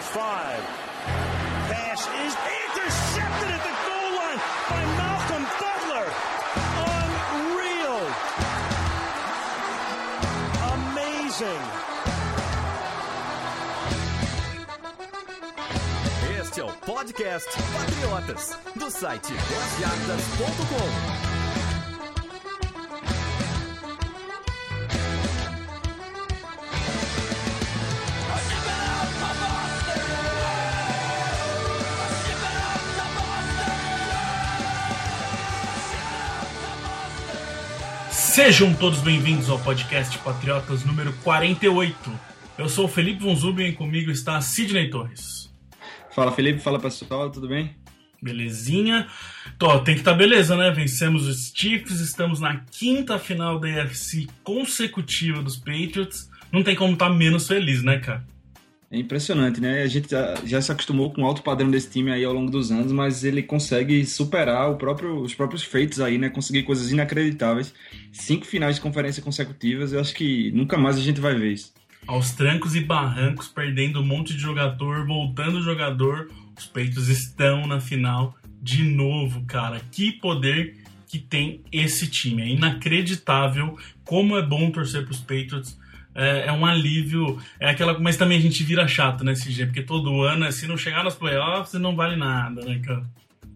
At 0.00 0.06
five. 0.06 0.62
Pass 1.68 2.00
is 2.24 2.34
intercepted 2.64 3.50
at 3.52 3.62
the 3.68 3.74
goal 3.84 4.10
line 4.16 4.40
by 4.70 4.82
Malcolm 4.96 5.44
Butler. 5.60 6.08
Unreal. 7.36 8.00
Amazing. 10.72 11.64
Este 16.40 16.60
é 16.60 16.64
o 16.64 16.72
podcast 16.72 17.48
Patriotas, 17.74 18.56
do 18.76 18.90
site 18.90 19.34
10yardas.com. 19.34 21.29
Sejam 38.42 38.72
todos 38.72 39.02
bem-vindos 39.02 39.50
ao 39.50 39.58
podcast 39.58 40.16
Patriotas 40.20 40.82
número 40.82 41.12
48. 41.22 41.94
Eu 42.56 42.70
sou 42.70 42.86
o 42.86 42.88
Felipe 42.88 43.22
Von 43.22 43.36
Zuben 43.36 43.68
e 43.68 43.72
comigo 43.74 44.10
está 44.10 44.40
Sidney 44.40 44.88
Torres. 44.88 45.52
Fala 46.10 46.32
Felipe, 46.32 46.58
fala 46.58 46.80
pessoal, 46.80 47.30
tudo 47.30 47.46
bem? 47.46 47.76
Belezinha. 48.20 49.06
Tô, 49.58 49.80
tem 49.80 49.94
que 49.94 50.00
estar 50.00 50.12
tá 50.12 50.16
beleza, 50.16 50.56
né? 50.56 50.70
Vencemos 50.70 51.28
os 51.28 51.52
Chiefs, 51.54 52.00
estamos 52.00 52.40
na 52.40 52.62
quinta 52.70 53.18
final 53.18 53.58
da 53.58 53.82
AFC 53.82 54.26
consecutiva 54.42 55.42
dos 55.42 55.58
Patriots. 55.58 56.30
Não 56.50 56.62
tem 56.62 56.74
como 56.74 56.94
estar 56.94 57.10
tá 57.10 57.14
menos 57.14 57.46
feliz, 57.46 57.82
né, 57.82 57.98
cara? 57.98 58.24
É 58.92 58.98
impressionante, 58.98 59.60
né? 59.60 59.82
A 59.82 59.86
gente 59.86 60.10
já, 60.10 60.34
já, 60.44 60.60
se 60.60 60.72
acostumou 60.72 61.12
com 61.12 61.22
o 61.22 61.24
alto 61.24 61.42
padrão 61.42 61.70
desse 61.70 61.88
time 61.88 62.10
aí 62.10 62.24
ao 62.24 62.32
longo 62.32 62.50
dos 62.50 62.72
anos, 62.72 62.90
mas 62.90 63.22
ele 63.22 63.40
consegue 63.40 64.04
superar 64.04 64.74
próprio, 64.74 65.20
os 65.20 65.32
próprios 65.32 65.62
feitos 65.62 66.00
aí, 66.00 66.18
né? 66.18 66.28
Conseguir 66.28 66.64
coisas 66.64 66.90
inacreditáveis. 66.90 67.72
Cinco 68.10 68.44
finais 68.44 68.74
de 68.74 68.80
conferência 68.80 69.22
consecutivas, 69.22 69.92
eu 69.92 70.00
acho 70.00 70.12
que 70.12 70.50
nunca 70.50 70.76
mais 70.76 70.96
a 70.96 71.00
gente 71.00 71.20
vai 71.20 71.36
ver 71.36 71.52
isso. 71.52 71.72
Aos 72.04 72.32
trancos 72.32 72.74
e 72.74 72.80
barrancos, 72.80 73.46
perdendo 73.46 74.00
um 74.00 74.04
monte 74.04 74.34
de 74.34 74.40
jogador, 74.40 75.06
voltando 75.06 75.62
jogador, 75.62 76.28
os 76.58 76.66
peitos 76.66 77.08
estão 77.08 77.68
na 77.68 77.78
final 77.78 78.36
de 78.60 78.82
novo, 78.82 79.44
cara. 79.46 79.80
Que 79.92 80.10
poder 80.10 80.76
que 81.06 81.18
tem 81.18 81.60
esse 81.70 82.08
time. 82.08 82.42
É 82.42 82.48
inacreditável 82.48 83.78
como 84.04 84.36
é 84.36 84.42
bom 84.42 84.68
torcer 84.72 85.04
para 85.04 85.12
os 85.12 85.20
Patriots 85.20 85.78
é, 86.14 86.46
é, 86.46 86.52
um 86.52 86.64
alívio. 86.66 87.38
É 87.58 87.70
aquela, 87.70 87.98
mas 87.98 88.16
também 88.16 88.38
a 88.38 88.40
gente 88.40 88.62
vira 88.62 88.86
chato 88.86 89.24
nesse 89.24 89.48
né, 89.48 89.54
jeito, 89.54 89.68
porque 89.68 89.82
todo 89.82 90.22
ano, 90.22 90.50
se 90.52 90.66
não 90.66 90.76
chegar 90.76 91.04
nos 91.04 91.14
playoffs, 91.14 91.80
não 91.80 91.94
vale 91.94 92.16
nada, 92.16 92.64
né, 92.64 92.80
cara? 92.84 93.04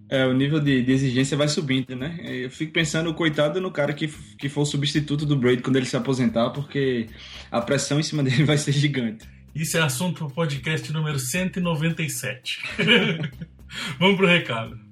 É, 0.08 0.26
o 0.26 0.34
nível 0.34 0.60
de, 0.60 0.82
de, 0.82 0.92
exigência 0.92 1.36
vai 1.36 1.48
subindo, 1.48 1.96
né? 1.96 2.18
Eu 2.22 2.50
fico 2.50 2.72
pensando, 2.72 3.12
coitado 3.14 3.60
no 3.60 3.70
cara 3.70 3.92
que, 3.92 4.06
que 4.38 4.48
for 4.48 4.60
o 4.60 4.66
substituto 4.66 5.24
do 5.24 5.36
Brady 5.36 5.62
quando 5.62 5.76
ele 5.76 5.86
se 5.86 5.96
aposentar, 5.96 6.50
porque 6.50 7.08
a 7.50 7.60
pressão 7.60 7.98
em 7.98 8.02
cima 8.02 8.22
dele 8.22 8.44
vai 8.44 8.58
ser 8.58 8.72
gigante. 8.72 9.26
Isso 9.54 9.78
é 9.78 9.80
assunto 9.80 10.18
para 10.18 10.26
o 10.26 10.30
podcast 10.30 10.92
número 10.92 11.18
197. 11.18 12.60
Vamos 13.98 14.16
pro 14.16 14.26
recado. 14.26 14.83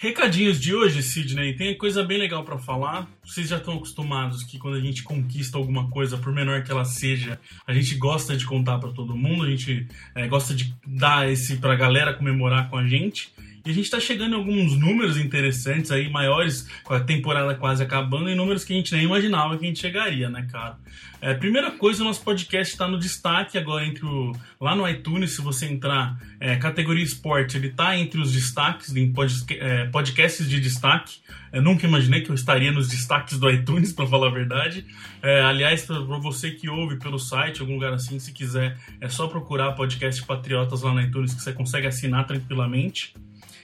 Recadinhos 0.00 0.60
de 0.60 0.72
hoje, 0.72 1.02
Sidney, 1.02 1.56
tem 1.56 1.76
coisa 1.76 2.04
bem 2.04 2.18
legal 2.18 2.44
para 2.44 2.56
falar. 2.56 3.10
Vocês 3.24 3.48
já 3.48 3.56
estão 3.56 3.74
acostumados 3.74 4.44
que 4.44 4.56
quando 4.56 4.76
a 4.76 4.80
gente 4.80 5.02
conquista 5.02 5.58
alguma 5.58 5.90
coisa, 5.90 6.16
por 6.16 6.32
menor 6.32 6.62
que 6.62 6.70
ela 6.70 6.84
seja, 6.84 7.40
a 7.66 7.72
gente 7.72 7.96
gosta 7.96 8.36
de 8.36 8.46
contar 8.46 8.78
para 8.78 8.92
todo 8.92 9.16
mundo, 9.16 9.42
a 9.42 9.50
gente 9.50 9.88
é, 10.14 10.28
gosta 10.28 10.54
de 10.54 10.72
dar 10.86 11.28
esse 11.28 11.56
pra 11.56 11.74
galera 11.74 12.14
comemorar 12.14 12.70
com 12.70 12.76
a 12.76 12.86
gente. 12.86 13.32
E 13.64 13.70
a 13.70 13.74
gente 13.74 13.90
tá 13.90 14.00
chegando 14.00 14.32
em 14.32 14.38
alguns 14.38 14.76
números 14.78 15.16
interessantes 15.16 15.90
aí, 15.90 16.08
maiores, 16.08 16.68
com 16.84 16.94
a 16.94 17.00
temporada 17.00 17.54
quase 17.54 17.82
acabando, 17.82 18.30
e 18.30 18.34
números 18.34 18.64
que 18.64 18.72
a 18.72 18.76
gente 18.76 18.94
nem 18.94 19.04
imaginava 19.04 19.56
que 19.58 19.64
a 19.64 19.68
gente 19.68 19.80
chegaria, 19.80 20.28
né, 20.28 20.46
cara? 20.50 20.76
É, 21.20 21.34
primeira 21.34 21.72
coisa, 21.72 22.02
o 22.02 22.04
nosso 22.04 22.22
podcast 22.22 22.72
está 22.72 22.86
no 22.86 22.96
destaque 22.96 23.58
agora 23.58 23.84
entre 23.84 24.06
o. 24.06 24.32
Lá 24.60 24.76
no 24.76 24.88
iTunes, 24.88 25.32
se 25.32 25.40
você 25.40 25.66
entrar, 25.66 26.16
é, 26.38 26.54
categoria 26.56 27.02
esporte, 27.02 27.56
ele 27.56 27.70
tá 27.70 27.96
entre 27.96 28.20
os 28.20 28.32
destaques, 28.32 28.94
em 28.94 29.12
pod, 29.12 29.32
é, 29.50 29.86
podcasts 29.86 30.48
de 30.48 30.60
destaque. 30.60 31.18
Eu 31.52 31.62
nunca 31.62 31.86
imaginei 31.86 32.20
que 32.20 32.30
eu 32.30 32.34
estaria 32.34 32.70
nos 32.70 32.88
destaques 32.88 33.38
do 33.38 33.50
iTunes, 33.50 33.92
para 33.94 34.06
falar 34.06 34.28
a 34.28 34.30
verdade. 34.30 34.86
É, 35.20 35.40
aliás, 35.42 35.84
para 35.84 35.98
você 36.18 36.52
que 36.52 36.68
ouve 36.68 36.96
pelo 36.96 37.18
site, 37.18 37.60
algum 37.60 37.74
lugar 37.74 37.92
assim, 37.92 38.18
se 38.20 38.32
quiser, 38.32 38.78
é 39.00 39.08
só 39.08 39.26
procurar 39.26 39.72
podcast 39.72 40.24
Patriotas 40.24 40.82
lá 40.82 40.94
no 40.94 41.00
iTunes 41.00 41.34
que 41.34 41.42
você 41.42 41.52
consegue 41.52 41.88
assinar 41.88 42.26
tranquilamente. 42.26 43.12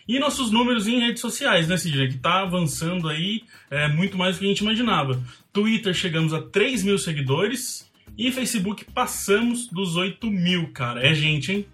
E 0.06 0.18
nossos 0.18 0.50
números 0.50 0.86
em 0.86 1.00
redes 1.00 1.20
sociais, 1.20 1.66
né, 1.66 1.76
Sidney? 1.76 2.08
Que 2.08 2.18
tá 2.18 2.42
avançando 2.42 3.08
aí 3.08 3.42
é, 3.70 3.88
muito 3.88 4.18
mais 4.18 4.36
do 4.36 4.40
que 4.40 4.44
a 4.44 4.48
gente 4.48 4.60
imaginava. 4.60 5.22
Twitter 5.52 5.94
chegamos 5.94 6.34
a 6.34 6.42
3 6.42 6.82
mil 6.82 6.98
seguidores 6.98 7.90
e 8.16 8.30
Facebook 8.30 8.84
passamos 8.92 9.66
dos 9.68 9.96
8 9.96 10.30
mil, 10.30 10.68
cara. 10.72 11.04
É 11.04 11.14
gente, 11.14 11.52
hein? 11.52 11.66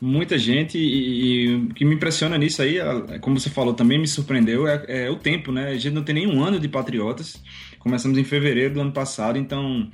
Muita 0.00 0.36
gente 0.36 0.76
e, 0.78 1.54
o 1.54 1.74
que 1.74 1.84
me 1.84 1.94
impressiona 1.94 2.36
nisso 2.36 2.60
aí, 2.60 2.76
como 3.20 3.38
você 3.38 3.48
falou, 3.48 3.72
também 3.72 4.00
me 4.00 4.08
surpreendeu, 4.08 4.66
é, 4.66 4.84
é 4.88 5.10
o 5.10 5.14
tempo, 5.14 5.52
né? 5.52 5.68
A 5.68 5.74
gente 5.74 5.94
não 5.94 6.02
tem 6.02 6.16
nenhum 6.16 6.42
ano 6.42 6.58
de 6.58 6.66
Patriotas. 6.68 7.40
Começamos 7.78 8.18
em 8.18 8.24
fevereiro 8.24 8.74
do 8.74 8.80
ano 8.80 8.92
passado, 8.92 9.38
então 9.38 9.88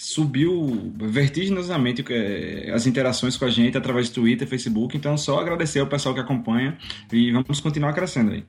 subiu 0.00 0.94
vertiginosamente 0.96 2.02
é, 2.08 2.70
as 2.72 2.86
interações 2.86 3.36
com 3.36 3.44
a 3.44 3.50
gente 3.50 3.76
através 3.76 4.08
do 4.08 4.14
Twitter, 4.14 4.48
Facebook. 4.48 4.96
Então, 4.96 5.14
só 5.18 5.38
agradecer 5.38 5.78
ao 5.78 5.86
pessoal 5.86 6.14
que 6.14 6.20
acompanha 6.20 6.78
e 7.12 7.30
vamos 7.30 7.60
continuar 7.60 7.92
crescendo 7.92 8.32
aí. 8.32 8.42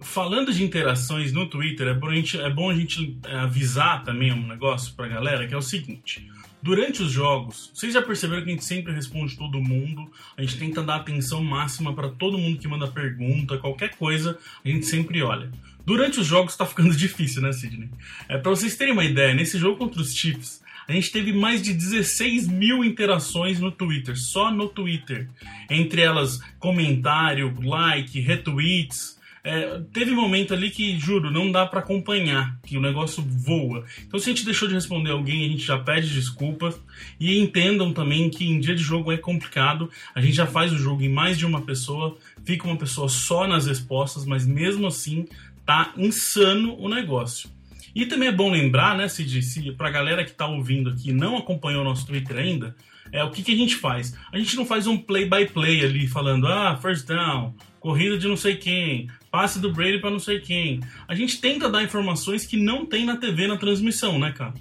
Falando 0.00 0.52
de 0.54 0.64
interações 0.64 1.32
no 1.32 1.46
Twitter, 1.50 1.88
é 1.88 1.94
bom 1.94 2.08
a 2.08 2.14
gente, 2.14 2.40
é 2.40 2.48
bom 2.48 2.70
a 2.70 2.74
gente 2.74 3.18
avisar 3.24 4.04
também 4.04 4.32
um 4.32 4.46
negócio 4.46 4.94
pra 4.94 5.06
galera 5.06 5.46
que 5.46 5.52
é 5.52 5.56
o 5.56 5.62
seguinte. 5.62 6.26
Durante 6.62 7.02
os 7.02 7.12
jogos, 7.12 7.70
vocês 7.74 7.92
já 7.92 8.00
perceberam 8.00 8.42
que 8.42 8.48
a 8.48 8.52
gente 8.52 8.64
sempre 8.64 8.92
responde 8.92 9.36
todo 9.36 9.60
mundo, 9.60 10.10
a 10.34 10.40
gente 10.40 10.58
tenta 10.58 10.82
dar 10.82 10.96
atenção 10.96 11.44
máxima 11.44 11.94
para 11.94 12.08
todo 12.08 12.38
mundo 12.38 12.58
que 12.58 12.66
manda 12.66 12.88
pergunta, 12.88 13.58
qualquer 13.58 13.96
coisa, 13.96 14.38
a 14.64 14.68
gente 14.68 14.86
sempre 14.86 15.22
olha. 15.22 15.50
Durante 15.84 16.20
os 16.20 16.26
jogos 16.26 16.56
tá 16.56 16.64
ficando 16.64 16.92
difícil, 16.96 17.42
né, 17.42 17.52
Sidney? 17.52 17.90
É, 18.28 18.38
para 18.38 18.50
vocês 18.50 18.76
terem 18.76 18.94
uma 18.94 19.04
ideia, 19.04 19.34
nesse 19.34 19.58
jogo 19.58 19.76
contra 19.76 20.00
os 20.00 20.14
Chiefs, 20.14 20.64
a 20.88 20.92
gente 20.92 21.10
teve 21.10 21.32
mais 21.32 21.60
de 21.62 21.72
16 21.72 22.46
mil 22.48 22.84
interações 22.84 23.58
no 23.58 23.72
Twitter, 23.72 24.16
só 24.16 24.50
no 24.50 24.68
Twitter. 24.68 25.28
Entre 25.68 26.00
elas, 26.00 26.40
comentário, 26.58 27.52
like, 27.60 28.20
retweets. 28.20 29.16
É, 29.42 29.80
teve 29.92 30.10
momento 30.10 30.52
ali 30.52 30.70
que, 30.70 30.98
juro, 30.98 31.30
não 31.30 31.52
dá 31.52 31.64
para 31.64 31.78
acompanhar, 31.78 32.58
que 32.64 32.76
o 32.76 32.80
negócio 32.80 33.22
voa. 33.22 33.84
Então, 34.04 34.18
se 34.18 34.28
a 34.28 34.32
gente 34.32 34.44
deixou 34.44 34.66
de 34.66 34.74
responder 34.74 35.10
alguém, 35.10 35.44
a 35.44 35.48
gente 35.48 35.64
já 35.64 35.78
pede 35.78 36.12
desculpas. 36.12 36.80
E 37.18 37.38
entendam 37.38 37.92
também 37.92 38.28
que 38.28 38.44
em 38.44 38.58
dia 38.58 38.74
de 38.74 38.82
jogo 38.82 39.12
é 39.12 39.16
complicado. 39.16 39.90
A 40.14 40.20
gente 40.20 40.34
já 40.34 40.46
faz 40.46 40.72
o 40.72 40.78
jogo 40.78 41.02
em 41.02 41.08
mais 41.08 41.38
de 41.38 41.46
uma 41.46 41.62
pessoa, 41.62 42.16
fica 42.44 42.66
uma 42.66 42.76
pessoa 42.76 43.08
só 43.08 43.46
nas 43.46 43.66
respostas, 43.66 44.24
mas 44.24 44.46
mesmo 44.46 44.86
assim 44.86 45.26
tá 45.64 45.92
insano 45.96 46.76
o 46.78 46.88
negócio. 46.88 47.48
E 47.96 48.04
também 48.04 48.28
é 48.28 48.32
bom 48.32 48.50
lembrar, 48.50 48.94
né, 48.94 49.08
Cid, 49.08 49.42
se 49.42 49.72
pra 49.72 49.90
galera 49.90 50.22
que 50.22 50.32
tá 50.32 50.46
ouvindo 50.46 50.90
aqui 50.90 51.12
não 51.12 51.34
acompanhou 51.34 51.80
o 51.80 51.84
nosso 51.84 52.06
Twitter 52.06 52.36
ainda, 52.36 52.76
é 53.10 53.24
o 53.24 53.30
que, 53.30 53.42
que 53.42 53.52
a 53.52 53.56
gente 53.56 53.74
faz? 53.74 54.14
A 54.30 54.36
gente 54.36 54.54
não 54.54 54.66
faz 54.66 54.86
um 54.86 54.98
play-by-play 54.98 55.82
ali 55.82 56.06
falando, 56.06 56.46
ah, 56.46 56.76
first 56.76 57.06
down, 57.06 57.54
corrida 57.80 58.18
de 58.18 58.28
não 58.28 58.36
sei 58.36 58.56
quem, 58.56 59.08
passe 59.30 59.58
do 59.58 59.72
Brady 59.72 59.98
para 59.98 60.10
não 60.10 60.18
sei 60.18 60.40
quem. 60.40 60.80
A 61.08 61.14
gente 61.14 61.40
tenta 61.40 61.70
dar 61.70 61.82
informações 61.82 62.44
que 62.44 62.58
não 62.58 62.84
tem 62.84 63.06
na 63.06 63.16
TV 63.16 63.46
na 63.46 63.56
transmissão, 63.56 64.18
né, 64.18 64.30
cara? 64.30 64.52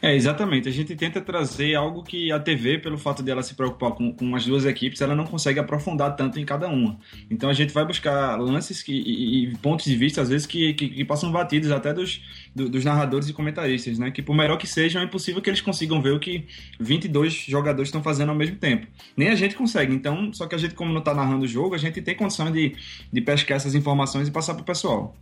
É, 0.00 0.14
exatamente. 0.14 0.68
A 0.68 0.72
gente 0.72 0.94
tenta 0.94 1.20
trazer 1.20 1.74
algo 1.74 2.02
que 2.02 2.30
a 2.30 2.38
TV, 2.38 2.78
pelo 2.78 2.96
fato 2.96 3.22
dela 3.22 3.42
se 3.42 3.54
preocupar 3.54 3.92
com, 3.92 4.12
com 4.12 4.34
as 4.34 4.44
duas 4.44 4.64
equipes, 4.64 5.00
ela 5.00 5.14
não 5.14 5.24
consegue 5.24 5.58
aprofundar 5.58 6.16
tanto 6.16 6.38
em 6.38 6.44
cada 6.44 6.68
uma. 6.68 6.98
Então 7.30 7.50
a 7.50 7.52
gente 7.52 7.72
vai 7.72 7.84
buscar 7.84 8.36
lances 8.36 8.82
que, 8.82 8.92
e, 8.92 9.44
e 9.44 9.56
pontos 9.58 9.84
de 9.84 9.96
vista, 9.96 10.22
às 10.22 10.28
vezes, 10.28 10.46
que, 10.46 10.74
que, 10.74 10.88
que 10.88 11.04
passam 11.04 11.30
batidos 11.30 11.70
até 11.70 11.92
dos, 11.92 12.22
do, 12.54 12.68
dos 12.68 12.84
narradores 12.84 13.28
e 13.28 13.32
comentaristas, 13.32 13.98
né? 13.98 14.10
Que 14.10 14.22
por 14.22 14.34
melhor 14.34 14.56
que 14.56 14.66
sejam, 14.66 15.02
é 15.02 15.04
impossível 15.04 15.42
que 15.42 15.50
eles 15.50 15.60
consigam 15.60 16.00
ver 16.00 16.12
o 16.12 16.20
que 16.20 16.46
22 16.78 17.32
jogadores 17.48 17.88
estão 17.88 18.02
fazendo 18.02 18.30
ao 18.30 18.34
mesmo 18.34 18.56
tempo. 18.56 18.86
Nem 19.16 19.28
a 19.28 19.34
gente 19.34 19.54
consegue. 19.54 19.94
Então, 19.94 20.32
só 20.32 20.46
que 20.46 20.54
a 20.54 20.58
gente, 20.58 20.74
como 20.74 20.92
não 20.92 21.00
está 21.00 21.14
narrando 21.14 21.44
o 21.44 21.48
jogo, 21.48 21.74
a 21.74 21.78
gente 21.78 22.00
tem 22.02 22.14
condição 22.14 22.50
de, 22.50 22.74
de 23.12 23.20
pescar 23.20 23.56
essas 23.56 23.74
informações 23.74 24.28
e 24.28 24.30
passar 24.30 24.54
para 24.54 24.62
o 24.62 24.66
pessoal. 24.66 25.16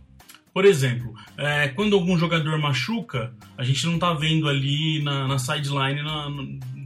Por 0.57 0.65
exemplo, 0.65 1.13
é, 1.37 1.67
quando 1.67 1.95
algum 1.95 2.17
jogador 2.17 2.57
machuca, 2.57 3.31
a 3.55 3.63
gente 3.63 3.85
não 3.85 3.99
tá 3.99 4.11
vendo 4.11 4.49
ali 4.49 5.03
na, 5.03 5.27
na 5.27 5.37
sideline 5.37 6.01
na, 6.01 6.29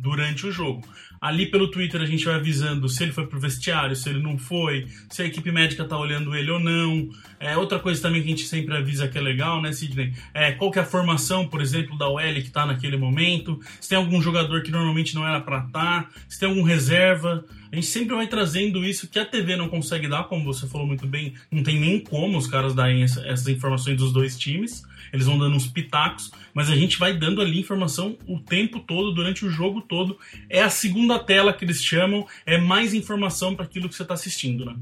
durante 0.02 0.46
o 0.46 0.52
jogo. 0.52 0.86
Ali 1.22 1.46
pelo 1.46 1.70
Twitter 1.70 2.02
a 2.02 2.06
gente 2.06 2.26
vai 2.26 2.34
avisando 2.34 2.90
se 2.90 3.04
ele 3.04 3.12
foi 3.12 3.28
pro 3.28 3.40
vestiário, 3.40 3.96
se 3.96 4.10
ele 4.10 4.24
não 4.24 4.40
foi, 4.40 4.88
se 5.08 5.22
a 5.22 5.26
equipe 5.26 5.52
médica 5.52 5.86
tá 5.86 5.96
olhando 5.96 6.36
ele 6.36 6.50
ou 6.50 6.60
não. 6.60 7.10
É, 7.40 7.56
outra 7.56 7.78
coisa 7.78 8.02
também 8.02 8.24
que 8.24 8.28
a 8.28 8.32
gente 8.32 8.48
sempre 8.48 8.76
avisa 8.76 9.08
que 9.08 9.20
é 9.20 9.22
legal, 9.22 9.62
né, 9.62 9.72
Sidney? 9.72 10.14
É, 10.34 10.54
qual 10.54 10.72
que 10.72 10.80
é 10.80 10.82
a 10.82 10.86
formação, 10.86 11.48
por 11.48 11.62
exemplo, 11.62 11.96
da 11.96 12.10
OL 12.10 12.34
que 12.42 12.50
tá 12.50 12.66
naquele 12.66 12.98
momento, 12.98 13.60
se 13.80 13.90
tem 13.90 14.00
algum 14.00 14.20
jogador 14.20 14.64
que 14.64 14.72
normalmente 14.72 15.14
não 15.14 15.28
era 15.28 15.40
para 15.40 15.60
estar, 15.60 16.04
tá, 16.06 16.10
se 16.28 16.40
tem 16.40 16.50
algum 16.50 16.64
reserva. 16.64 17.46
A 17.72 17.76
gente 17.76 17.86
sempre 17.88 18.16
vai 18.16 18.26
trazendo 18.26 18.84
isso 18.84 19.08
que 19.08 19.20
a 19.20 19.26
TV 19.26 19.56
não 19.56 19.70
consegue 19.70 20.08
dar, 20.08 20.24
como 20.24 20.44
você 20.44 20.68
falou 20.68 20.88
muito 20.88 21.06
bem, 21.06 21.36
não 21.52 21.62
tem 21.62 21.80
nem 21.80 22.00
como 22.00 22.36
os 22.36 22.48
caras 22.48 22.74
darem 22.74 23.04
essa, 23.04 23.22
essas 23.28 23.48
informações 23.48 23.96
dos 23.96 24.12
dois 24.12 24.40
times. 24.40 24.84
Eles 25.12 25.26
vão 25.26 25.38
dando 25.38 25.56
uns 25.56 25.68
pitacos, 25.68 26.32
mas 26.54 26.70
a 26.70 26.76
gente 26.76 26.98
vai 26.98 27.14
dando 27.14 27.42
ali 27.42 27.60
informação 27.60 28.18
o 28.28 28.40
tempo 28.40 28.80
todo, 28.80 29.14
durante 29.14 29.46
o 29.46 29.50
jogo 29.50 29.82
todo. 29.82 30.18
É 30.50 30.62
a 30.62 30.70
segunda 30.70 31.20
tela 31.20 31.54
que 31.54 31.66
eles 31.66 31.84
chamam, 31.84 32.28
é 32.46 32.58
mais 32.58 32.94
informação 32.94 33.56
para 33.56 33.66
aquilo 33.66 33.90
que 33.90 33.96
você 33.96 34.04
está 34.04 34.14
assistindo, 34.14 34.66
né? 34.66 34.76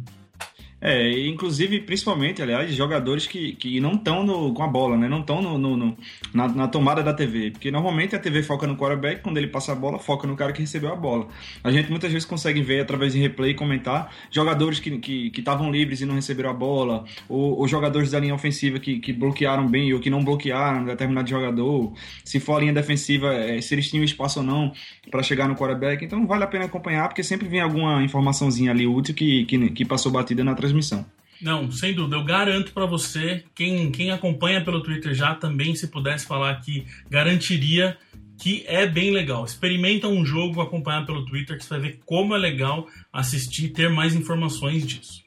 É, 0.82 1.28
inclusive, 1.28 1.82
principalmente, 1.82 2.42
aliás, 2.42 2.74
jogadores 2.74 3.28
que, 3.28 3.52
que 3.54 3.80
não 3.82 3.94
estão 3.94 4.54
com 4.54 4.64
a 4.64 4.68
bola, 4.68 4.96
né? 4.96 5.10
Não 5.10 5.20
estão 5.20 5.42
no, 5.42 5.58
no, 5.58 5.76
no 5.76 5.98
na, 6.34 6.48
na, 6.48 6.68
tomada 6.70 7.04
da 7.04 7.14
TV. 7.14 7.52
Porque 7.52 7.70
normalmente 7.70 8.16
a 8.16 8.20
TV 8.20 8.42
foca 8.44 8.66
no 8.66 8.78
quarterback, 8.78 9.22
quando 9.22 9.38
ele 9.38 9.48
passa 9.48 9.74
a 9.74 9.76
bola, 9.76 10.00
foca 10.00 10.26
no 10.26 10.38
cara 10.38 10.54
que 10.54 10.62
recebeu 10.62 10.94
a 10.94 10.96
bola. 10.96 11.28
A 11.64 11.72
gente 11.72 11.90
muitas 11.90 12.12
vezes 12.12 12.26
consegue 12.26 12.62
ver 12.62 12.80
através 12.82 13.12
de 13.12 13.20
replay 13.20 13.52
e 13.52 13.54
comentar 13.54 14.14
jogadores 14.32 14.80
que 14.80 14.90
estavam 15.38 15.66
que, 15.66 15.72
que 15.72 15.78
livres 15.78 16.00
e 16.00 16.06
não 16.06 16.16
receberam 16.16 16.50
a 16.50 16.54
bola, 16.54 17.04
ou, 17.28 17.60
ou, 17.60 17.68
jogadores 17.68 18.12
da 18.12 18.20
linha 18.20 18.34
ofensiva 18.34 18.80
que, 18.80 19.00
que 19.00 19.12
bloquearam 19.12 19.68
bem 19.68 19.94
ou 19.94 20.00
que 20.00 20.10
não 20.10 20.24
bloquearam 20.24 20.86
determinado 20.86 21.30
jogador. 21.30 21.94
Se 22.24 22.40
for 22.40 22.56
a 22.56 22.60
linha 22.62 22.74
defensiva, 22.74 23.34
é, 23.34 23.60
se 23.60 23.76
eles 23.76 23.90
tinham 23.90 24.04
espaço 24.04 24.40
ou 24.40 24.46
não 24.46 24.72
para 25.12 25.22
chegar 25.24 25.48
no 25.48 25.56
quarterback. 25.56 26.06
Então 26.06 26.26
vale 26.26 26.46
a 26.46 26.48
pena 26.48 26.66
acompanhar, 26.66 27.08
porque 27.10 27.24
sempre 27.24 27.50
vem 27.50 27.60
alguma 27.60 28.02
informaçãozinha 28.02 28.72
ali 28.72 28.88
útil 28.88 29.14
que, 29.14 29.44
que, 29.46 29.70
que 29.72 29.86
passou 29.86 30.12
batida 30.12 30.42
na 30.42 30.54
transmissão 30.54 30.69
transmissão. 30.70 31.06
Não, 31.42 31.72
sem 31.72 31.94
dúvida. 31.94 32.18
Eu 32.18 32.24
garanto 32.24 32.74
para 32.74 32.86
você, 32.86 33.44
quem, 33.56 33.92
quem 33.92 34.12
acompanha 34.12 34.64
pelo 34.64 34.82
Twitter 34.82 35.14
já 35.14 35.34
também, 35.34 35.74
se 35.74 35.88
pudesse 35.88 36.26
falar 36.26 36.52
aqui, 36.52 36.86
garantiria 37.10 37.98
que 38.38 38.64
é 38.68 38.86
bem 38.86 39.12
legal. 39.12 39.44
Experimenta 39.46 40.08
um 40.08 40.26
jogo 40.26 40.62
acompanhado 40.62 41.06
pelo 41.06 41.26
Twitter 41.26 41.58
que 41.58 41.64
você 41.64 41.70
vai 41.70 41.80
ver 41.80 42.00
como 42.06 42.36
é 42.36 42.38
legal 42.38 42.88
assistir 43.12 43.66
e 43.66 43.70
ter 43.70 43.90
mais 43.90 44.14
informações 44.16 44.86
disso. 44.86 45.24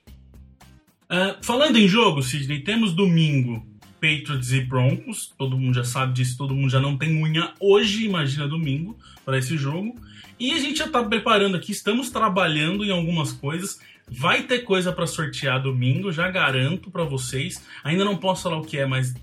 Uh, 1.04 1.36
falando 1.42 1.76
em 1.76 1.86
jogo, 1.86 2.22
Sidney, 2.22 2.60
temos 2.60 2.94
domingo 2.94 3.66
Patriots 4.00 4.52
e 4.52 4.60
Broncos. 4.60 5.32
Todo 5.38 5.58
mundo 5.58 5.74
já 5.74 5.84
sabe 5.84 6.14
disso, 6.14 6.36
todo 6.36 6.54
mundo 6.54 6.70
já 6.70 6.80
não 6.80 6.96
tem 6.96 7.22
unha 7.22 7.52
hoje, 7.60 8.04
imagina 8.04 8.48
domingo, 8.48 8.98
para 9.24 9.38
esse 9.38 9.56
jogo. 9.56 9.94
E 10.40 10.52
a 10.52 10.58
gente 10.58 10.78
já 10.78 10.86
está 10.86 11.04
preparando 11.04 11.56
aqui, 11.56 11.70
estamos 11.70 12.10
trabalhando 12.10 12.84
em 12.84 12.90
algumas 12.90 13.30
coisas. 13.30 13.78
Vai 14.14 14.42
ter 14.42 14.60
coisa 14.60 14.92
para 14.92 15.06
sortear 15.06 15.62
domingo, 15.62 16.12
já 16.12 16.30
garanto 16.30 16.90
para 16.90 17.04
vocês. 17.04 17.62
Ainda 17.82 18.04
não 18.04 18.16
posso 18.16 18.42
falar 18.42 18.58
o 18.58 18.64
que 18.64 18.78
é, 18.78 18.86
mas 18.86 19.14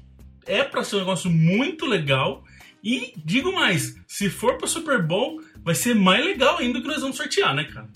é 0.46 0.64
para 0.64 0.84
ser 0.84 0.96
um 0.96 1.00
negócio 1.00 1.30
muito 1.30 1.86
legal. 1.86 2.44
E 2.84 3.14
digo 3.18 3.54
mais, 3.54 3.96
se 4.08 4.30
for 4.30 4.58
para 4.58 4.68
Super 4.68 5.04
Bowl, 5.04 5.42
vai 5.64 5.76
ser 5.76 5.94
mais 5.94 6.24
legal 6.26 6.58
ainda 6.58 6.82
que 6.82 6.88
nós 6.88 7.02
vamos 7.02 7.18
sortear, 7.18 7.54
né, 7.54 7.66
cara? 7.66 7.88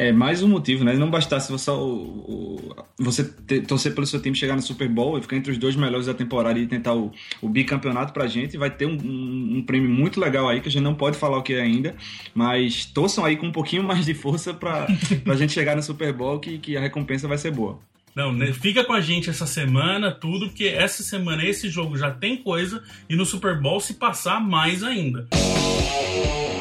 É 0.00 0.12
mais 0.12 0.42
um 0.42 0.48
motivo, 0.48 0.82
né? 0.82 0.94
Não 0.94 1.10
bastasse 1.10 1.52
você, 1.52 1.70
o, 1.70 1.74
o, 1.76 2.74
você 2.98 3.22
ter, 3.22 3.66
torcer 3.66 3.94
pelo 3.94 4.06
seu 4.06 4.18
time 4.18 4.34
chegar 4.34 4.56
no 4.56 4.62
Super 4.62 4.88
Bowl 4.88 5.18
e 5.18 5.20
ficar 5.20 5.36
entre 5.36 5.52
os 5.52 5.58
dois 5.58 5.76
melhores 5.76 6.06
da 6.06 6.14
temporada 6.14 6.58
e 6.58 6.66
tentar 6.66 6.94
o, 6.94 7.12
o 7.42 7.50
bicampeonato 7.50 8.10
pra 8.10 8.26
gente, 8.26 8.56
vai 8.56 8.70
ter 8.70 8.86
um, 8.86 8.96
um, 8.96 9.58
um, 9.58 9.62
prêmio 9.62 9.90
muito 9.90 10.18
legal 10.18 10.48
aí, 10.48 10.62
que 10.62 10.68
a 10.68 10.70
gente 10.70 10.82
não 10.82 10.94
pode 10.94 11.18
falar 11.18 11.36
o 11.36 11.42
que 11.42 11.52
é 11.52 11.60
ainda, 11.60 11.94
mas 12.34 12.86
torçam 12.86 13.26
aí 13.26 13.36
com 13.36 13.48
um 13.48 13.52
pouquinho 13.52 13.82
mais 13.84 14.06
de 14.06 14.14
força 14.14 14.54
pra, 14.54 14.86
pra 15.22 15.36
gente 15.36 15.52
chegar 15.52 15.76
no 15.76 15.82
Super 15.82 16.14
Bowl, 16.14 16.40
que, 16.40 16.56
que 16.56 16.78
a 16.78 16.80
recompensa 16.80 17.28
vai 17.28 17.36
ser 17.36 17.50
boa. 17.50 17.78
Não, 18.16 18.32
né? 18.32 18.54
fica 18.54 18.82
com 18.82 18.94
a 18.94 19.02
gente 19.02 19.28
essa 19.28 19.46
semana, 19.46 20.10
tudo, 20.10 20.46
porque 20.46 20.64
essa 20.64 21.02
semana 21.02 21.44
esse 21.44 21.68
jogo 21.68 21.98
já 21.98 22.10
tem 22.10 22.38
coisa 22.38 22.82
e 23.06 23.14
no 23.14 23.26
Super 23.26 23.60
Bowl 23.60 23.78
se 23.80 23.92
passar 23.92 24.40
mais 24.40 24.82
ainda. 24.82 25.28
Música 25.34 26.59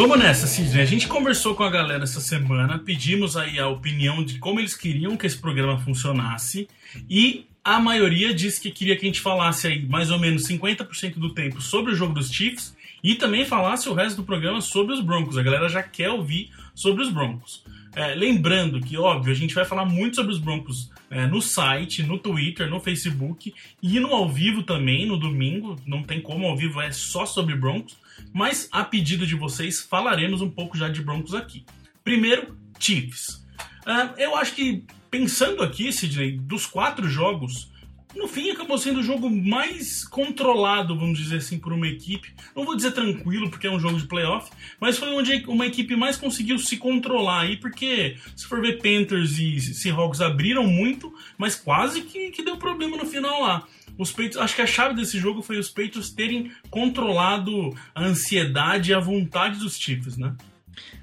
Vamos 0.00 0.18
nessa, 0.18 0.46
Sidney. 0.46 0.80
A 0.80 0.86
gente 0.86 1.06
conversou 1.06 1.54
com 1.54 1.62
a 1.62 1.68
galera 1.68 2.04
essa 2.04 2.22
semana, 2.22 2.78
pedimos 2.78 3.36
aí 3.36 3.58
a 3.58 3.68
opinião 3.68 4.24
de 4.24 4.38
como 4.38 4.58
eles 4.58 4.74
queriam 4.74 5.14
que 5.14 5.26
esse 5.26 5.36
programa 5.36 5.78
funcionasse 5.78 6.66
e 7.06 7.44
a 7.62 7.78
maioria 7.78 8.32
disse 8.32 8.62
que 8.62 8.70
queria 8.70 8.96
que 8.96 9.04
a 9.04 9.08
gente 9.08 9.20
falasse 9.20 9.66
aí 9.66 9.86
mais 9.86 10.10
ou 10.10 10.18
menos 10.18 10.48
50% 10.48 11.18
do 11.18 11.34
tempo 11.34 11.60
sobre 11.60 11.92
o 11.92 11.94
jogo 11.94 12.14
dos 12.14 12.32
Chiefs 12.32 12.74
e 13.04 13.14
também 13.14 13.44
falasse 13.44 13.90
o 13.90 13.92
resto 13.92 14.16
do 14.16 14.24
programa 14.24 14.62
sobre 14.62 14.94
os 14.94 15.02
Broncos. 15.02 15.36
A 15.36 15.42
galera 15.42 15.68
já 15.68 15.82
quer 15.82 16.08
ouvir 16.08 16.50
sobre 16.74 17.02
os 17.02 17.10
Broncos. 17.10 17.62
É, 17.94 18.14
lembrando 18.14 18.80
que, 18.80 18.96
óbvio, 18.96 19.30
a 19.30 19.36
gente 19.36 19.54
vai 19.54 19.66
falar 19.66 19.84
muito 19.84 20.16
sobre 20.16 20.32
os 20.32 20.38
Broncos 20.38 20.90
é, 21.10 21.26
no 21.26 21.42
site, 21.42 22.02
no 22.02 22.18
Twitter, 22.18 22.70
no 22.70 22.80
Facebook 22.80 23.52
e 23.82 24.00
no 24.00 24.14
ao 24.14 24.30
vivo 24.30 24.62
também, 24.62 25.04
no 25.04 25.18
domingo. 25.18 25.76
Não 25.84 26.02
tem 26.02 26.22
como, 26.22 26.46
ao 26.46 26.56
vivo 26.56 26.80
é 26.80 26.90
só 26.90 27.26
sobre 27.26 27.54
Broncos. 27.54 27.99
Mas, 28.32 28.68
a 28.70 28.84
pedido 28.84 29.26
de 29.26 29.34
vocês, 29.34 29.80
falaremos 29.80 30.40
um 30.40 30.50
pouco 30.50 30.76
já 30.76 30.88
de 30.88 31.02
Broncos 31.02 31.34
aqui. 31.34 31.64
Primeiro, 32.04 32.56
Chiefs. 32.78 33.44
Uh, 33.86 34.18
eu 34.18 34.36
acho 34.36 34.54
que, 34.54 34.84
pensando 35.10 35.62
aqui, 35.62 35.92
Sidney, 35.92 36.38
dos 36.38 36.66
quatro 36.66 37.08
jogos, 37.08 37.70
no 38.14 38.26
fim 38.26 38.50
acabou 38.50 38.76
sendo 38.76 39.00
o 39.00 39.02
jogo 39.02 39.30
mais 39.30 40.04
controlado, 40.04 40.98
vamos 40.98 41.18
dizer 41.18 41.36
assim, 41.36 41.58
por 41.58 41.72
uma 41.72 41.86
equipe. 41.86 42.34
Não 42.56 42.64
vou 42.64 42.74
dizer 42.74 42.92
tranquilo, 42.92 43.48
porque 43.48 43.66
é 43.66 43.70
um 43.70 43.78
jogo 43.78 43.98
de 43.98 44.06
playoff, 44.06 44.50
mas 44.80 44.98
foi 44.98 45.08
onde 45.10 45.44
uma 45.46 45.66
equipe 45.66 45.94
mais 45.94 46.16
conseguiu 46.16 46.58
se 46.58 46.76
controlar 46.76 47.42
aí, 47.42 47.56
porque 47.56 48.16
se 48.34 48.46
for 48.46 48.60
ver 48.60 48.78
Panthers 48.78 49.38
e 49.38 49.60
Seahawks 49.60 50.20
abriram 50.20 50.66
muito, 50.66 51.14
mas 51.38 51.54
quase 51.54 52.02
que, 52.02 52.30
que 52.30 52.42
deu 52.42 52.56
problema 52.56 52.96
no 52.96 53.06
final 53.06 53.42
lá 53.42 53.66
os 54.00 54.10
Patriots, 54.10 54.38
acho 54.38 54.56
que 54.56 54.62
a 54.62 54.66
chave 54.66 54.94
desse 54.94 55.18
jogo 55.18 55.42
foi 55.42 55.58
os 55.58 55.68
Patriots 55.68 56.10
terem 56.10 56.50
controlado 56.70 57.74
a 57.94 58.02
ansiedade 58.02 58.90
e 58.90 58.94
a 58.94 58.98
vontade 58.98 59.58
dos 59.58 59.78
Chiefs, 59.78 60.16
né? 60.16 60.34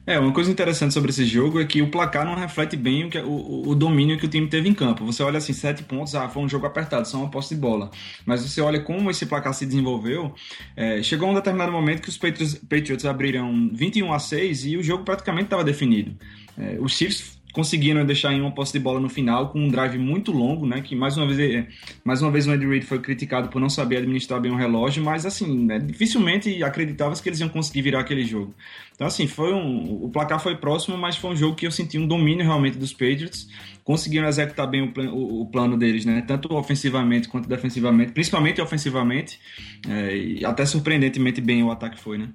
É, 0.05 0.17
uma 0.17 0.31
coisa 0.31 0.49
interessante 0.49 0.93
sobre 0.93 1.11
esse 1.11 1.25
jogo 1.25 1.61
é 1.61 1.65
que 1.65 1.81
o 1.81 1.91
placar 1.91 2.25
não 2.25 2.33
reflete 2.33 2.75
bem 2.75 3.05
o, 3.05 3.09
que, 3.09 3.19
o, 3.19 3.67
o, 3.67 3.75
domínio 3.75 4.17
que 4.17 4.25
o 4.25 4.29
time 4.29 4.47
teve 4.47 4.67
em 4.67 4.73
campo. 4.73 5.05
Você 5.05 5.21
olha 5.21 5.37
assim, 5.37 5.53
sete 5.53 5.83
pontos, 5.83 6.15
ah, 6.15 6.27
foi 6.27 6.41
um 6.41 6.49
jogo 6.49 6.65
apertado, 6.65 7.07
só 7.07 7.17
uma 7.17 7.29
posse 7.29 7.53
de 7.53 7.61
bola. 7.61 7.91
Mas 8.25 8.41
você 8.41 8.61
olha 8.61 8.79
como 8.79 9.11
esse 9.11 9.25
placar 9.25 9.53
se 9.53 9.65
desenvolveu, 9.65 10.33
é, 10.75 11.03
chegou 11.03 11.29
um 11.29 11.33
determinado 11.35 11.71
momento 11.71 12.01
que 12.01 12.09
os 12.09 12.17
Patriots, 12.17 12.55
Patriots 12.55 13.05
abriram 13.05 13.69
21 13.73 14.11
a 14.11 14.17
6 14.17 14.65
e 14.65 14.77
o 14.77 14.81
jogo 14.81 15.03
praticamente 15.03 15.45
estava 15.45 15.63
definido. 15.63 16.15
É, 16.57 16.77
os 16.79 16.93
Chiefs 16.93 17.36
conseguiram 17.53 18.05
deixar 18.05 18.33
em 18.33 18.41
uma 18.41 18.51
posse 18.51 18.73
de 18.73 18.79
bola 18.79 18.99
no 18.99 19.09
final 19.09 19.49
com 19.49 19.59
um 19.59 19.67
drive 19.67 19.97
muito 19.97 20.31
longo, 20.31 20.65
né? 20.65 20.81
Que 20.81 20.95
mais 20.95 21.17
uma 21.17 21.25
vez, 21.25 21.39
é, 21.39 21.67
mais 22.03 22.21
uma 22.21 22.29
vez 22.29 22.45
o 22.45 22.51
Andy 22.51 22.67
Reid 22.67 22.85
foi 22.85 22.99
criticado 22.99 23.49
por 23.49 23.59
não 23.59 23.69
saber 23.69 23.97
administrar 23.97 24.39
bem 24.39 24.51
o 24.51 24.55
relógio, 24.55 25.03
mas 25.03 25.25
assim, 25.25 25.65
né, 25.65 25.79
dificilmente 25.79 26.63
acreditava 26.63 27.15
que 27.15 27.27
eles 27.27 27.39
iam 27.39 27.49
conseguir 27.49 27.81
virar 27.81 28.01
aquele 28.01 28.23
jogo. 28.23 28.53
Então 28.93 29.07
assim, 29.07 29.27
foi 29.27 29.53
um, 29.53 30.03
o 30.03 30.09
placar 30.09 30.39
foi 30.39 30.55
próximo, 30.55 30.97
mas 30.97 31.15
foi 31.17 31.31
um 31.31 31.35
jogo 31.35 31.55
que 31.55 31.65
eu 31.65 31.71
senti 31.71 31.97
um 31.97 32.07
domínio 32.07 32.45
realmente 32.45 32.77
dos 32.77 32.93
Patriots, 32.93 33.47
conseguiram 33.83 34.27
executar 34.27 34.69
bem 34.69 34.81
o, 34.81 34.93
o, 35.09 35.41
o 35.41 35.45
plano 35.47 35.77
deles, 35.77 36.05
né? 36.05 36.23
Tanto 36.27 36.53
ofensivamente 36.53 37.27
quanto 37.27 37.47
defensivamente, 37.47 38.11
principalmente 38.11 38.61
ofensivamente, 38.61 39.39
é, 39.87 40.15
e 40.15 40.45
até 40.45 40.65
surpreendentemente 40.65 41.41
bem 41.41 41.63
o 41.63 41.71
ataque 41.71 41.99
foi, 41.99 42.17
né? 42.17 42.29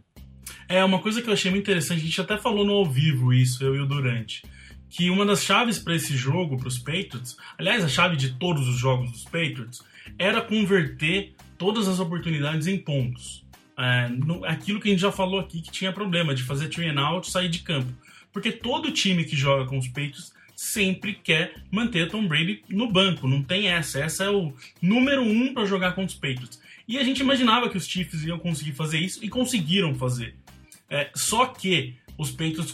É, 0.68 0.82
uma 0.82 0.98
coisa 0.98 1.20
que 1.20 1.28
eu 1.28 1.32
achei 1.32 1.50
muito 1.50 1.64
interessante, 1.64 2.00
a 2.00 2.04
gente 2.04 2.20
até 2.20 2.38
falou 2.38 2.64
no 2.64 2.72
ao 2.72 2.86
vivo 2.86 3.32
isso, 3.32 3.62
eu 3.62 3.76
e 3.76 3.80
o 3.80 3.86
Durante 3.86 4.42
que 4.92 5.08
uma 5.08 5.24
das 5.24 5.42
chaves 5.42 5.78
para 5.78 5.96
esse 5.96 6.14
jogo, 6.14 6.58
para 6.58 6.68
os 6.68 6.78
Patriots, 6.78 7.38
aliás, 7.58 7.82
a 7.82 7.88
chave 7.88 8.14
de 8.14 8.34
todos 8.34 8.68
os 8.68 8.78
jogos 8.78 9.10
dos 9.10 9.24
Patriots, 9.24 9.82
era 10.18 10.42
converter 10.42 11.32
todas 11.56 11.88
as 11.88 11.98
oportunidades 11.98 12.66
em 12.66 12.76
pontos. 12.76 13.42
É, 13.78 14.10
no, 14.10 14.44
aquilo 14.44 14.78
que 14.78 14.88
a 14.88 14.90
gente 14.90 15.00
já 15.00 15.10
falou 15.10 15.40
aqui 15.40 15.62
que 15.62 15.70
tinha 15.70 15.90
problema 15.90 16.34
de 16.34 16.42
fazer 16.42 16.68
train 16.68 16.94
out 16.98 17.30
sair 17.30 17.48
de 17.48 17.60
campo. 17.60 17.90
Porque 18.30 18.52
todo 18.52 18.92
time 18.92 19.24
que 19.24 19.34
joga 19.34 19.64
com 19.64 19.78
os 19.78 19.88
Patriots 19.88 20.34
sempre 20.54 21.14
quer 21.14 21.54
manter 21.70 22.10
Tom 22.10 22.28
Brady 22.28 22.62
no 22.68 22.92
banco, 22.92 23.26
não 23.26 23.42
tem 23.42 23.68
essa. 23.68 23.98
Essa 23.98 24.24
é 24.24 24.30
o 24.30 24.52
número 24.82 25.22
um 25.22 25.54
para 25.54 25.64
jogar 25.64 25.92
com 25.94 26.04
os 26.04 26.14
Patriots. 26.14 26.60
E 26.86 26.98
a 26.98 27.02
gente 27.02 27.20
imaginava 27.20 27.70
que 27.70 27.78
os 27.78 27.86
Chiefs 27.86 28.24
iam 28.24 28.38
conseguir 28.38 28.72
fazer 28.72 28.98
isso 28.98 29.24
e 29.24 29.30
conseguiram 29.30 29.94
fazer. 29.94 30.34
É, 30.90 31.10
só 31.14 31.46
que 31.46 31.94
os 32.18 32.30
Patriots 32.30 32.70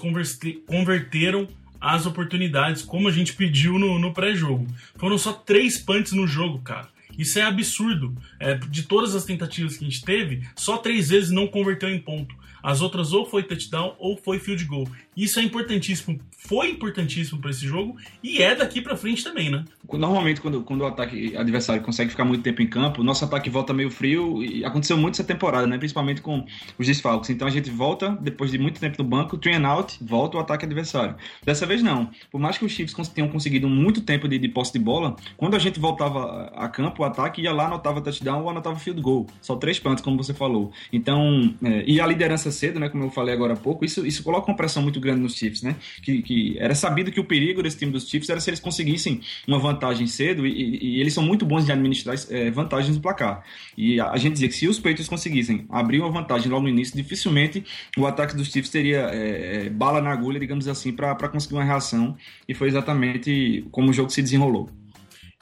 converteram 0.66 1.46
as 1.80 2.06
oportunidades, 2.06 2.82
como 2.82 3.08
a 3.08 3.12
gente 3.12 3.34
pediu 3.34 3.78
no, 3.78 3.98
no 3.98 4.12
pré-jogo. 4.12 4.66
Foram 4.96 5.18
só 5.18 5.32
três 5.32 5.78
punts 5.78 6.12
no 6.12 6.26
jogo, 6.26 6.58
cara. 6.60 6.88
Isso 7.16 7.38
é 7.38 7.42
absurdo. 7.42 8.16
É, 8.38 8.54
de 8.54 8.84
todas 8.84 9.14
as 9.14 9.24
tentativas 9.24 9.76
que 9.76 9.84
a 9.84 9.88
gente 9.88 10.04
teve, 10.04 10.46
só 10.54 10.76
três 10.76 11.08
vezes 11.08 11.30
não 11.30 11.46
converteu 11.46 11.88
em 11.88 11.98
ponto. 11.98 12.34
As 12.62 12.80
outras 12.80 13.12
ou 13.12 13.24
foi 13.24 13.42
touchdown 13.42 13.94
ou 13.98 14.16
foi 14.16 14.38
field 14.38 14.64
goal. 14.64 14.88
Isso 15.18 15.40
é 15.40 15.42
importantíssimo, 15.42 16.20
foi 16.30 16.70
importantíssimo 16.70 17.40
para 17.40 17.50
esse 17.50 17.66
jogo 17.66 17.96
e 18.22 18.40
é 18.40 18.54
daqui 18.54 18.80
para 18.80 18.96
frente 18.96 19.24
também, 19.24 19.50
né? 19.50 19.64
Normalmente, 19.92 20.40
quando, 20.40 20.62
quando 20.62 20.82
o 20.82 20.86
ataque 20.86 21.36
adversário 21.36 21.82
consegue 21.82 22.10
ficar 22.10 22.24
muito 22.24 22.44
tempo 22.44 22.62
em 22.62 22.68
campo, 22.68 23.02
nosso 23.02 23.24
ataque 23.24 23.50
volta 23.50 23.74
meio 23.74 23.90
frio 23.90 24.40
e 24.44 24.64
aconteceu 24.64 24.96
muito 24.96 25.14
essa 25.14 25.24
temporada, 25.24 25.66
né? 25.66 25.76
Principalmente 25.76 26.22
com 26.22 26.46
os 26.78 26.86
desfalques. 26.86 27.30
Então 27.30 27.48
a 27.48 27.50
gente 27.50 27.68
volta, 27.68 28.16
depois 28.20 28.52
de 28.52 28.58
muito 28.58 28.78
tempo 28.78 29.02
no 29.02 29.08
banco, 29.08 29.36
train 29.36 29.64
out, 29.64 29.98
volta 30.00 30.36
o 30.36 30.40
ataque 30.40 30.64
adversário. 30.64 31.16
Dessa 31.44 31.66
vez 31.66 31.82
não. 31.82 32.10
Por 32.30 32.40
mais 32.40 32.56
que 32.56 32.64
os 32.64 32.70
Chiefs 32.70 33.08
tenham 33.08 33.28
conseguido 33.28 33.68
muito 33.68 34.02
tempo 34.02 34.28
de, 34.28 34.38
de 34.38 34.48
posse 34.48 34.72
de 34.72 34.78
bola, 34.78 35.16
quando 35.36 35.56
a 35.56 35.58
gente 35.58 35.80
voltava 35.80 36.52
a 36.54 36.68
campo, 36.68 37.02
o 37.02 37.04
ataque 37.04 37.42
ia 37.42 37.52
lá, 37.52 37.66
anotava 37.66 38.00
touchdown 38.00 38.44
ou 38.44 38.50
anotava 38.50 38.78
field 38.78 39.00
goal. 39.00 39.26
Só 39.42 39.56
três 39.56 39.80
pontos, 39.80 40.04
como 40.04 40.16
você 40.16 40.32
falou. 40.32 40.70
Então, 40.92 41.52
é, 41.64 41.82
e 41.88 42.00
a 42.00 42.06
liderança 42.06 42.52
cedo, 42.52 42.78
né? 42.78 42.88
Como 42.88 43.02
eu 43.02 43.10
falei 43.10 43.34
agora 43.34 43.54
há 43.54 43.56
pouco, 43.56 43.84
isso, 43.84 44.06
isso 44.06 44.22
coloca 44.22 44.48
uma 44.48 44.56
pressão 44.56 44.80
muito 44.80 45.00
grande 45.00 45.07
nos 45.16 45.34
Chiefs, 45.34 45.62
né? 45.62 45.76
Que, 46.02 46.22
que 46.22 46.56
era 46.58 46.74
sabido 46.74 47.10
que 47.10 47.20
o 47.20 47.24
perigo 47.24 47.62
desse 47.62 47.78
time 47.78 47.92
dos 47.92 48.08
Chiefs 48.08 48.28
era 48.28 48.40
se 48.40 48.50
eles 48.50 48.60
conseguissem 48.60 49.20
uma 49.46 49.58
vantagem 49.58 50.06
cedo 50.06 50.46
e, 50.46 50.96
e, 50.96 51.00
eles 51.00 51.14
são 51.14 51.22
muito 51.22 51.44
bons 51.44 51.64
de 51.64 51.72
administrar 51.72 52.16
é, 52.30 52.50
vantagens 52.50 52.96
no 52.96 53.02
placar. 53.02 53.44
E 53.76 54.00
a, 54.00 54.10
a, 54.10 54.16
gente 54.16 54.34
dizia 54.34 54.48
que 54.48 54.54
se 54.54 54.68
os 54.68 54.78
Patriots 54.78 55.08
conseguissem 55.08 55.66
abrir 55.68 56.00
uma 56.00 56.10
vantagem 56.10 56.50
logo 56.50 56.62
no 56.62 56.68
início, 56.68 56.96
dificilmente 56.96 57.64
o 57.96 58.06
ataque 58.06 58.36
dos 58.36 58.48
Chiefs 58.48 58.70
teria 58.70 58.98
é 58.98 59.70
bala 59.70 60.00
na 60.00 60.10
agulha, 60.10 60.38
digamos 60.38 60.66
assim, 60.68 60.92
para 60.92 61.28
conseguir 61.28 61.54
uma 61.54 61.64
reação. 61.64 62.16
E 62.48 62.54
foi 62.54 62.68
exatamente 62.68 63.66
como 63.70 63.90
o 63.90 63.92
jogo 63.92 64.10
se 64.10 64.22
desenrolou 64.22 64.70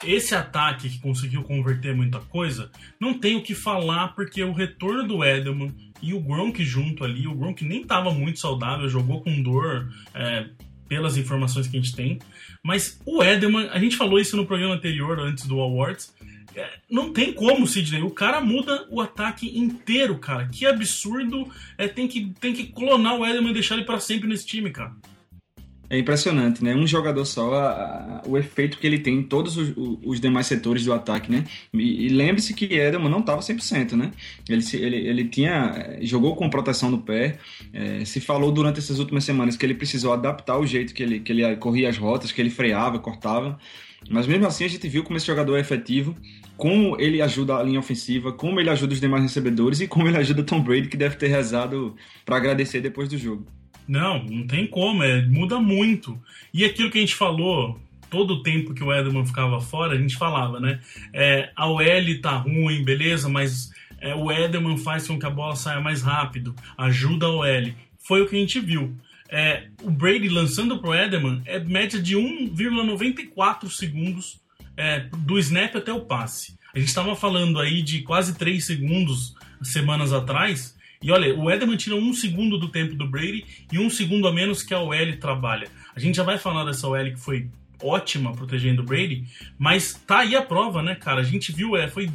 esse 0.05 0.35
ataque 0.35 0.89
que 0.89 0.99
conseguiu 0.99 1.43
converter 1.43 1.95
muita 1.95 2.19
coisa, 2.19 2.71
não 2.99 3.17
tem 3.17 3.35
o 3.35 3.41
que 3.41 3.55
falar 3.55 4.09
porque 4.09 4.43
o 4.43 4.53
retorno 4.53 5.07
do 5.07 5.23
Edelman 5.23 5.73
e 6.01 6.13
o 6.13 6.19
Gronk 6.19 6.63
junto 6.63 7.03
ali, 7.03 7.27
o 7.27 7.35
Gronk 7.35 7.65
nem 7.65 7.81
estava 7.81 8.11
muito 8.11 8.39
saudável, 8.39 8.87
jogou 8.87 9.21
com 9.21 9.41
dor, 9.41 9.91
é, 10.13 10.47
pelas 10.87 11.17
informações 11.17 11.67
que 11.67 11.77
a 11.77 11.81
gente 11.81 11.95
tem, 11.95 12.19
mas 12.63 12.99
o 13.05 13.23
Edelman, 13.23 13.69
a 13.69 13.79
gente 13.79 13.97
falou 13.97 14.19
isso 14.19 14.37
no 14.37 14.45
programa 14.45 14.75
anterior, 14.75 15.19
antes 15.19 15.45
do 15.45 15.59
Awards, 15.59 16.13
é, 16.55 16.79
não 16.89 17.13
tem 17.13 17.31
como, 17.33 17.67
Sidney. 17.67 18.01
O 18.01 18.09
cara 18.09 18.41
muda 18.41 18.87
o 18.89 18.99
ataque 18.99 19.57
inteiro, 19.59 20.17
cara. 20.17 20.47
Que 20.47 20.65
absurdo. 20.65 21.47
É, 21.77 21.87
tem, 21.87 22.07
que, 22.07 22.33
tem 22.39 22.51
que 22.51 22.65
clonar 22.65 23.15
o 23.15 23.23
Edelman 23.23 23.51
e 23.51 23.53
deixar 23.53 23.75
ele 23.75 23.85
para 23.85 23.99
sempre 23.99 24.27
nesse 24.27 24.47
time, 24.47 24.71
cara. 24.71 24.91
É 25.89 25.97
impressionante, 25.97 26.61
né? 26.61 26.75
Um 26.75 26.85
jogador 26.85 27.23
só, 27.23 27.53
a, 27.53 27.69
a, 27.69 28.21
o 28.25 28.37
efeito 28.37 28.77
que 28.77 28.85
ele 28.85 28.99
tem 28.99 29.19
em 29.19 29.23
todos 29.23 29.55
os, 29.55 29.73
os 30.03 30.19
demais 30.19 30.45
setores 30.45 30.83
do 30.83 30.91
ataque, 30.91 31.31
né? 31.31 31.45
E, 31.73 32.07
e 32.07 32.09
lembre-se 32.09 32.53
que 32.53 32.65
Edelman 32.65 33.09
não 33.09 33.19
estava 33.19 33.41
100%, 33.41 33.93
né? 33.93 34.11
Ele, 34.49 34.63
ele, 34.73 35.07
ele 35.07 35.27
tinha, 35.29 35.97
jogou 36.01 36.35
com 36.35 36.49
proteção 36.49 36.91
no 36.91 36.99
pé, 36.99 37.37
é, 37.71 38.03
se 38.03 38.19
falou 38.19 38.51
durante 38.51 38.79
essas 38.79 38.99
últimas 38.99 39.23
semanas 39.23 39.55
que 39.55 39.65
ele 39.65 39.75
precisou 39.75 40.11
adaptar 40.11 40.57
o 40.57 40.65
jeito 40.65 40.93
que 40.93 41.01
ele, 41.01 41.19
que 41.21 41.31
ele 41.31 41.55
corria 41.55 41.89
as 41.89 41.97
rotas, 41.97 42.33
que 42.33 42.41
ele 42.41 42.49
freava, 42.49 42.99
cortava, 42.99 43.57
mas 44.09 44.27
mesmo 44.27 44.45
assim 44.45 44.65
a 44.65 44.67
gente 44.67 44.87
viu 44.89 45.03
como 45.03 45.17
esse 45.17 45.25
jogador 45.25 45.55
é 45.57 45.61
efetivo, 45.61 46.15
como 46.55 46.99
ele 46.99 47.21
ajuda 47.21 47.55
a 47.55 47.63
linha 47.63 47.79
ofensiva, 47.79 48.33
como 48.33 48.59
ele 48.59 48.69
ajuda 48.69 48.93
os 48.93 48.99
demais 48.99 49.23
recebedores 49.23 49.79
e 49.79 49.87
como 49.87 50.07
ele 50.07 50.17
ajuda 50.17 50.43
Tom 50.43 50.61
Brady, 50.61 50.87
que 50.87 50.97
deve 50.97 51.15
ter 51.15 51.27
rezado 51.27 51.95
para 52.25 52.35
agradecer 52.35 52.81
depois 52.81 53.07
do 53.07 53.17
jogo. 53.17 53.45
Não, 53.87 54.23
não 54.23 54.45
tem 54.45 54.67
como, 54.67 55.03
é, 55.03 55.25
muda 55.25 55.59
muito. 55.59 56.19
E 56.53 56.65
aquilo 56.65 56.91
que 56.91 56.97
a 56.97 57.01
gente 57.01 57.15
falou, 57.15 57.79
todo 58.09 58.35
o 58.35 58.43
tempo 58.43 58.73
que 58.73 58.83
o 58.83 58.93
Edelman 58.93 59.25
ficava 59.25 59.61
fora, 59.61 59.93
a 59.93 59.97
gente 59.97 60.17
falava, 60.17 60.59
né? 60.59 60.79
É, 61.13 61.51
a 61.55 61.67
OL 61.67 62.21
tá 62.21 62.35
ruim, 62.37 62.83
beleza, 62.83 63.29
mas 63.29 63.71
é, 63.99 64.13
o 64.13 64.31
Edelman 64.31 64.77
faz 64.77 65.07
com 65.07 65.19
que 65.19 65.25
a 65.25 65.29
bola 65.29 65.55
saia 65.55 65.79
mais 65.79 66.01
rápido, 66.01 66.55
ajuda 66.77 67.25
a 67.25 67.31
OL. 67.31 67.73
Foi 67.97 68.21
o 68.21 68.27
que 68.27 68.35
a 68.35 68.39
gente 68.39 68.59
viu. 68.59 68.95
É, 69.29 69.67
o 69.83 69.91
Brady 69.91 70.29
lançando 70.29 70.79
pro 70.79 70.95
Edelman 70.95 71.41
é 71.45 71.59
média 71.59 72.01
de 72.01 72.15
1,94 72.15 73.69
segundos 73.69 74.39
é, 74.77 75.01
do 75.17 75.37
snap 75.39 75.75
até 75.75 75.91
o 75.91 76.01
passe. 76.01 76.57
A 76.73 76.79
gente 76.79 76.89
estava 76.89 77.15
falando 77.15 77.59
aí 77.59 77.81
de 77.81 78.01
quase 78.01 78.37
3 78.37 78.63
segundos 78.63 79.35
semanas 79.61 80.13
atrás. 80.13 80.76
E 81.01 81.11
olha, 81.11 81.37
o 81.37 81.49
Edelman 81.49 81.77
tira 81.77 81.95
um 81.95 82.13
segundo 82.13 82.57
do 82.57 82.69
tempo 82.69 82.95
do 82.95 83.07
Brady 83.07 83.45
e 83.71 83.77
um 83.77 83.89
segundo 83.89 84.27
a 84.27 84.33
menos 84.33 84.63
que 84.63 84.73
a 84.73 84.79
OL 84.79 85.17
trabalha. 85.19 85.69
A 85.95 85.99
gente 85.99 86.15
já 86.15 86.23
vai 86.23 86.37
falar 86.37 86.65
dessa 86.65 86.87
OL 86.87 87.05
que 87.05 87.19
foi 87.19 87.47
ótima 87.81 88.33
protegendo 88.33 88.81
o 88.81 88.85
Brady, 88.85 89.25
mas 89.57 89.93
tá 89.93 90.19
aí 90.19 90.35
a 90.35 90.41
prova, 90.41 90.81
né, 90.81 90.95
cara? 90.95 91.21
A 91.21 91.23
gente 91.23 91.51
viu, 91.51 91.75
é, 91.75 91.87
foi. 91.87 92.09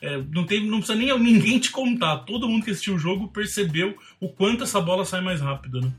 É, 0.00 0.16
não, 0.32 0.44
teve, 0.44 0.66
não 0.66 0.78
precisa 0.78 0.98
nem 0.98 1.16
ninguém 1.18 1.58
te 1.58 1.70
contar. 1.70 2.18
Todo 2.18 2.48
mundo 2.48 2.64
que 2.64 2.70
assistiu 2.70 2.94
o 2.94 2.98
jogo 2.98 3.28
percebeu 3.28 3.96
o 4.18 4.28
quanto 4.28 4.64
essa 4.64 4.80
bola 4.80 5.04
sai 5.04 5.20
mais 5.20 5.40
rápido, 5.40 5.80
né? 5.80 5.92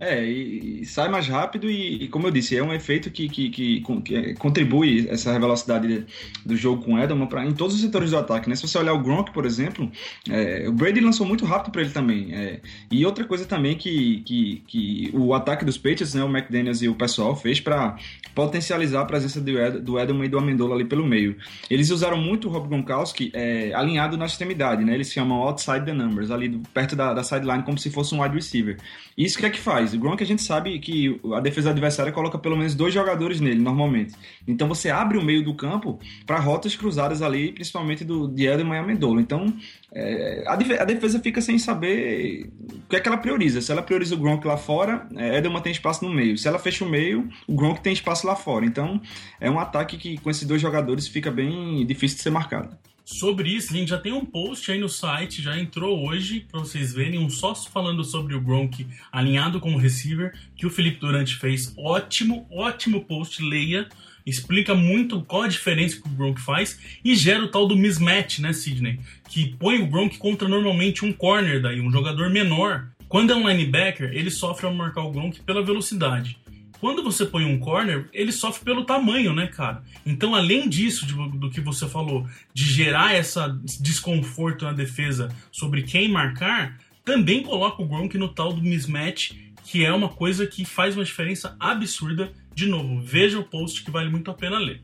É, 0.00 0.24
e, 0.24 0.82
e, 0.82 0.86
sai 0.86 1.08
mais 1.08 1.26
rápido 1.26 1.68
e, 1.68 2.04
e, 2.04 2.08
como 2.08 2.28
eu 2.28 2.30
disse, 2.30 2.56
é 2.56 2.62
um 2.62 2.72
efeito 2.72 3.10
que, 3.10 3.28
que, 3.28 3.50
que, 3.50 3.80
que 3.80 4.34
contribui 4.34 5.08
essa 5.08 5.36
velocidade 5.38 6.06
do 6.46 6.56
jogo 6.56 6.84
com 6.84 6.94
o 6.94 6.98
Edelman 6.98 7.26
pra, 7.26 7.44
em 7.44 7.52
todos 7.52 7.74
os 7.74 7.80
setores 7.80 8.10
do 8.10 8.18
ataque, 8.18 8.48
né? 8.48 8.54
Se 8.54 8.62
você 8.62 8.78
olhar 8.78 8.92
o 8.92 9.00
Gronk, 9.00 9.32
por 9.32 9.44
exemplo, 9.44 9.90
é, 10.30 10.66
o 10.68 10.72
Brady 10.72 11.00
lançou 11.00 11.26
muito 11.26 11.44
rápido 11.44 11.72
para 11.72 11.82
ele 11.82 11.90
também. 11.90 12.32
É, 12.32 12.60
e 12.92 13.04
outra 13.04 13.24
coisa 13.24 13.44
também 13.44 13.76
que, 13.76 14.20
que, 14.20 14.62
que 14.68 15.10
o 15.12 15.34
ataque 15.34 15.64
dos 15.64 15.76
Patriots, 15.76 16.14
né, 16.14 16.22
o 16.22 16.28
McDaniels 16.28 16.80
e 16.80 16.88
o 16.88 16.94
pessoal 16.94 17.34
fez 17.34 17.60
para 17.60 17.96
potencializar 18.36 19.00
a 19.00 19.04
presença 19.04 19.40
do, 19.40 19.58
Ed, 19.58 19.80
do 19.80 19.98
Edelman 19.98 20.26
e 20.26 20.28
do 20.28 20.38
Amendola 20.38 20.76
ali 20.76 20.84
pelo 20.84 21.04
meio. 21.04 21.36
Eles 21.68 21.90
usaram 21.90 22.16
muito 22.16 22.46
o 22.46 22.52
Rob 22.52 22.68
Gronkowski 22.68 23.32
é, 23.34 23.72
alinhado 23.74 24.16
na 24.16 24.26
extremidade, 24.26 24.84
né? 24.84 24.94
Eles 24.94 25.12
chamam 25.12 25.38
outside 25.38 25.84
the 25.84 25.92
numbers, 25.92 26.30
ali 26.30 26.60
perto 26.72 26.94
da, 26.94 27.12
da 27.12 27.24
sideline, 27.24 27.64
como 27.64 27.76
se 27.76 27.90
fosse 27.90 28.14
um 28.14 28.22
wide 28.22 28.36
receiver. 28.36 28.76
Isso 29.16 29.36
que 29.36 29.44
é 29.44 29.50
que 29.50 29.58
faz? 29.58 29.87
O 29.96 29.98
Gronk 29.98 30.22
a 30.22 30.26
gente 30.26 30.42
sabe 30.42 30.78
que 30.78 31.20
a 31.34 31.40
defesa 31.40 31.70
adversária 31.70 32.12
coloca 32.12 32.38
pelo 32.38 32.56
menos 32.56 32.74
dois 32.74 32.92
jogadores 32.92 33.40
nele, 33.40 33.60
normalmente. 33.60 34.14
Então 34.46 34.68
você 34.68 34.90
abre 34.90 35.18
o 35.18 35.22
meio 35.22 35.44
do 35.44 35.54
campo 35.54 35.98
para 36.26 36.38
rotas 36.38 36.76
cruzadas 36.76 37.22
ali, 37.22 37.52
principalmente 37.52 38.04
do, 38.04 38.28
de 38.28 38.46
Edelman 38.46 38.76
e 38.76 38.78
Amendola. 38.78 39.20
Então 39.20 39.52
é, 39.92 40.44
a, 40.46 40.56
defesa 40.56 41.18
fica 41.20 41.40
sem 41.40 41.58
saber 41.58 42.50
o 42.60 42.88
que 42.88 42.96
é 42.96 43.00
que 43.00 43.08
ela 43.08 43.18
prioriza. 43.18 43.60
Se 43.60 43.72
ela 43.72 43.82
prioriza 43.82 44.14
o 44.14 44.18
Gronk 44.18 44.46
lá 44.46 44.56
fora, 44.56 45.06
é, 45.16 45.38
Edelman 45.38 45.60
tem 45.60 45.72
espaço 45.72 46.04
no 46.04 46.12
meio. 46.12 46.36
Se 46.36 46.48
ela 46.48 46.58
fecha 46.58 46.84
o 46.84 46.88
meio, 46.88 47.28
o 47.46 47.54
Gronk 47.54 47.80
tem 47.80 47.92
espaço 47.92 48.26
lá 48.26 48.36
fora. 48.36 48.64
Então 48.64 49.00
é 49.40 49.50
um 49.50 49.58
ataque 49.58 49.96
que 49.96 50.18
com 50.18 50.30
esses 50.30 50.46
dois 50.46 50.60
jogadores 50.60 51.08
fica 51.08 51.30
bem 51.30 51.84
difícil 51.86 52.16
de 52.16 52.22
ser 52.22 52.30
marcado. 52.30 52.76
Sobre 53.10 53.48
isso, 53.48 53.72
a 53.72 53.76
gente 53.76 53.88
já 53.88 53.96
tem 53.96 54.12
um 54.12 54.22
post 54.22 54.70
aí 54.70 54.78
no 54.78 54.88
site, 54.88 55.40
já 55.40 55.58
entrou 55.58 56.06
hoje, 56.06 56.40
para 56.40 56.60
vocês 56.60 56.92
verem, 56.92 57.18
um 57.18 57.30
só 57.30 57.54
falando 57.54 58.04
sobre 58.04 58.34
o 58.34 58.40
Gronk 58.40 58.86
alinhado 59.10 59.60
como 59.60 59.78
receiver, 59.78 60.36
que 60.54 60.66
o 60.66 60.70
Felipe 60.70 61.00
Durante 61.00 61.34
fez. 61.36 61.72
Ótimo, 61.78 62.46
ótimo 62.52 63.02
post, 63.06 63.42
leia. 63.42 63.88
Explica 64.26 64.74
muito 64.74 65.22
qual 65.22 65.44
a 65.44 65.48
diferença 65.48 65.96
que 65.96 66.06
o 66.06 66.12
Gronk 66.12 66.38
faz 66.38 66.78
e 67.02 67.16
gera 67.16 67.44
o 67.44 67.48
tal 67.48 67.66
do 67.66 67.74
mismatch, 67.74 68.40
né, 68.40 68.52
Sidney? 68.52 69.00
Que 69.26 69.56
põe 69.58 69.80
o 69.80 69.86
Gronk 69.86 70.18
contra 70.18 70.46
normalmente 70.46 71.06
um 71.06 71.12
corner 71.12 71.62
daí, 71.62 71.80
um 71.80 71.90
jogador 71.90 72.28
menor. 72.28 72.88
Quando 73.08 73.32
é 73.32 73.34
um 73.34 73.48
linebacker, 73.48 74.10
ele 74.12 74.30
sofre 74.30 74.66
ao 74.66 74.74
marcar 74.74 75.00
o 75.00 75.10
Gronk 75.10 75.40
pela 75.40 75.64
velocidade. 75.64 76.36
Quando 76.80 77.02
você 77.02 77.26
põe 77.26 77.44
um 77.44 77.58
corner, 77.58 78.08
ele 78.12 78.30
sofre 78.30 78.64
pelo 78.64 78.84
tamanho, 78.84 79.34
né, 79.34 79.46
cara? 79.46 79.82
Então, 80.06 80.34
além 80.34 80.68
disso, 80.68 81.06
de, 81.06 81.14
do 81.38 81.50
que 81.50 81.60
você 81.60 81.88
falou, 81.88 82.26
de 82.54 82.64
gerar 82.64 83.14
essa 83.14 83.48
desconforto 83.80 84.64
na 84.64 84.72
defesa 84.72 85.28
sobre 85.50 85.82
quem 85.82 86.08
marcar, 86.08 86.78
também 87.04 87.42
coloca 87.42 87.82
o 87.82 87.86
Gronk 87.86 88.16
no 88.16 88.28
tal 88.28 88.52
do 88.52 88.62
mismatch, 88.62 89.32
que 89.64 89.84
é 89.84 89.92
uma 89.92 90.08
coisa 90.08 90.46
que 90.46 90.64
faz 90.64 90.96
uma 90.96 91.04
diferença 91.04 91.56
absurda. 91.58 92.32
De 92.54 92.66
novo, 92.66 93.00
veja 93.00 93.38
o 93.38 93.44
post 93.44 93.82
que 93.82 93.90
vale 93.90 94.10
muito 94.10 94.30
a 94.30 94.34
pena 94.34 94.58
ler. 94.58 94.82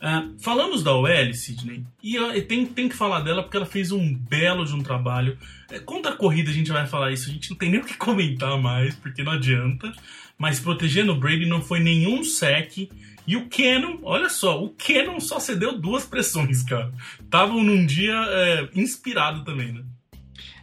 Uh, 0.00 0.34
falamos 0.40 0.82
da 0.82 0.94
OL, 0.94 1.34
Sidney, 1.34 1.84
e, 2.02 2.40
tem, 2.42 2.64
tem 2.64 2.88
que 2.88 2.96
falar 2.96 3.20
dela 3.20 3.42
porque 3.42 3.58
ela 3.58 3.66
fez 3.66 3.92
um 3.92 4.14
belo 4.14 4.64
de 4.64 4.74
um 4.74 4.82
trabalho. 4.82 5.36
Uh, 5.70 5.80
contra 5.82 6.12
a 6.12 6.16
corrida 6.16 6.50
a 6.50 6.54
gente 6.54 6.72
vai 6.72 6.86
falar 6.86 7.12
isso, 7.12 7.28
a 7.28 7.32
gente 7.32 7.50
não 7.50 7.58
tem 7.58 7.70
nem 7.70 7.80
o 7.80 7.84
que 7.84 7.96
comentar 7.98 8.58
mais, 8.58 8.94
porque 8.94 9.22
não 9.22 9.32
adianta. 9.32 9.92
Mas 10.38 10.58
protegendo 10.58 11.12
o 11.12 11.20
Brady 11.20 11.44
não 11.44 11.60
foi 11.60 11.80
nenhum 11.80 12.24
sec. 12.24 12.88
E 13.26 13.36
o 13.36 13.46
Cannon, 13.50 13.98
olha 14.02 14.30
só, 14.30 14.64
o 14.64 14.70
Cannon 14.70 15.20
só 15.20 15.38
cedeu 15.38 15.78
duas 15.78 16.06
pressões, 16.06 16.62
cara. 16.62 16.90
Estavam 17.22 17.62
num 17.62 17.84
dia 17.84 18.14
é, 18.14 18.68
inspirado 18.74 19.44
também, 19.44 19.70
né? 19.70 19.82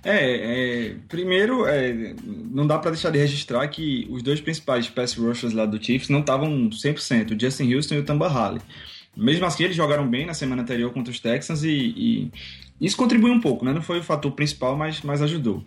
É, 0.04 0.90
é 0.90 0.96
primeiro, 1.08 1.68
é, 1.68 2.16
não 2.26 2.66
dá 2.66 2.80
para 2.80 2.92
deixar 2.92 3.12
de 3.12 3.20
registrar 3.20 3.68
que 3.68 4.08
os 4.10 4.24
dois 4.24 4.42
principais 4.42 4.90
pass 4.90 5.14
rushers 5.16 5.54
lá 5.54 5.66
do 5.66 5.82
Chiefs 5.82 6.10
não 6.10 6.22
estavam 6.22 6.70
100%, 6.70 7.36
o 7.36 7.40
Justin 7.40 7.74
Houston 7.74 7.96
e 7.96 8.00
o 8.00 8.04
Tamba 8.04 8.28
Halley. 8.28 8.62
Mesmo 9.18 9.46
assim, 9.46 9.64
eles 9.64 9.76
jogaram 9.76 10.08
bem 10.08 10.26
na 10.26 10.34
semana 10.34 10.62
anterior 10.62 10.94
contra 10.94 11.12
os 11.12 11.20
Texans 11.20 11.64
e, 11.64 11.72
e 11.72 12.32
isso 12.80 12.96
contribuiu 12.96 13.34
um 13.34 13.40
pouco, 13.40 13.66
né? 13.66 13.74
Não 13.74 13.82
foi 13.82 14.00
o 14.00 14.04
fator 14.04 14.32
principal, 14.32 14.78
mas, 14.78 15.02
mas 15.02 15.22
ajudou. 15.22 15.64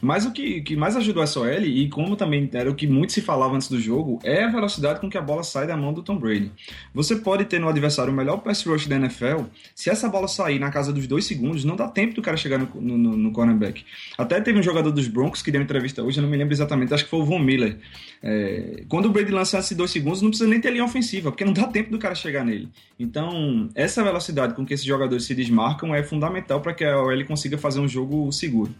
Mas 0.00 0.24
o 0.24 0.32
que, 0.32 0.60
que 0.60 0.76
mais 0.76 0.96
ajudou 0.96 1.22
a 1.22 1.26
SOL, 1.26 1.46
e 1.62 1.88
como 1.88 2.14
também 2.14 2.48
era 2.52 2.70
o 2.70 2.74
que 2.74 2.86
muito 2.86 3.12
se 3.12 3.20
falava 3.20 3.54
antes 3.54 3.68
do 3.68 3.80
jogo, 3.80 4.20
é 4.22 4.44
a 4.44 4.48
velocidade 4.48 5.00
com 5.00 5.10
que 5.10 5.18
a 5.18 5.22
bola 5.22 5.42
sai 5.42 5.66
da 5.66 5.76
mão 5.76 5.92
do 5.92 6.02
Tom 6.02 6.16
Brady. 6.16 6.52
Você 6.94 7.16
pode 7.16 7.46
ter 7.46 7.58
no 7.58 7.68
adversário 7.68 8.12
o 8.12 8.16
melhor 8.16 8.38
pass 8.38 8.64
rush 8.64 8.86
da 8.86 8.96
NFL, 8.96 9.44
se 9.74 9.90
essa 9.90 10.08
bola 10.08 10.28
sair 10.28 10.60
na 10.60 10.70
casa 10.70 10.92
dos 10.92 11.06
dois 11.06 11.24
segundos, 11.24 11.64
não 11.64 11.74
dá 11.74 11.88
tempo 11.88 12.14
do 12.14 12.22
cara 12.22 12.36
chegar 12.36 12.58
no, 12.58 12.68
no, 12.80 13.16
no 13.16 13.32
cornerback. 13.32 13.84
Até 14.16 14.40
teve 14.40 14.58
um 14.58 14.62
jogador 14.62 14.92
dos 14.92 15.08
Broncos 15.08 15.42
que 15.42 15.50
deu 15.50 15.60
entrevista 15.60 16.02
hoje, 16.02 16.18
eu 16.18 16.22
não 16.22 16.30
me 16.30 16.36
lembro 16.36 16.54
exatamente, 16.54 16.94
acho 16.94 17.04
que 17.04 17.10
foi 17.10 17.20
o 17.20 17.24
Von 17.24 17.40
Miller. 17.40 17.78
É, 18.22 18.84
quando 18.88 19.06
o 19.06 19.10
Brady 19.10 19.32
lança 19.32 19.58
esses 19.58 19.76
dois 19.76 19.90
segundos, 19.90 20.22
não 20.22 20.28
precisa 20.28 20.48
nem 20.48 20.60
ter 20.60 20.70
linha 20.70 20.84
ofensiva, 20.84 21.32
porque 21.32 21.44
não 21.44 21.52
dá 21.52 21.66
tempo 21.66 21.90
do 21.90 21.98
cara 21.98 22.14
chegar 22.14 22.44
nele. 22.44 22.68
Então, 22.98 23.68
essa 23.74 24.02
velocidade 24.04 24.54
com 24.54 24.64
que 24.64 24.74
esses 24.74 24.86
jogadores 24.86 25.24
se 25.24 25.34
desmarcam 25.34 25.92
é 25.92 26.04
fundamental 26.04 26.51
para 26.60 26.74
que 26.74 26.84
a 26.84 27.00
OL 27.00 27.24
consiga 27.24 27.56
fazer 27.56 27.80
um 27.80 27.88
jogo 27.88 28.30
seguro. 28.32 28.74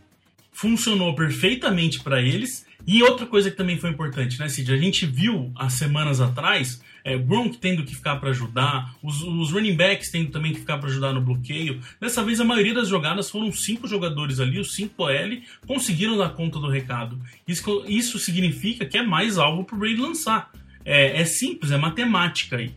Funcionou 0.53 1.15
perfeitamente 1.15 2.01
para 2.01 2.21
eles. 2.21 2.67
E 2.87 3.03
outra 3.03 3.27
coisa 3.27 3.51
que 3.51 3.57
também 3.57 3.79
foi 3.79 3.91
importante, 3.91 4.39
né, 4.39 4.49
Cid? 4.49 4.73
A 4.73 4.77
gente 4.77 5.07
viu 5.07 5.53
há 5.55 5.71
semanas 5.71 6.21
atrás 6.21 6.83
é, 7.05 7.17
Gronk 7.19 7.59
tendo 7.59 7.85
que 7.85 7.95
ficar 7.95 8.17
para 8.17 8.31
ajudar, 8.31 8.95
os, 9.03 9.23
os, 9.23 9.51
running 9.51 9.75
backs 9.75 10.11
tendo 10.11 10.31
também 10.31 10.53
que 10.53 10.61
ficar 10.61 10.79
para 10.79 10.89
ajudar 10.89 11.13
no 11.13 11.21
bloqueio. 11.21 11.81
Dessa 12.01 12.23
vez, 12.23 12.41
a 12.41 12.45
maioria 12.45 12.75
das 12.75 12.89
jogadas 12.89 13.29
foram 13.29 13.53
cinco 13.53 13.89
jogadores 13.89 14.41
ali, 14.41 14.59
os 14.59 14.75
cinco 14.75 15.05
OL, 15.05 15.41
conseguiram 15.67 16.17
dar 16.17 16.31
conta 16.31 16.59
do 16.59 16.69
recado. 16.69 17.19
Isso, 17.47 17.85
isso 17.89 18.19
significa 18.19 18.87
que 18.87 18.99
é 18.99 19.03
mais 19.03 19.39
alvo 19.39 19.65
para 19.65 19.77
o 19.77 19.79
Brady 19.79 19.97
lançar. 19.97 20.51
É, 20.85 21.21
é 21.21 21.25
simples, 21.25 21.73
é 21.73 21.77
matemática 21.77 22.57
aí. 22.57 22.73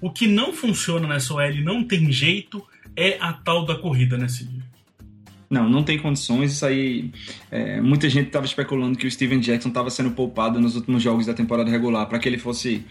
O 0.00 0.10
que 0.10 0.26
não 0.26 0.52
funciona 0.52 1.06
nessa 1.06 1.32
OL 1.32 1.54
não 1.62 1.84
tem 1.84 2.10
jeito 2.10 2.66
é 2.96 3.18
a 3.20 3.32
tal 3.32 3.64
da 3.64 3.74
corrida, 3.76 4.16
né, 4.16 4.28
Cid? 4.28 4.62
Não, 5.52 5.68
não 5.68 5.82
tem 5.82 5.98
condições. 5.98 6.52
Isso 6.52 6.64
aí. 6.64 7.10
É, 7.50 7.78
muita 7.78 8.08
gente 8.08 8.28
estava 8.28 8.46
especulando 8.46 8.96
que 8.96 9.06
o 9.06 9.10
Steven 9.10 9.38
Jackson 9.38 9.68
estava 9.68 9.90
sendo 9.90 10.12
poupado 10.12 10.58
nos 10.58 10.76
últimos 10.76 11.02
jogos 11.02 11.26
da 11.26 11.34
temporada 11.34 11.70
regular 11.70 12.06
para 12.06 12.18
que 12.18 12.26
ele 12.26 12.38
fosse 12.38 12.82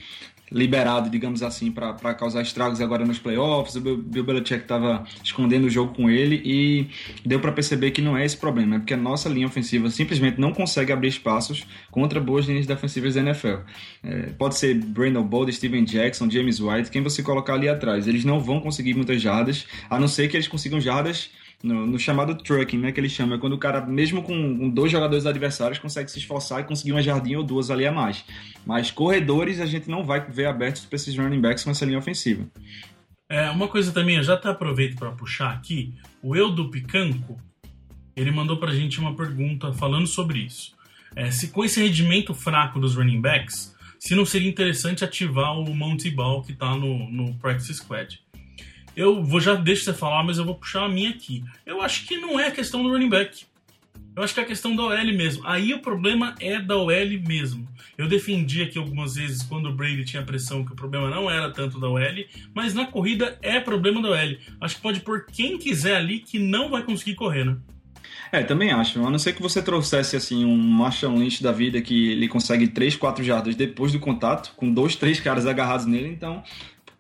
liberado, 0.52 1.10
digamos 1.10 1.42
assim, 1.42 1.72
para 1.72 2.14
causar 2.14 2.42
estragos 2.42 2.82
agora 2.82 3.06
nos 3.06 3.18
playoffs. 3.18 3.76
O 3.76 3.82
Bill 3.82 4.24
Belichick 4.24 4.64
estava 4.64 5.06
escondendo 5.24 5.66
o 5.68 5.70
jogo 5.70 5.94
com 5.94 6.10
ele 6.10 6.42
e 6.44 6.88
deu 7.26 7.40
para 7.40 7.52
perceber 7.52 7.92
que 7.92 8.02
não 8.02 8.18
é 8.18 8.26
esse 8.26 8.36
problema, 8.36 8.76
é 8.76 8.80
porque 8.80 8.94
a 8.94 8.98
nossa 8.98 9.30
linha 9.30 9.48
ofensiva 9.48 9.90
simplesmente 9.90 10.40
não 10.40 10.52
consegue 10.52 10.92
abrir 10.92 11.08
espaços 11.08 11.66
contra 11.90 12.20
boas 12.20 12.46
linhas 12.46 12.68
defensivas 12.68 13.16
da 13.16 13.22
NFL. 13.22 13.60
É, 14.04 14.32
pode 14.38 14.58
ser 14.58 14.76
Brandon 14.76 15.24
Bold, 15.24 15.52
Steven 15.54 15.86
Jackson, 15.86 16.30
James 16.30 16.60
White, 16.60 16.92
quem 16.92 17.02
você 17.02 17.24
colocar 17.24 17.54
ali 17.54 17.70
atrás. 17.70 18.08
Eles 18.08 18.26
não 18.26 18.40
vão 18.40 18.60
conseguir 18.60 18.94
muitas 18.94 19.22
jardas, 19.22 19.66
a 19.90 20.00
não 20.00 20.08
ser 20.08 20.28
que 20.28 20.36
eles 20.36 20.48
consigam 20.48 20.82
jardas 20.82 21.30
no, 21.64 21.86
no, 21.86 22.00
chamado 22.00 22.36
trucking, 22.36 22.78
né, 22.78 22.92
que 22.92 23.00
ele 23.00 23.10
chama, 23.10 23.36
é 23.36 23.38
quando 23.38 23.54
o 23.54 23.58
cara, 23.58 23.86
mesmo 23.86 24.22
com, 24.24 24.58
com, 24.58 24.70
dois 24.70 24.92
jogadores 24.92 25.26
adversários, 25.26 25.80
consegue 25.80 26.10
se 26.10 26.20
esforçar 26.20 26.62
e 26.62 26.64
conseguir 26.64 26.92
uma 26.92 27.02
jardinha 27.02 27.38
ou 27.38 27.44
duas 27.44 27.70
ali 27.70 27.86
a 27.86 27.92
mais. 27.92 28.24
Mas 28.66 28.92
corredores 28.92 29.60
a 29.60 29.66
gente 29.66 29.90
não 29.90 30.04
vai 30.04 30.20
ver 30.22 30.46
abertos 30.46 30.86
para 30.86 30.96
esses 30.96 31.18
running 31.18 31.42
backs 31.42 31.64
com 31.64 31.72
essa 31.72 31.86
linha 31.86 32.00
ofensiva. 32.00 32.46
É, 33.30 33.50
uma 33.50 33.68
coisa 33.68 33.92
também, 33.92 34.18
eu 34.18 34.24
já 34.24 34.34
até 34.34 34.50
aproveito 34.50 34.98
para 34.98 35.12
puxar 35.12 35.52
aqui, 35.52 35.94
o 36.22 36.36
Eudo 36.36 36.70
Picanco, 36.70 37.40
ele 38.16 38.32
mandou 38.32 38.58
pra 38.58 38.74
gente 38.74 39.00
uma 39.00 39.16
pergunta 39.16 39.72
falando 39.74 40.08
sobre 40.08 40.40
isso. 40.40 40.74
É, 41.16 41.32
se 41.32 41.50
com 41.50 41.64
esse 41.64 41.82
rendimento 41.82 42.34
fraco 42.34 42.80
dos 42.80 42.96
running 42.96 43.22
backs, 43.22 43.76
se 44.00 44.16
não 44.16 44.26
seria 44.26 44.50
interessante 44.50 45.04
ativar 45.04 45.58
o 45.58 45.76
Monty 45.76 46.10
Ball 46.10 46.42
que 46.42 46.54
está 46.54 46.76
no, 46.76 47.10
no 47.12 47.36
Practice 47.36 47.74
Squad. 47.76 48.20
Eu 48.96 49.24
vou 49.24 49.40
já 49.40 49.56
deixo 49.56 49.86
você 49.86 49.94
falar, 49.94 50.24
mas 50.24 50.38
eu 50.38 50.46
vou 50.46 50.56
puxar 50.56 50.84
a 50.84 50.90
minha 50.90 51.10
aqui. 51.10 51.44
Eu 51.66 51.82
acho 51.82 52.06
que 52.06 52.18
não 52.18 52.40
é 52.40 52.48
a 52.48 52.52
questão 52.52 52.84
do 52.84 52.90
running 52.90 53.10
back. 53.10 53.46
Eu 54.14 54.24
acho 54.24 54.34
que 54.34 54.42
é 54.42 54.44
a 54.44 54.46
questão 54.46 54.76
da 54.76 54.84
OL 54.84 55.06
mesmo. 55.14 55.48
Aí 55.48 55.74
o 55.74 55.80
problema 55.80 56.36
é 56.40 56.60
da 56.60 56.76
OL 56.76 56.90
mesmo. 57.26 57.66
Eu 57.98 58.08
defendi 58.08 58.62
aqui 58.62 58.78
algumas 58.78 59.16
vezes 59.16 59.42
quando 59.44 59.70
o 59.70 59.74
Brady 59.74 60.04
tinha 60.04 60.22
pressão 60.22 60.66
que 60.66 60.74
o 60.74 60.76
problema 60.76 61.10
não 61.10 61.32
era 61.32 61.50
tanto 61.50 61.80
da 61.80 61.88
OL, 61.88 62.26
mas 62.54 62.74
na 62.74 62.86
corrida 62.86 63.38
é 63.42 63.60
problema 63.62 64.02
da 64.02 64.10
OL. 64.10 64.38
Acho 64.60 64.76
que 64.76 64.82
pode 64.82 65.00
pôr 65.00 65.26
quem 65.32 65.58
quiser 65.58 65.96
ali 65.96 66.20
que 66.20 66.38
não 66.38 66.70
vai 66.70 66.84
conseguir 66.84 67.16
correr, 67.16 67.46
né? 67.46 67.56
É, 68.34 68.44
também 68.44 68.72
acho. 68.72 69.06
A 69.06 69.10
não 69.10 69.20
ser 69.20 69.34
que 69.34 69.42
você 69.42 69.62
trouxesse 69.62 70.16
assim 70.16 70.44
um 70.44 70.58
Marshall 70.58 71.18
Lynch 71.18 71.42
da 71.42 71.52
vida 71.52 71.82
que 71.82 72.12
ele 72.12 72.28
consegue 72.28 72.68
3, 72.68 72.98
4 72.98 73.24
jardas 73.24 73.56
depois 73.56 73.94
do 73.94 74.00
contato, 74.00 74.54
com 74.56 74.74
dois, 74.74 74.96
três 74.96 75.20
caras 75.20 75.46
agarrados 75.46 75.86
nele, 75.86 76.10
então 76.10 76.44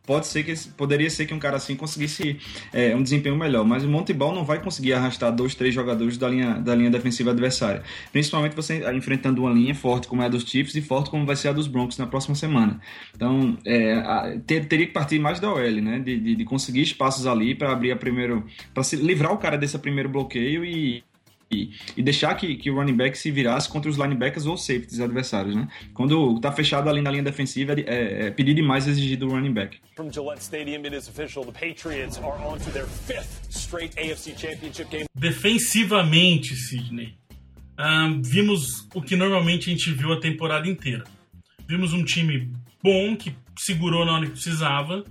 pode 0.06 0.28
ser 0.28 0.44
que 0.44 0.54
poderia 0.72 1.10
ser 1.10 1.26
que 1.26 1.34
um 1.34 1.40
cara 1.40 1.58
assim 1.58 1.76
conseguisse 1.76 2.38
é, 2.74 2.96
um 2.96 3.04
desempenho 3.04 3.36
melhor, 3.36 3.66
mas 3.66 3.84
o 3.84 3.90
Monteball 3.90 4.34
não 4.34 4.44
vai 4.44 4.62
conseguir 4.62 4.94
arrastar 4.94 5.34
dois, 5.34 5.56
três 5.56 5.74
jogadores 5.74 6.18
da 6.18 6.28
linha, 6.28 6.56
da 6.56 6.76
linha 6.76 6.90
defensiva 6.90 7.32
adversária, 7.32 7.84
principalmente 8.12 8.56
você 8.56 8.82
enfrentando 8.94 9.42
uma 9.42 9.52
linha 9.52 9.76
forte 9.76 10.08
como 10.08 10.22
é 10.22 10.26
a 10.26 10.30
dos 10.30 10.44
Chiefs 10.44 10.76
e 10.76 10.82
forte 10.82 11.10
como 11.10 11.26
vai 11.26 11.36
ser 11.36 11.50
a 11.50 11.54
dos 11.54 11.68
Broncos 11.68 11.98
na 11.98 12.08
próxima 12.08 12.36
semana. 12.36 12.80
Então, 13.16 13.58
é, 13.66 13.94
a, 13.94 14.38
ter, 14.46 14.66
teria 14.66 14.88
que 14.88 14.94
partir 14.94 15.20
mais 15.20 15.40
da 15.40 15.52
OL, 15.52 15.82
né, 15.82 16.00
de, 16.00 16.20
de, 16.20 16.36
de 16.36 16.46
conseguir 16.46 16.82
espaços 16.82 17.28
ali 17.28 17.56
para 17.56 17.72
abrir 17.72 17.92
a 17.92 17.96
primeiro, 17.96 18.46
para 18.74 18.84
se 18.84 18.96
livrar 18.96 19.32
o 19.32 19.38
cara 19.38 19.58
desse 19.58 19.78
primeiro 19.78 20.10
bloqueio 20.10 20.66
e 20.66 21.04
e, 21.52 22.02
deixar 22.02 22.34
que, 22.36 22.56
que 22.56 22.72
o 22.72 22.76
running 22.76 22.96
back 22.96 23.18
se 23.18 23.30
virasse 23.30 23.70
contra 23.70 23.90
os 23.90 23.98
linebackers 23.98 24.46
ou 24.46 24.58
safeties 24.58 25.00
adversários, 25.00 25.56
né? 25.56 25.68
Quando 25.94 26.40
tá 26.40 26.52
fechado 26.52 26.90
ali 26.90 27.02
na 27.02 27.12
linha 27.12 27.24
defensiva, 27.24 27.74
é, 27.74 28.28
é, 28.28 28.32
pedir 28.32 28.54
demais 28.54 28.88
exigir 28.88 29.18
do 29.18 29.28
running 29.28 29.54
back. 29.54 29.78
From 29.96 30.12
Gillette 30.12 30.42
Stadium, 30.42 30.86
it 30.86 30.96
is 30.96 31.08
official. 31.08 31.44
The 31.44 31.52
Patriots 31.52 32.18
are 32.18 32.42
on 32.44 32.58
to 32.60 32.72
their 32.72 32.88
fifth 32.88 33.50
straight 33.50 33.96
AFC 33.98 34.36
Championship 34.38 34.90
game. 34.90 35.06
Defensivamente, 35.14 36.56
Sidney, 36.56 37.16
um, 37.78 38.22
vimos 38.22 38.88
o 38.94 39.02
que 39.02 39.16
normalmente 39.16 39.70
a 39.70 39.74
gente 39.74 39.92
viu 39.92 40.14
a 40.14 40.20
temporada 40.20 40.68
inteira. 40.68 41.04
Vimos 41.68 41.94
um 41.94 42.04
time 42.04 42.52
bom 42.84 43.16
que 43.16 43.36
segurou 43.58 44.06
na 44.06 44.14
hora 44.14 44.26
que 44.26 44.32
precisava, 44.32 45.04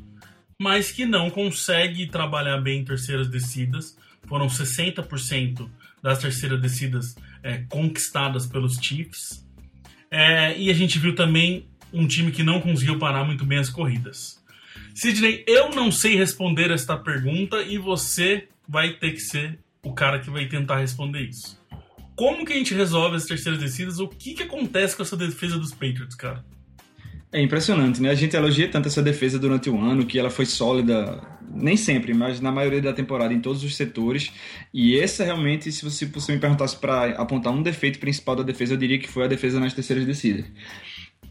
mas 0.59 0.91
que 0.91 1.05
não 1.05 1.31
consegue 1.31 2.07
trabalhar 2.07 2.59
bem 2.59 2.81
em 2.81 2.85
terceiras 2.85 3.29
descidas. 3.29 3.97
Foram 4.27 4.47
60% 4.47 5.69
das 6.03 6.19
terceiras 6.19 6.61
descidas 6.61 7.15
é, 7.43 7.59
conquistadas 7.69 8.47
pelos 8.47 8.77
Chiefs. 8.77 9.47
É, 10.11 10.59
e 10.59 10.71
a 10.71 10.75
gente 10.75 10.99
viu 10.99 11.15
também 11.15 11.69
um 11.93 12.07
time 12.07 12.31
que 12.33 12.43
não 12.43 12.61
conseguiu 12.61 12.99
parar 12.99 13.25
muito 13.25 13.45
bem 13.45 13.59
as 13.59 13.71
corridas. 13.71 14.41
Sidney, 14.95 15.45
eu 15.47 15.71
não 15.71 15.91
sei 15.91 16.17
responder 16.17 16.71
esta 16.71 16.97
pergunta 16.97 17.63
e 17.63 17.79
você 17.79 18.49
vai 18.69 18.93
ter 18.95 19.13
que 19.13 19.21
ser 19.21 19.59
o 19.83 19.93
cara 19.93 20.21
que 20.21 20.31
vai 20.31 20.47
tentar 20.47 20.79
responder 20.79 21.23
isso. 21.23 21.59
Como 22.17 22.45
que 22.45 22.53
a 22.53 22.57
gente 22.57 22.75
resolve 22.75 23.17
as 23.17 23.25
terceiras 23.25 23.61
descidas? 23.61 23.99
O 23.99 24.07
que, 24.07 24.35
que 24.35 24.43
acontece 24.43 24.95
com 24.95 25.03
essa 25.03 25.17
defesa 25.17 25.59
dos 25.59 25.73
Patriots, 25.73 26.15
cara? 26.15 26.45
É 27.33 27.41
impressionante, 27.41 28.03
né? 28.03 28.11
A 28.11 28.15
gente 28.15 28.35
elogia 28.35 28.69
tanto 28.69 28.89
essa 28.89 29.01
defesa 29.01 29.39
durante 29.39 29.71
o 29.71 29.81
ano, 29.81 30.05
que 30.05 30.19
ela 30.19 30.31
foi 30.31 30.45
sólida, 30.45 31.23
nem 31.49 31.77
sempre, 31.77 32.13
mas 32.13 32.41
na 32.41 32.51
maioria 32.51 32.83
da 32.83 32.93
temporada 32.93 33.33
em 33.33 33.41
todos 33.41 33.63
os 33.63 33.77
setores. 33.77 34.33
E 34.75 34.99
essa 34.99 35.23
realmente, 35.23 35.71
se 35.71 35.85
você, 35.85 36.07
se 36.07 36.13
você 36.13 36.33
me 36.33 36.41
perguntasse 36.41 36.77
para 36.77 37.11
apontar 37.11 37.53
um 37.53 37.63
defeito 37.63 38.01
principal 38.01 38.35
da 38.35 38.43
defesa, 38.43 38.75
eu 38.75 38.77
diria 38.77 38.99
que 38.99 39.09
foi 39.09 39.25
a 39.25 39.29
defesa 39.29 39.61
nas 39.61 39.73
terceiras 39.73 40.05
descidas. 40.05 40.45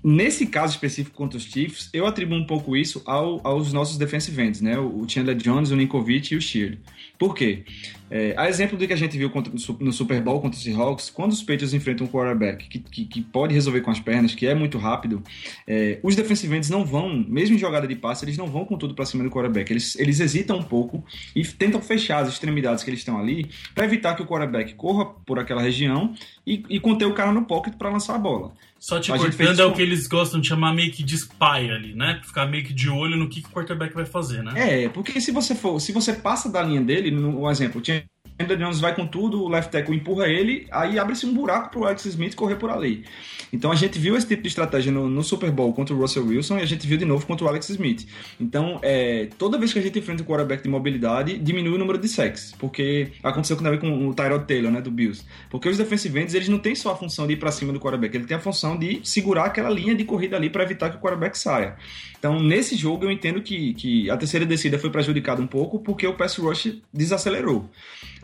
Nesse 0.02 0.46
caso 0.46 0.74
específico 0.74 1.18
contra 1.18 1.38
os 1.38 1.44
Chiefs, 1.44 1.90
eu 1.92 2.08
atribuo 2.08 2.38
um 2.38 2.46
pouco 2.46 2.78
isso 2.78 3.02
ao, 3.06 3.46
aos 3.46 3.74
nossos 3.74 3.98
defensive 3.98 4.42
ends, 4.42 4.62
né? 4.62 4.80
O 4.80 5.04
Chandler 5.06 5.36
Jones, 5.36 5.72
o 5.72 5.76
Ninkovic 5.76 6.34
e 6.34 6.38
o 6.38 6.42
Sheard. 6.42 6.80
Por 7.20 7.36
quê? 7.36 7.66
É, 8.10 8.34
a 8.38 8.50
exemplo 8.50 8.78
do 8.78 8.88
que 8.88 8.94
a 8.94 8.96
gente 8.96 9.18
viu 9.18 9.30
contra, 9.30 9.54
no 9.54 9.92
Super 9.92 10.22
Bowl 10.22 10.40
contra 10.40 10.58
os 10.58 10.64
Seahawks, 10.64 11.10
quando 11.10 11.34
os 11.34 11.42
Patriots 11.42 11.74
enfrentam 11.74 12.08
um 12.08 12.10
quarterback 12.10 12.68
que, 12.68 12.80
que, 12.80 13.06
que 13.06 13.22
pode 13.22 13.54
resolver 13.54 13.82
com 13.82 13.92
as 13.92 14.00
pernas, 14.00 14.34
que 14.34 14.48
é 14.48 14.56
muito 14.56 14.78
rápido, 14.78 15.22
é, 15.68 16.00
os 16.02 16.16
defensive 16.16 16.56
ends 16.56 16.70
não 16.70 16.86
vão, 16.86 17.24
mesmo 17.28 17.56
em 17.56 17.60
jogada 17.60 17.86
de 17.86 17.96
passe, 17.96 18.24
eles 18.24 18.38
não 18.38 18.48
vão 18.48 18.64
com 18.64 18.78
tudo 18.78 18.96
para 18.96 19.06
cima 19.06 19.24
do 19.24 19.30
quarterback. 19.30 19.70
Eles, 19.70 20.00
eles 20.00 20.20
hesitam 20.22 20.58
um 20.58 20.64
pouco 20.64 21.04
e 21.36 21.44
tentam 21.46 21.82
fechar 21.82 22.24
as 22.24 22.30
extremidades 22.30 22.86
que 22.86 22.90
eles 22.90 23.02
estão 23.02 23.20
ali 23.20 23.50
para 23.76 23.84
evitar 23.84 24.16
que 24.16 24.22
o 24.22 24.26
quarterback 24.26 24.74
corra 24.76 25.06
por 25.06 25.38
aquela 25.38 25.62
região 25.62 26.16
e, 26.48 26.64
e 26.70 26.80
conter 26.80 27.06
o 27.06 27.14
cara 27.14 27.34
no 27.34 27.44
pocket 27.44 27.76
para 27.76 27.90
lançar 27.90 28.16
a 28.16 28.20
bola. 28.20 28.54
Só 28.80 28.98
te 28.98 29.12
a 29.12 29.18
cortando 29.18 29.60
é 29.60 29.66
o 29.66 29.74
que 29.74 29.82
eles 29.82 30.08
gostam 30.08 30.40
de 30.40 30.48
chamar 30.48 30.74
meio 30.74 30.90
que 30.90 31.04
de 31.04 31.14
spy 31.14 31.70
ali, 31.70 31.94
né? 31.94 32.22
Ficar 32.24 32.46
meio 32.46 32.64
que 32.64 32.74
de 32.74 32.90
olho 32.90 33.18
no 33.18 33.28
que, 33.28 33.42
que 33.42 33.50
o 33.50 33.52
quarterback 33.52 33.94
vai 33.94 34.06
fazer, 34.06 34.42
né? 34.42 34.86
É, 34.86 34.90
porque 34.90 35.20
se 35.20 35.32
você 35.32 35.54
for, 35.54 35.82
se 35.82 35.92
você 35.92 36.14
passa 36.14 36.50
da 36.50 36.64
linha 36.64 36.80
dele, 36.80 37.09
um 37.18 37.50
exemplo, 37.50 37.82
tinha 37.82 38.04
Chandler 38.40 38.58
Jones 38.58 38.80
vai 38.80 38.96
com 38.96 39.06
tudo, 39.06 39.44
o 39.44 39.50
left 39.50 39.70
tackle 39.70 39.94
empurra 39.94 40.28
ele, 40.28 40.66
aí 40.72 40.98
abre-se 40.98 41.26
um 41.26 41.34
buraco 41.34 41.70
pro 41.72 41.84
Alex 41.84 42.06
Smith 42.06 42.36
correr 42.36 42.56
por 42.56 42.70
ali. 42.70 43.04
Então 43.52 43.70
a 43.70 43.76
gente 43.76 44.00
viu 44.00 44.16
esse 44.16 44.28
tipo 44.28 44.42
de 44.42 44.48
estratégia 44.48 44.92
no, 44.92 45.10
no, 45.10 45.24
Super 45.24 45.52
Bowl 45.52 45.74
contra 45.74 45.94
o 45.94 46.00
Russell 46.00 46.26
Wilson 46.26 46.60
e 46.60 46.62
a 46.62 46.66
gente 46.66 46.88
viu 46.88 46.98
de 46.98 47.04
novo 47.04 47.26
contra 47.26 47.46
o 47.46 47.50
Alex 47.50 47.70
Smith. 47.70 48.08
Então, 48.40 48.80
é, 48.82 49.28
toda 49.38 49.58
vez 49.58 49.74
que 49.74 49.80
a 49.80 49.82
gente 49.82 50.00
enfrenta 50.00 50.24
um 50.24 50.26
quarterback 50.26 50.64
de 50.64 50.70
mobilidade, 50.70 51.38
diminui 51.38 51.74
o 51.74 51.78
número 51.78 51.98
de 51.98 52.08
sacks, 52.08 52.56
porque 52.58 53.12
aconteceu 53.22 53.58
com, 53.58 53.78
com 53.78 54.08
o 54.08 54.14
Tyrod 54.14 54.46
Taylor, 54.46 54.72
né, 54.72 54.82
do 54.82 54.92
Bills. 54.92 55.26
Porque 55.50 55.68
os 55.68 55.78
defensive 55.78 56.18
ends, 56.20 56.34
eles 56.34 56.48
não 56.48 56.60
têm 56.60 56.76
só 56.76 56.94
a 56.94 56.96
função 56.96 57.28
de 57.28 57.34
ir 57.34 57.38
para 57.38 57.52
cima 57.52 57.74
do 57.74 57.80
quarterback, 57.80 58.16
ele 58.16 58.26
tem 58.26 58.38
a 58.38 58.40
função 58.40 58.78
de 58.78 59.02
segurar 59.04 59.46
aquela 59.46 59.70
linha 59.70 59.94
de 59.96 60.06
corrida 60.06 60.38
ali 60.38 60.50
para 60.50 60.64
evitar 60.64 60.90
que 60.90 60.98
o 60.98 61.00
quarterback 61.00 61.38
saia. 61.38 61.76
Então, 62.18 62.40
nesse 62.40 62.76
jogo, 62.76 63.06
eu 63.06 63.12
entendo 63.12 63.42
que, 63.42 63.74
que 63.74 64.10
a 64.10 64.18
terceira 64.18 64.46
descida 64.46 64.78
foi 64.78 64.90
prejudicada 64.90 65.42
um 65.42 65.48
pouco 65.48 65.80
porque 65.80 66.06
o 66.06 66.14
pass 66.14 66.38
rush 66.38 66.78
desacelerou. 66.94 67.70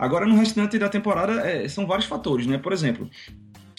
Agora, 0.06 0.24
no 0.24 0.36
restante 0.36 0.78
da 0.78 0.88
temporada, 0.88 1.32
é, 1.46 1.68
são 1.68 1.86
vários 1.86 2.06
fatores, 2.06 2.46
né? 2.46 2.58
Por 2.58 2.72
exemplo, 2.72 3.10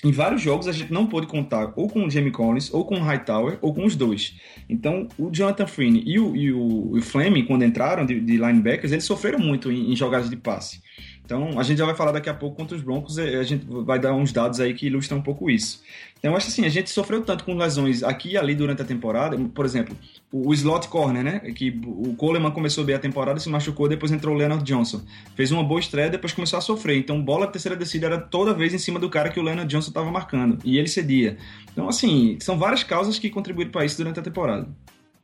em 0.03 0.11
vários 0.11 0.41
jogos 0.41 0.67
a 0.67 0.71
gente 0.71 0.91
não 0.91 1.07
pôde 1.07 1.25
contar 1.25 1.73
ou 1.75 1.87
com 1.89 2.05
o 2.05 2.09
Jamie 2.09 2.31
Collins, 2.31 2.71
ou 2.73 2.85
com 2.85 2.95
o 2.95 3.01
Hightower, 3.01 3.57
ou 3.61 3.73
com 3.73 3.85
os 3.85 3.95
dois. 3.95 4.35
Então, 4.69 5.07
o 5.17 5.29
Jonathan 5.31 5.65
Freeney 5.65 6.03
e 6.05 6.19
o, 6.19 6.35
e 6.35 6.51
o, 6.51 6.97
o 6.97 7.01
Fleming, 7.01 7.45
quando 7.45 7.63
entraram 7.63 8.05
de, 8.05 8.19
de 8.19 8.37
linebackers, 8.37 8.91
eles 8.91 9.05
sofreram 9.05 9.39
muito 9.39 9.71
em, 9.71 9.91
em 9.91 9.95
jogadas 9.95 10.29
de 10.29 10.35
passe. 10.35 10.81
Então, 11.23 11.59
a 11.59 11.63
gente 11.63 11.77
já 11.77 11.85
vai 11.85 11.95
falar 11.95 12.11
daqui 12.11 12.29
a 12.29 12.33
pouco 12.33 12.55
contra 12.55 12.75
os 12.75 12.81
Broncos, 12.81 13.17
a 13.17 13.43
gente 13.43 13.65
vai 13.65 13.99
dar 13.99 14.13
uns 14.13 14.31
dados 14.31 14.59
aí 14.59 14.73
que 14.73 14.87
ilustram 14.87 15.17
um 15.17 15.21
pouco 15.21 15.49
isso. 15.49 15.81
Então, 16.17 16.31
eu 16.31 16.37
acho 16.37 16.47
assim, 16.47 16.65
a 16.65 16.69
gente 16.69 16.89
sofreu 16.89 17.23
tanto 17.23 17.43
com 17.43 17.55
lesões 17.55 18.03
aqui 18.03 18.31
e 18.31 18.37
ali 18.37 18.55
durante 18.55 18.81
a 18.81 18.85
temporada, 18.85 19.37
por 19.37 19.65
exemplo, 19.65 19.95
o, 20.31 20.53
slot 20.53 20.87
corner, 20.87 21.23
né, 21.23 21.39
que 21.51 21.79
o 21.85 22.15
Coleman 22.15 22.51
começou 22.51 22.83
bem 22.83 22.95
a 22.95 22.99
temporada, 22.99 23.39
se 23.39 23.49
machucou, 23.49 23.87
depois 23.87 24.11
entrou 24.11 24.33
o 24.33 24.37
Leonard 24.37 24.63
Johnson. 24.63 25.01
Fez 25.35 25.51
uma 25.51 25.63
boa 25.63 25.79
estreia, 25.79 26.09
depois 26.09 26.33
começou 26.33 26.57
a 26.57 26.61
sofrer. 26.61 26.97
Então, 26.97 27.21
bola 27.21 27.47
terceira 27.47 27.75
descida 27.75 28.07
era 28.07 28.17
toda 28.17 28.53
vez 28.53 28.73
em 28.73 28.77
cima 28.79 28.99
do 28.99 29.09
cara 29.09 29.29
que 29.29 29.39
o 29.39 29.43
Leonard 29.43 29.69
Johnson 29.69 29.89
estava 29.89 30.11
marcando, 30.11 30.57
e 30.65 30.77
ele 30.77 30.87
cedia. 30.87 31.37
Então, 31.71 31.87
assim, 31.87 32.37
são 32.41 32.57
várias 32.57 32.83
causas 32.83 33.19
que 33.19 33.29
contribuíram 33.29 33.71
para 33.71 33.85
isso 33.85 33.97
durante 33.97 34.19
a 34.19 34.23
temporada. 34.23 34.67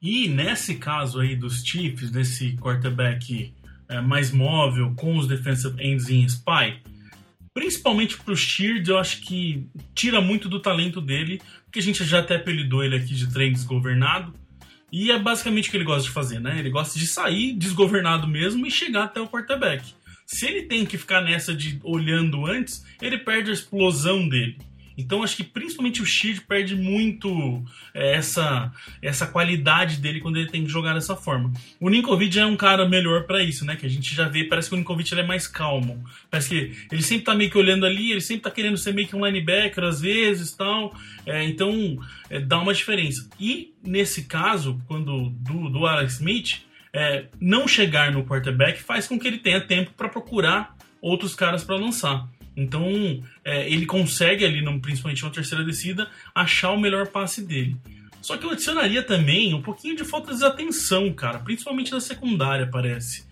E 0.01 0.27
nesse 0.27 0.75
caso 0.75 1.21
aí 1.21 1.35
dos 1.35 1.63
Chiefs, 1.63 2.11
desse 2.11 2.57
quarterback 2.57 3.53
é, 3.87 4.01
mais 4.01 4.31
móvel, 4.31 4.93
com 4.95 5.17
os 5.17 5.27
defensive 5.27 5.81
ends 5.81 6.09
em 6.09 6.25
spy, 6.25 6.81
principalmente 7.53 8.17
pro 8.17 8.35
Sheard, 8.35 8.89
eu 8.89 8.97
acho 8.97 9.21
que 9.21 9.67
tira 9.93 10.19
muito 10.19 10.49
do 10.49 10.59
talento 10.59 10.99
dele, 10.99 11.41
porque 11.65 11.79
a 11.79 11.81
gente 11.81 12.03
já 12.03 12.19
até 12.19 12.35
apelidou 12.35 12.83
ele 12.83 12.95
aqui 12.95 13.13
de 13.13 13.31
trem 13.31 13.51
desgovernado. 13.51 14.33
E 14.91 15.11
é 15.11 15.17
basicamente 15.17 15.67
o 15.67 15.71
que 15.71 15.77
ele 15.77 15.83
gosta 15.83 16.03
de 16.03 16.13
fazer, 16.13 16.39
né? 16.39 16.59
Ele 16.59 16.69
gosta 16.69 16.99
de 16.99 17.07
sair 17.07 17.53
desgovernado 17.53 18.27
mesmo 18.27 18.65
e 18.65 18.71
chegar 18.71 19.05
até 19.05 19.19
o 19.19 19.27
quarterback. 19.27 19.93
Se 20.25 20.45
ele 20.45 20.63
tem 20.63 20.85
que 20.85 20.97
ficar 20.97 21.21
nessa 21.21 21.53
de 21.53 21.79
olhando 21.83 22.45
antes, 22.45 22.85
ele 23.01 23.17
perde 23.17 23.49
a 23.49 23.53
explosão 23.53 24.27
dele. 24.27 24.57
Então 24.97 25.23
acho 25.23 25.35
que 25.35 25.43
principalmente 25.43 26.01
o 26.01 26.05
Shield 26.05 26.41
perde 26.41 26.75
muito 26.75 27.63
é, 27.93 28.15
essa, 28.15 28.71
essa 29.01 29.27
qualidade 29.27 29.97
dele 29.97 30.19
quando 30.19 30.37
ele 30.37 30.49
tem 30.49 30.63
que 30.63 30.69
jogar 30.69 30.93
dessa 30.93 31.15
forma. 31.15 31.51
O 31.79 31.89
Ninkovic 31.89 32.37
é 32.37 32.45
um 32.45 32.55
cara 32.55 32.87
melhor 32.87 33.23
para 33.23 33.43
isso, 33.43 33.65
né? 33.65 33.75
Que 33.75 33.85
a 33.85 33.89
gente 33.89 34.13
já 34.13 34.27
vê, 34.27 34.43
parece 34.43 34.69
que 34.69 34.75
o 34.75 34.77
Ninkovic 34.77 35.11
ele 35.13 35.21
é 35.21 35.25
mais 35.25 35.47
calmo. 35.47 36.03
Parece 36.29 36.49
que 36.49 36.85
ele 36.91 37.01
sempre 37.01 37.25
tá 37.25 37.35
meio 37.35 37.49
que 37.49 37.57
olhando 37.57 37.85
ali, 37.85 38.11
ele 38.11 38.21
sempre 38.21 38.43
tá 38.43 38.51
querendo 38.51 38.77
ser 38.77 38.93
meio 38.93 39.07
que 39.07 39.15
um 39.15 39.25
linebacker 39.25 39.83
às 39.83 40.01
vezes 40.01 40.51
tal. 40.53 40.95
É, 41.25 41.43
então 41.43 41.97
é, 42.29 42.39
dá 42.39 42.59
uma 42.59 42.73
diferença. 42.73 43.27
E 43.39 43.73
nesse 43.83 44.23
caso, 44.23 44.81
quando 44.87 45.29
do, 45.29 45.69
do 45.69 45.85
Alex 45.85 46.13
Smith, 46.13 46.61
é, 46.93 47.25
não 47.39 47.67
chegar 47.67 48.11
no 48.11 48.23
quarterback 48.23 48.81
faz 48.81 49.07
com 49.07 49.19
que 49.19 49.27
ele 49.27 49.39
tenha 49.39 49.59
tempo 49.59 49.91
para 49.97 50.07
procurar 50.07 50.75
outros 51.01 51.33
caras 51.33 51.63
para 51.63 51.75
lançar. 51.75 52.27
Então, 52.55 53.23
é, 53.43 53.69
ele 53.69 53.85
consegue 53.85 54.45
ali, 54.45 54.61
no, 54.61 54.79
principalmente 54.79 55.23
na 55.23 55.29
terceira 55.29 55.63
descida, 55.63 56.09
achar 56.33 56.71
o 56.71 56.79
melhor 56.79 57.07
passe 57.07 57.41
dele. 57.41 57.75
Só 58.21 58.37
que 58.37 58.45
eu 58.45 58.51
adicionaria 58.51 59.03
também 59.03 59.53
um 59.53 59.61
pouquinho 59.61 59.97
de 59.97 60.05
falta 60.05 60.33
de 60.33 60.45
atenção, 60.45 61.11
cara, 61.13 61.39
principalmente 61.39 61.91
na 61.91 61.99
secundária, 61.99 62.69
parece. 62.71 63.25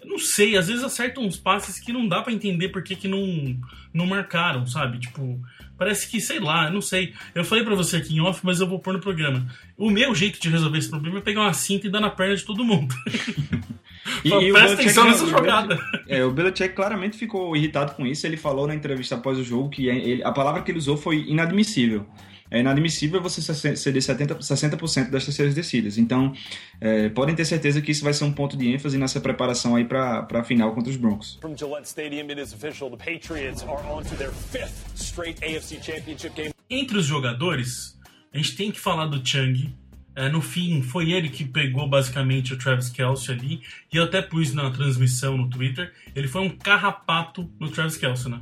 Eu 0.00 0.08
não 0.08 0.18
sei, 0.18 0.56
às 0.56 0.68
vezes 0.68 0.84
acertam 0.84 1.24
uns 1.24 1.36
passes 1.36 1.78
que 1.80 1.92
não 1.92 2.08
dá 2.08 2.22
para 2.22 2.32
entender 2.32 2.68
por 2.68 2.82
que, 2.82 2.96
que 2.96 3.08
não, 3.08 3.58
não 3.92 4.06
marcaram, 4.06 4.66
sabe? 4.66 5.00
Tipo, 5.00 5.38
parece 5.78 6.10
que, 6.10 6.20
sei 6.20 6.40
lá, 6.40 6.70
não 6.70 6.82
sei. 6.82 7.14
Eu 7.34 7.44
falei 7.44 7.64
para 7.64 7.74
você 7.74 7.96
aqui 7.96 8.14
em 8.14 8.20
off, 8.20 8.40
mas 8.42 8.60
eu 8.60 8.66
vou 8.66 8.80
pôr 8.80 8.92
no 8.92 9.00
programa. 9.00 9.46
O 9.76 9.88
meu 9.88 10.14
jeito 10.14 10.40
de 10.40 10.50
resolver 10.50 10.78
esse 10.78 10.90
problema 10.90 11.18
é 11.18 11.22
pegar 11.22 11.42
uma 11.42 11.52
cinta 11.52 11.86
e 11.86 11.90
dar 11.90 12.00
na 12.00 12.10
perna 12.10 12.36
de 12.36 12.44
todo 12.44 12.64
mundo. 12.64 12.94
E, 14.24 14.28
e 14.30 14.52
presta 14.52 14.72
atenção 14.74 15.04
nessa 15.04 15.26
jogada. 15.26 15.78
É, 16.06 16.24
o 16.24 16.30
Belichick 16.30 16.74
claramente 16.74 17.16
ficou 17.16 17.54
irritado 17.54 17.92
com 17.92 18.06
isso. 18.06 18.26
Ele 18.26 18.36
falou 18.36 18.66
na 18.66 18.74
entrevista 18.74 19.14
após 19.14 19.38
o 19.38 19.44
jogo 19.44 19.68
que 19.68 19.86
ele, 19.86 20.22
a 20.22 20.32
palavra 20.32 20.62
que 20.62 20.70
ele 20.70 20.78
usou 20.78 20.96
foi 20.96 21.24
inadmissível. 21.28 22.06
É 22.50 22.60
inadmissível 22.60 23.20
você 23.20 23.40
ceder 23.42 24.02
70%, 24.02 24.38
60% 24.38 25.10
das 25.10 25.24
terceiras 25.24 25.54
descidas. 25.54 25.98
Então, 25.98 26.32
é, 26.80 27.08
podem 27.08 27.34
ter 27.34 27.44
certeza 27.44 27.80
que 27.80 27.90
isso 27.90 28.04
vai 28.04 28.12
ser 28.12 28.24
um 28.24 28.32
ponto 28.32 28.56
de 28.56 28.68
ênfase 28.72 28.96
nessa 28.98 29.20
preparação 29.20 29.76
aí 29.76 29.84
para 29.84 30.26
a 30.30 30.44
final 30.44 30.74
contra 30.74 30.90
os 30.90 30.96
Broncos. 30.96 31.38
From 31.40 31.56
Gillette 31.56 31.88
Stadium, 31.88 32.28
it 32.28 32.40
is 32.40 32.52
official. 32.52 32.90
The 32.90 32.96
Patriots 32.96 33.62
are 33.62 33.82
on 33.90 34.02
to 34.04 34.16
their 34.16 34.32
fifth 34.32 34.96
straight 34.96 35.42
AFC 35.44 35.82
Championship 35.82 36.34
game. 36.34 36.52
Entre 36.70 36.98
os 36.98 37.06
jogadores, 37.06 37.98
a 38.32 38.36
gente 38.36 38.56
tem 38.56 38.70
que 38.70 38.80
falar 38.80 39.06
do 39.06 39.26
Chung, 39.26 39.72
é, 40.18 40.28
no 40.28 40.42
fim, 40.42 40.82
foi 40.82 41.12
ele 41.12 41.28
que 41.28 41.44
pegou 41.44 41.88
basicamente 41.88 42.52
o 42.52 42.58
Travis 42.58 42.90
Kelsey 42.90 43.32
ali. 43.36 43.62
E 43.92 43.96
eu 43.96 44.02
até 44.02 44.20
pus 44.20 44.52
na 44.52 44.68
transmissão 44.68 45.36
no 45.36 45.48
Twitter. 45.48 45.92
Ele 46.12 46.26
foi 46.26 46.40
um 46.40 46.50
carrapato 46.50 47.48
no 47.60 47.70
Travis 47.70 47.96
Kelsey, 47.96 48.32
né? 48.32 48.40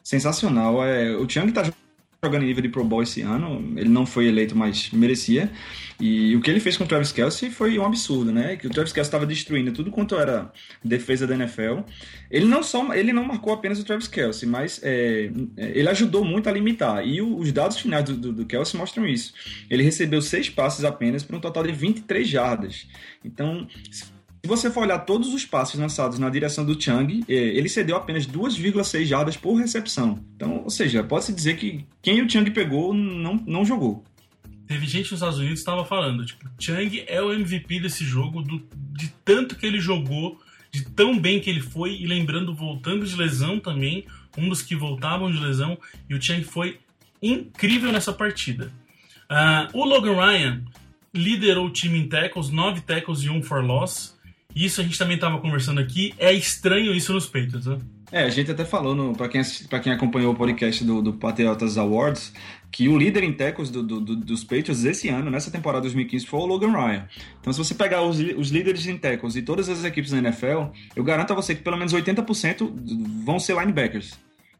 Sensacional. 0.00 0.84
É, 0.84 1.16
o 1.16 1.26
Tiang 1.26 1.50
tá 1.50 1.64
jogando 1.64 1.76
em 2.24 2.38
nível 2.38 2.62
de 2.62 2.68
Pro 2.68 2.84
Bowl 2.84 3.02
esse 3.02 3.20
ano. 3.20 3.74
Ele 3.76 3.88
não 3.88 4.06
foi 4.06 4.28
eleito, 4.28 4.56
mas 4.56 4.90
merecia. 4.92 5.50
E 5.98 6.36
o 6.36 6.40
que 6.40 6.48
ele 6.48 6.60
fez 6.60 6.76
com 6.76 6.84
o 6.84 6.86
Travis 6.86 7.10
Kelsey 7.10 7.50
foi 7.50 7.76
um 7.80 7.84
absurdo, 7.84 8.30
né? 8.30 8.54
Que 8.54 8.68
o 8.68 8.70
Travis 8.70 8.92
Kelsey 8.92 9.08
estava 9.08 9.26
destruindo 9.26 9.72
tudo 9.72 9.90
quanto 9.90 10.14
era 10.14 10.52
defesa 10.84 11.26
da 11.26 11.34
NFL. 11.34 11.80
Ele 12.30 12.44
não 12.44 12.62
só 12.62 12.94
ele 12.94 13.12
não 13.12 13.24
marcou 13.24 13.52
apenas 13.52 13.80
o 13.80 13.84
Travis 13.84 14.06
Kelsey, 14.06 14.48
mas 14.48 14.80
é, 14.84 15.32
é 15.56 15.72
ele 15.76 15.88
ajudou 15.88 16.24
muito 16.24 16.48
a 16.48 16.52
limitar. 16.52 17.04
E 17.04 17.20
o, 17.20 17.38
os 17.38 17.50
dados 17.50 17.78
finais 17.78 18.04
do, 18.04 18.16
do, 18.16 18.32
do 18.32 18.46
Kelsey 18.46 18.78
mostram 18.78 19.04
isso. 19.04 19.34
Ele 19.68 19.82
recebeu 19.82 20.22
seis 20.22 20.48
passes 20.48 20.84
apenas 20.84 21.24
para 21.24 21.36
um 21.36 21.40
total 21.40 21.64
de 21.64 21.72
23 21.72 22.28
jardas. 22.28 22.86
Então, 23.24 23.66
se 24.42 24.48
você 24.48 24.70
for 24.72 24.82
olhar 24.82 24.98
todos 24.98 25.32
os 25.32 25.44
passes 25.44 25.78
lançados 25.78 26.18
na 26.18 26.28
direção 26.28 26.64
do 26.64 26.80
Chang, 26.80 27.24
é, 27.28 27.32
ele 27.32 27.68
cedeu 27.68 27.96
apenas 27.96 28.26
2,6 28.26 29.04
jardas 29.04 29.36
por 29.36 29.54
recepção. 29.54 30.18
Então, 30.34 30.64
ou 30.64 30.70
seja, 30.70 31.04
pode-se 31.04 31.32
dizer 31.32 31.56
que 31.56 31.86
quem 32.02 32.20
o 32.20 32.28
Chang 32.28 32.50
pegou 32.50 32.92
não, 32.92 33.36
não 33.46 33.64
jogou. 33.64 34.02
Teve 34.66 34.84
gente 34.86 35.12
nos 35.12 35.20
Estados 35.20 35.38
Unidos 35.38 35.60
que 35.60 35.60
estava 35.60 35.84
falando, 35.84 36.26
tipo, 36.26 36.44
Chang 36.58 37.04
é 37.06 37.22
o 37.22 37.32
MVP 37.32 37.78
desse 37.78 38.04
jogo, 38.04 38.42
do, 38.42 38.66
de 38.74 39.14
tanto 39.24 39.54
que 39.54 39.64
ele 39.64 39.80
jogou, 39.80 40.40
de 40.72 40.84
tão 40.86 41.16
bem 41.16 41.38
que 41.38 41.48
ele 41.48 41.60
foi, 41.60 41.94
e 41.94 42.06
lembrando, 42.06 42.52
voltando 42.52 43.06
de 43.06 43.14
lesão 43.14 43.60
também, 43.60 44.06
um 44.36 44.48
dos 44.48 44.60
que 44.60 44.74
voltavam 44.74 45.30
de 45.30 45.38
lesão, 45.38 45.78
e 46.10 46.14
o 46.14 46.20
Chang 46.20 46.42
foi 46.42 46.80
incrível 47.22 47.92
nessa 47.92 48.12
partida. 48.12 48.72
Uh, 49.30 49.78
o 49.78 49.84
Logan 49.84 50.16
Ryan 50.16 50.64
liderou 51.14 51.66
o 51.66 51.70
time 51.70 51.98
em 51.98 52.08
tackles, 52.08 52.50
9 52.50 52.80
tackles 52.80 53.20
e 53.22 53.30
1 53.30 53.42
for 53.42 53.64
loss. 53.64 54.11
Isso 54.54 54.80
a 54.80 54.84
gente 54.84 54.98
também 54.98 55.16
estava 55.16 55.38
conversando 55.38 55.80
aqui. 55.80 56.14
É 56.18 56.32
estranho 56.32 56.94
isso 56.94 57.12
nos 57.12 57.26
peitos, 57.26 57.66
né? 57.66 57.78
É, 58.10 58.24
a 58.24 58.28
gente 58.28 58.50
até 58.50 58.64
falou, 58.64 59.14
para 59.14 59.26
quem, 59.26 59.40
pra 59.70 59.80
quem 59.80 59.90
acompanhou 59.90 60.34
o 60.34 60.36
podcast 60.36 60.84
do, 60.84 61.00
do 61.00 61.14
Patriotas 61.14 61.78
Awards, 61.78 62.30
que 62.70 62.86
o 62.86 62.98
líder 62.98 63.24
em 63.24 63.32
tackles 63.32 63.70
do, 63.70 63.82
do, 63.82 64.00
do, 64.00 64.16
dos 64.16 64.44
Patriots 64.44 64.84
esse 64.84 65.08
ano, 65.08 65.30
nessa 65.30 65.50
temporada 65.50 65.80
2015, 65.82 66.26
foi 66.26 66.40
o 66.40 66.46
Logan 66.46 66.72
Ryan. 66.72 67.08
Então, 67.40 67.52
se 67.52 67.58
você 67.58 67.74
pegar 67.74 68.02
os, 68.02 68.18
os 68.18 68.50
líderes 68.50 68.86
em 68.86 68.98
tackles 68.98 69.34
e 69.34 69.40
todas 69.40 69.70
as 69.70 69.82
equipes 69.84 70.10
da 70.10 70.18
NFL, 70.18 70.64
eu 70.94 71.02
garanto 71.02 71.32
a 71.32 71.36
você 71.36 71.54
que 71.54 71.62
pelo 71.62 71.78
menos 71.78 71.94
80% 71.94 72.70
vão 73.24 73.40
ser 73.40 73.58
linebackers. 73.58 74.12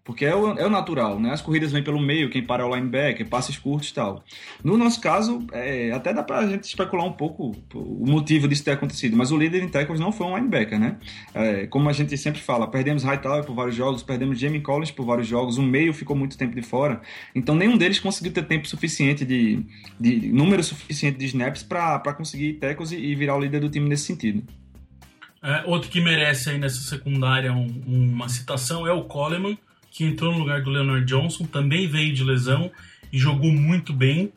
Porque 0.05 0.25
é 0.25 0.35
o, 0.35 0.59
é 0.59 0.67
o 0.67 0.71
natural, 0.71 1.21
né? 1.21 1.31
As 1.31 1.41
corridas 1.41 1.71
vêm 1.71 1.83
pelo 1.83 2.01
meio, 2.01 2.29
quem 2.29 2.43
para 2.43 2.65
é 2.65 2.67
o 2.67 2.75
linebacker, 2.75 3.29
passes 3.29 3.57
curtos 3.57 3.91
e 3.91 3.95
tal. 3.95 4.25
No 4.63 4.77
nosso 4.77 5.01
caso, 5.01 5.47
é, 5.53 5.93
até 5.93 6.13
dá 6.13 6.25
pra 6.25 6.47
gente 6.47 6.65
especular 6.65 7.07
um 7.07 7.13
pouco 7.13 7.53
o 7.73 8.07
motivo 8.07 8.49
disso 8.49 8.65
ter 8.65 8.73
acontecido, 8.73 9.17
mas 9.17 9.31
o 9.31 9.37
líder 9.37 9.63
em 9.63 9.69
tackles 9.69 10.01
não 10.01 10.11
foi 10.11 10.27
um 10.27 10.37
linebacker, 10.37 10.79
né? 10.79 10.97
É, 11.33 11.67
como 11.69 11.89
a 11.89 11.93
gente 11.93 12.17
sempre 12.19 12.41
fala, 12.41 12.67
perdemos 12.67 13.05
Hightower 13.05 13.45
por 13.45 13.55
vários 13.55 13.77
jogos, 13.77 14.03
perdemos 14.03 14.39
Jamie 14.39 14.61
Collins 14.61 14.91
por 14.91 15.07
vários 15.07 15.29
jogos, 15.29 15.57
o 15.57 15.63
meio 15.63 15.95
ficou 15.95 16.17
muito 16.17 16.37
tempo 16.37 16.55
de 16.55 16.63
fora, 16.63 17.01
então 17.35 17.55
nenhum 17.55 17.77
deles 17.77 18.01
conseguiu 18.01 18.33
ter 18.33 18.45
tempo 18.45 18.67
suficiente 18.67 19.25
de, 19.25 19.65
de 20.01 20.33
número 20.33 20.65
suficiente 20.65 21.17
de 21.17 21.27
snaps 21.27 21.63
para 21.63 22.13
conseguir 22.15 22.55
tackles 22.55 22.91
e, 22.91 22.97
e 22.97 23.15
virar 23.15 23.37
o 23.37 23.41
líder 23.41 23.61
do 23.61 23.71
time 23.71 23.89
nesse 23.89 24.05
sentido. 24.05 24.43
É, 25.43 25.65
outro 25.67 25.91
que 25.91 26.01
merece 26.01 26.51
aí 26.51 26.59
nessa 26.59 26.81
secundária 26.81 27.53
um, 27.53 27.67
uma 27.87 28.29
citação 28.29 28.87
é 28.87 28.93
o 28.93 29.05
Coleman, 29.05 29.59
que 29.93 30.05
entrou 30.05 30.33
no 30.33 30.39
lugar 30.39 30.63
do 30.63 30.71
Leonard 30.71 31.05
Johnson, 31.05 31.45
também 31.45 31.87
veio 31.87 32.15
de 32.15 32.25
lesão 32.25 32.73
e 33.13 33.19
jogou 33.19 33.53
muito 33.53 33.93
bem. 33.93 34.33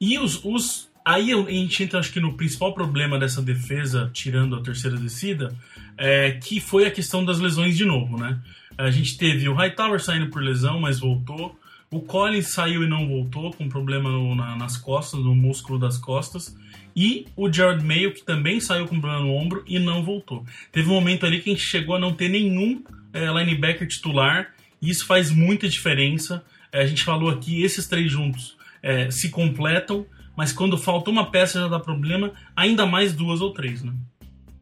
E 0.00 0.18
os, 0.18 0.44
os 0.44 0.90
aí 1.04 1.32
a 1.32 1.50
gente 1.50 1.84
entra 1.84 2.00
acho 2.00 2.12
que 2.12 2.20
no 2.20 2.34
principal 2.34 2.74
problema 2.74 3.18
dessa 3.18 3.40
defesa, 3.40 4.10
tirando 4.12 4.56
a 4.56 4.62
terceira 4.62 4.96
descida, 4.96 5.56
é, 5.96 6.32
que 6.32 6.60
foi 6.60 6.86
a 6.86 6.90
questão 6.90 7.24
das 7.24 7.38
lesões 7.38 7.76
de 7.76 7.84
novo, 7.84 8.18
né? 8.18 8.40
A 8.76 8.90
gente 8.90 9.16
teve 9.16 9.48
o 9.48 9.54
Hightower 9.54 10.00
saindo 10.00 10.28
por 10.28 10.42
lesão, 10.42 10.80
mas 10.80 10.98
voltou. 10.98 11.56
O 11.90 12.00
Collins 12.00 12.48
saiu 12.48 12.82
e 12.82 12.88
não 12.88 13.06
voltou, 13.06 13.52
com 13.52 13.68
problema 13.68 14.10
no, 14.10 14.34
na, 14.34 14.56
nas 14.56 14.76
costas, 14.76 15.20
no 15.20 15.34
músculo 15.34 15.78
das 15.78 15.98
costas. 15.98 16.56
E 16.96 17.26
o 17.36 17.52
Jared 17.52 17.84
Mayo, 17.84 18.14
que 18.14 18.24
também 18.24 18.58
saiu 18.60 18.86
com 18.86 19.00
problema 19.00 19.24
no 19.24 19.34
ombro 19.34 19.62
e 19.66 19.78
não 19.78 20.02
voltou. 20.02 20.44
Teve 20.72 20.88
um 20.88 20.94
momento 20.94 21.26
ali 21.26 21.40
que 21.40 21.50
a 21.50 21.52
gente 21.52 21.64
chegou 21.64 21.96
a 21.96 21.98
não 21.98 22.12
ter 22.12 22.28
nenhum 22.28 22.82
é, 23.12 23.26
linebacker 23.26 23.86
titular 23.86 24.52
e 24.80 24.90
isso 24.90 25.06
faz 25.06 25.30
muita 25.30 25.68
diferença. 25.68 26.44
É, 26.72 26.82
a 26.82 26.86
gente 26.86 27.04
falou 27.04 27.30
aqui, 27.30 27.62
esses 27.62 27.86
três 27.86 28.10
juntos 28.10 28.56
é, 28.82 29.10
se 29.10 29.28
completam, 29.28 30.06
mas 30.36 30.52
quando 30.52 30.78
falta 30.78 31.10
uma 31.10 31.30
peça 31.30 31.60
já 31.60 31.68
dá 31.68 31.80
problema, 31.80 32.32
ainda 32.56 32.86
mais 32.86 33.12
duas 33.12 33.40
ou 33.40 33.52
três, 33.52 33.82
né? 33.82 33.92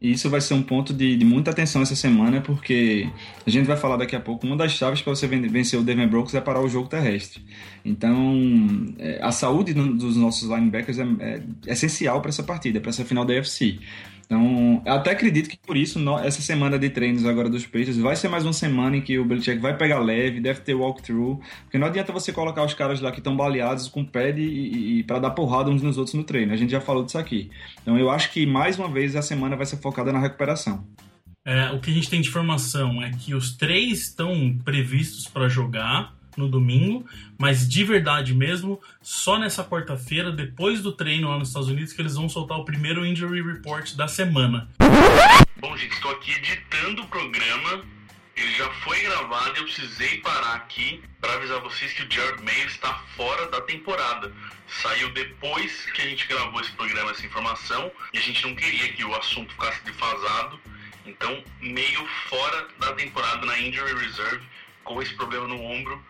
E 0.01 0.11
isso 0.11 0.29
vai 0.29 0.39
ser 0.39 0.53
um 0.53 0.63
ponto 0.63 0.93
de, 0.93 1.17
de, 1.17 1.25
muita 1.25 1.51
atenção 1.51 1.81
essa 1.81 1.95
semana, 1.95 2.39
porque 2.39 3.09
a 3.45 3.49
gente 3.49 3.65
vai 3.65 3.75
falar 3.75 3.97
daqui 3.97 4.15
a 4.15 4.19
pouco, 4.19 4.47
uma 4.47 4.55
das 4.55 4.71
chaves 4.71 5.01
para 5.01 5.13
você 5.13 5.27
vencer 5.27 5.77
o 5.77 5.83
Denver 5.83 6.07
Broncos 6.07 6.33
é 6.33 6.39
parar 6.39 6.61
o 6.61 6.69
jogo 6.69 6.87
terrestre. 6.87 7.43
Então, 7.83 8.95
é, 8.97 9.19
a 9.21 9.31
saúde 9.31 9.73
dos 9.73 10.15
nossos 10.15 10.49
linebackers 10.49 10.99
é, 10.99 11.03
é 11.19 11.43
essencial 11.73 12.21
para 12.21 12.29
essa 12.29 12.43
partida, 12.43 12.79
para 12.79 12.91
essa 12.91 13.03
final 13.03 13.25
da 13.25 13.33
UFC. 13.33 13.79
Então, 14.29 14.83
eu 14.85 14.93
até 14.93 15.09
acredito 15.09 15.49
que 15.49 15.57
por 15.57 15.75
isso, 15.75 15.99
essa 16.19 16.39
semana 16.39 16.77
de 16.77 16.87
treinos 16.91 17.25
agora 17.25 17.49
dos 17.49 17.65
Patriots 17.65 17.97
vai 17.97 18.15
ser 18.15 18.27
mais 18.27 18.43
uma 18.43 18.53
semana 18.53 18.95
em 18.95 19.01
que 19.01 19.17
o 19.17 19.25
Belichick 19.25 19.57
vai 19.57 19.75
pegar 19.75 19.97
leve, 19.97 20.39
deve 20.39 20.61
ter 20.61 20.75
walkthrough, 20.75 21.41
porque 21.63 21.79
não 21.79 21.87
adianta 21.87 22.13
você 22.13 22.31
colocar 22.31 22.63
os 22.63 22.75
caras 22.75 23.01
lá 23.01 23.11
que 23.11 23.17
estão 23.17 23.35
baleados 23.35 23.87
com 23.87 24.05
pad 24.05 24.39
e, 24.39 24.99
e, 24.99 25.03
para 25.03 25.17
dar 25.17 25.31
porrada 25.31 25.71
uns 25.71 25.81
nos 25.81 25.97
outros 25.97 26.13
no 26.13 26.23
treino. 26.23 26.53
A 26.53 26.55
gente 26.55 26.69
já 26.69 26.79
falou 26.79 27.03
disso 27.03 27.17
aqui. 27.17 27.49
Então, 27.81 27.97
eu 27.97 28.07
acho 28.11 28.31
que 28.31 28.45
mais 28.45 28.77
uma 28.77 28.87
vez 28.87 29.15
a 29.15 29.23
semana 29.23 29.55
vai 29.55 29.65
ser 29.65 29.77
focada 29.77 30.13
na 30.13 30.19
recuperação. 30.19 30.87
É, 31.43 31.71
o 31.71 31.79
que 31.79 31.89
a 31.89 31.93
gente 31.95 32.07
tem 32.07 32.21
de 32.21 32.29
informação 32.29 33.01
é 33.01 33.09
que 33.09 33.33
os 33.33 33.57
três 33.57 34.01
estão 34.01 34.55
previstos 34.63 35.27
para 35.27 35.49
jogar 35.49 36.13
no 36.37 36.47
domingo, 36.47 37.05
mas 37.37 37.67
de 37.67 37.83
verdade 37.83 38.33
mesmo, 38.33 38.81
só 39.01 39.37
nessa 39.37 39.63
quarta-feira, 39.63 40.31
depois 40.31 40.81
do 40.81 40.91
treino 40.91 41.29
lá 41.29 41.37
nos 41.37 41.49
Estados 41.49 41.69
Unidos, 41.69 41.93
que 41.93 42.01
eles 42.01 42.15
vão 42.15 42.29
soltar 42.29 42.57
o 42.57 42.65
primeiro 42.65 43.05
Injury 43.05 43.41
Report 43.41 43.93
da 43.95 44.07
semana. 44.07 44.69
Bom, 45.59 45.75
gente, 45.75 45.93
estou 45.93 46.11
aqui 46.11 46.31
editando 46.31 47.01
o 47.01 47.07
programa. 47.07 47.83
Ele 48.35 48.53
já 48.53 48.69
foi 48.85 48.97
gravado 49.01 49.57
e 49.57 49.59
eu 49.59 49.65
precisei 49.65 50.19
parar 50.19 50.55
aqui 50.55 51.03
para 51.19 51.33
avisar 51.33 51.59
vocês 51.59 51.91
que 51.91 52.03
o 52.03 52.07
Jared 52.09 52.41
Mayer 52.41 52.67
está 52.67 52.93
fora 53.17 53.47
da 53.51 53.59
temporada. 53.61 54.31
Saiu 54.81 55.09
depois 55.11 55.85
que 55.93 56.01
a 56.01 56.05
gente 56.05 56.25
gravou 56.25 56.61
esse 56.61 56.71
programa, 56.71 57.11
essa 57.11 57.25
informação, 57.25 57.91
e 58.13 58.17
a 58.17 58.21
gente 58.21 58.47
não 58.47 58.55
queria 58.55 58.93
que 58.93 59.03
o 59.03 59.13
assunto 59.15 59.51
ficasse 59.51 59.83
defasado. 59.83 60.57
Então, 61.05 61.43
meio 61.59 62.07
fora 62.29 62.67
da 62.79 62.93
temporada 62.93 63.45
na 63.45 63.59
Injury 63.59 63.93
Reserve, 63.95 64.45
com 64.85 65.01
esse 65.01 65.13
problema 65.15 65.47
no 65.47 65.61
ombro, 65.61 66.01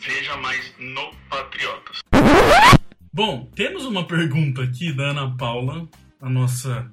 Veja 0.00 0.34
mais 0.38 0.72
no 0.78 1.10
Patriotas. 1.28 2.00
Bom, 3.12 3.44
temos 3.54 3.84
uma 3.84 4.06
pergunta 4.06 4.62
aqui 4.62 4.94
da 4.94 5.10
Ana 5.10 5.36
Paula, 5.36 5.86
a 6.18 6.30
nossa 6.30 6.90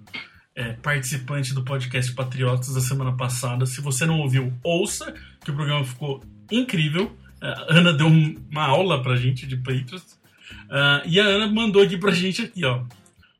é, 0.54 0.74
participante 0.74 1.54
do 1.54 1.64
podcast 1.64 2.12
Patriotas 2.14 2.74
da 2.74 2.82
semana 2.82 3.16
passada. 3.16 3.66
Se 3.66 3.80
você 3.80 4.06
não 4.06 4.20
ouviu, 4.20 4.52
ouça, 4.62 5.14
que 5.42 5.52
o 5.52 5.56
programa 5.56 5.86
ficou 5.86 6.22
incrível. 6.52 7.16
É, 7.42 7.48
a 7.48 7.66
Ana 7.78 7.94
deu 7.94 8.08
uma 8.08 8.66
aula 8.66 9.02
pra 9.02 9.16
gente 9.16 9.48
de 9.48 9.56
Patriots. 9.56 10.20
Uh, 10.66 11.08
e 11.08 11.18
a 11.18 11.24
Ana 11.24 11.48
mandou 11.48 11.82
aqui 11.82 11.98
pra 11.98 12.12
gente 12.12 12.42
aqui, 12.42 12.66
ó. 12.66 12.84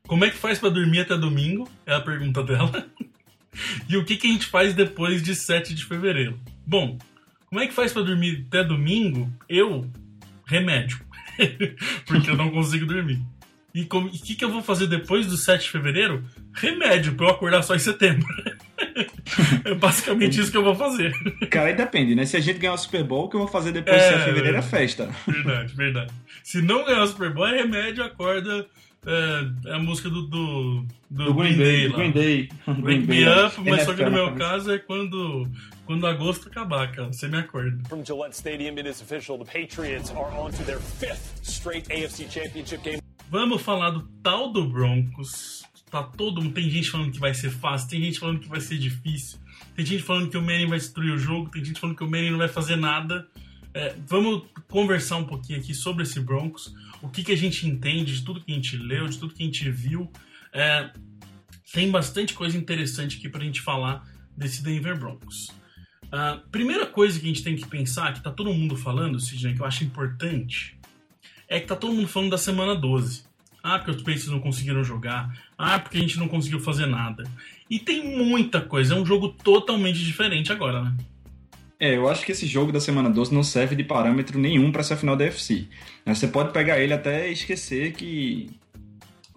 Como 0.06 0.24
é 0.24 0.30
que 0.30 0.38
faz 0.38 0.58
para 0.58 0.70
dormir 0.70 1.00
até 1.00 1.14
domingo? 1.14 1.68
É 1.84 1.94
a 1.94 2.00
pergunta 2.00 2.42
dela. 2.42 2.86
e 3.86 3.98
o 3.98 4.04
que, 4.04 4.16
que 4.16 4.28
a 4.28 4.30
gente 4.30 4.46
faz 4.46 4.72
depois 4.72 5.22
de 5.22 5.34
7 5.34 5.74
de 5.74 5.84
fevereiro? 5.84 6.40
Bom, 6.66 6.96
como 7.48 7.60
é 7.60 7.66
que 7.66 7.72
faz 7.72 7.92
para 7.92 8.02
dormir 8.02 8.46
até 8.48 8.62
domingo? 8.62 9.30
Eu, 9.48 9.90
remédio. 10.46 11.00
Porque 12.06 12.30
eu 12.30 12.36
não 12.36 12.50
consigo 12.50 12.86
dormir. 12.86 13.20
E 13.74 13.82
o 13.82 14.10
que, 14.10 14.34
que 14.34 14.44
eu 14.44 14.50
vou 14.50 14.62
fazer 14.62 14.86
depois 14.86 15.26
do 15.26 15.36
7 15.36 15.62
de 15.62 15.70
fevereiro? 15.70 16.24
Remédio, 16.52 17.14
pra 17.14 17.26
eu 17.26 17.30
acordar 17.30 17.62
só 17.62 17.74
em 17.74 17.78
setembro. 17.78 18.26
é 19.64 19.74
basicamente 19.74 20.40
isso 20.40 20.50
que 20.50 20.56
eu 20.56 20.64
vou 20.64 20.74
fazer. 20.74 21.12
Cara, 21.50 21.68
aí 21.68 21.76
depende, 21.76 22.14
né? 22.14 22.24
Se 22.24 22.36
a 22.36 22.40
gente 22.40 22.58
ganhar 22.58 22.72
o 22.72 22.78
Super 22.78 23.04
Bowl, 23.04 23.26
o 23.26 23.28
que 23.28 23.36
eu 23.36 23.40
vou 23.40 23.48
fazer 23.48 23.72
depois 23.72 23.96
é, 23.96 24.06
do 24.06 24.12
7 24.14 24.18
de 24.18 24.24
fevereiro 24.24 24.56
é 24.56 24.62
festa. 24.62 25.10
Verdade, 25.26 25.74
verdade. 25.76 26.12
Se 26.42 26.60
não 26.62 26.84
ganhar 26.84 27.02
o 27.02 27.06
Super 27.06 27.32
Bowl, 27.32 27.46
é 27.46 27.58
remédio, 27.58 28.02
acorda. 28.02 28.66
É, 29.06 29.70
é 29.70 29.74
a 29.74 29.78
música 29.78 30.10
do, 30.10 30.22
do, 30.22 30.86
do, 31.08 31.24
do 31.26 31.34
Green, 31.34 31.56
Day. 31.56 31.88
Green 31.88 32.10
Day. 32.10 32.48
Wake 32.66 33.06
Me 33.06 33.28
Up, 33.28 33.60
mas 33.64 33.84
só 33.84 33.94
que 33.94 34.04
no 34.04 34.10
meu 34.10 34.32
caso 34.32 34.72
é 34.72 34.78
quando 34.78 35.46
quando 35.88 36.06
agosto 36.06 36.48
acabar, 36.48 36.92
cara. 36.92 37.10
Você 37.10 37.26
me 37.28 37.38
acorda. 37.38 37.82
From 37.88 38.04
Gillette 38.04 38.36
Stadium, 38.36 38.76
it 38.76 38.86
is 38.86 39.00
official. 39.00 39.38
The 39.38 39.46
Patriots 39.46 40.10
are 40.10 40.30
on 40.38 40.50
to 40.50 40.62
their 40.64 40.80
fifth 40.80 41.40
straight 41.42 41.88
AFC 41.88 42.30
Championship 42.30 42.82
game. 42.82 43.00
Vamos 43.30 43.62
falar 43.62 43.92
do 43.92 44.02
tal 44.22 44.52
do 44.52 44.68
Broncos. 44.68 45.62
Tá 45.90 46.02
todo 46.02 46.42
mundo. 46.42 46.52
Tem 46.52 46.68
gente 46.68 46.90
falando 46.90 47.10
que 47.10 47.18
vai 47.18 47.32
ser 47.32 47.50
fácil, 47.50 47.88
tem 47.88 48.02
gente 48.02 48.20
falando 48.20 48.38
que 48.38 48.48
vai 48.50 48.60
ser 48.60 48.76
difícil. 48.76 49.38
Tem 49.74 49.86
gente 49.86 50.02
falando 50.02 50.28
que 50.28 50.36
o 50.36 50.42
Manning 50.42 50.66
vai 50.66 50.78
destruir 50.78 51.10
o 51.10 51.16
jogo, 51.16 51.50
tem 51.50 51.64
gente 51.64 51.80
falando 51.80 51.96
que 51.96 52.04
o 52.04 52.10
Manning 52.10 52.32
não 52.32 52.38
vai 52.38 52.48
fazer 52.48 52.76
nada. 52.76 53.26
É, 53.72 53.94
vamos 54.06 54.42
conversar 54.68 55.16
um 55.16 55.24
pouquinho 55.24 55.58
aqui 55.58 55.72
sobre 55.72 56.02
esse 56.02 56.20
Broncos, 56.20 56.74
o 57.00 57.08
que, 57.08 57.24
que 57.24 57.32
a 57.32 57.36
gente 57.36 57.66
entende 57.66 58.14
de 58.14 58.22
tudo 58.22 58.42
que 58.42 58.52
a 58.52 58.54
gente 58.54 58.76
leu, 58.76 59.06
de 59.06 59.16
tudo 59.16 59.32
que 59.32 59.42
a 59.42 59.46
gente 59.46 59.70
viu. 59.70 60.12
É, 60.52 60.90
tem 61.72 61.90
bastante 61.90 62.34
coisa 62.34 62.58
interessante 62.58 63.16
aqui 63.16 63.30
pra 63.30 63.42
gente 63.42 63.62
falar 63.62 64.06
desse 64.36 64.62
Denver 64.62 64.98
Broncos. 64.98 65.56
A 66.10 66.38
primeira 66.50 66.86
coisa 66.86 67.18
que 67.18 67.26
a 67.26 67.28
gente 67.28 67.42
tem 67.42 67.56
que 67.56 67.66
pensar, 67.66 68.14
que 68.14 68.22
tá 68.22 68.30
todo 68.30 68.52
mundo 68.52 68.76
falando, 68.76 69.20
Sidney, 69.20 69.54
que 69.54 69.60
eu 69.60 69.66
acho 69.66 69.84
importante, 69.84 70.78
é 71.48 71.60
que 71.60 71.66
tá 71.66 71.76
todo 71.76 71.92
mundo 71.92 72.08
falando 72.08 72.30
da 72.30 72.38
semana 72.38 72.74
12. 72.74 73.24
Ah, 73.62 73.78
porque 73.78 73.90
os 73.90 74.02
Pacers 74.02 74.28
não 74.28 74.40
conseguiram 74.40 74.82
jogar. 74.82 75.36
Ah, 75.56 75.78
porque 75.78 75.98
a 75.98 76.00
gente 76.00 76.18
não 76.18 76.28
conseguiu 76.28 76.60
fazer 76.60 76.86
nada. 76.86 77.24
E 77.68 77.78
tem 77.78 78.16
muita 78.16 78.60
coisa, 78.60 78.94
é 78.94 78.96
um 78.96 79.04
jogo 79.04 79.28
totalmente 79.28 80.02
diferente 80.04 80.50
agora, 80.52 80.82
né? 80.82 80.96
É, 81.80 81.96
eu 81.96 82.08
acho 82.08 82.24
que 82.24 82.32
esse 82.32 82.46
jogo 82.46 82.72
da 82.72 82.80
semana 82.80 83.08
12 83.08 83.32
não 83.32 83.42
serve 83.42 83.76
de 83.76 83.84
parâmetro 83.84 84.38
nenhum 84.38 84.72
para 84.72 84.80
essa 84.80 84.96
final 84.96 85.16
da 85.16 85.24
UFC. 85.24 85.68
Você 86.04 86.26
pode 86.26 86.52
pegar 86.52 86.80
ele 86.80 86.92
até 86.92 87.30
esquecer 87.30 87.92
que 87.92 88.50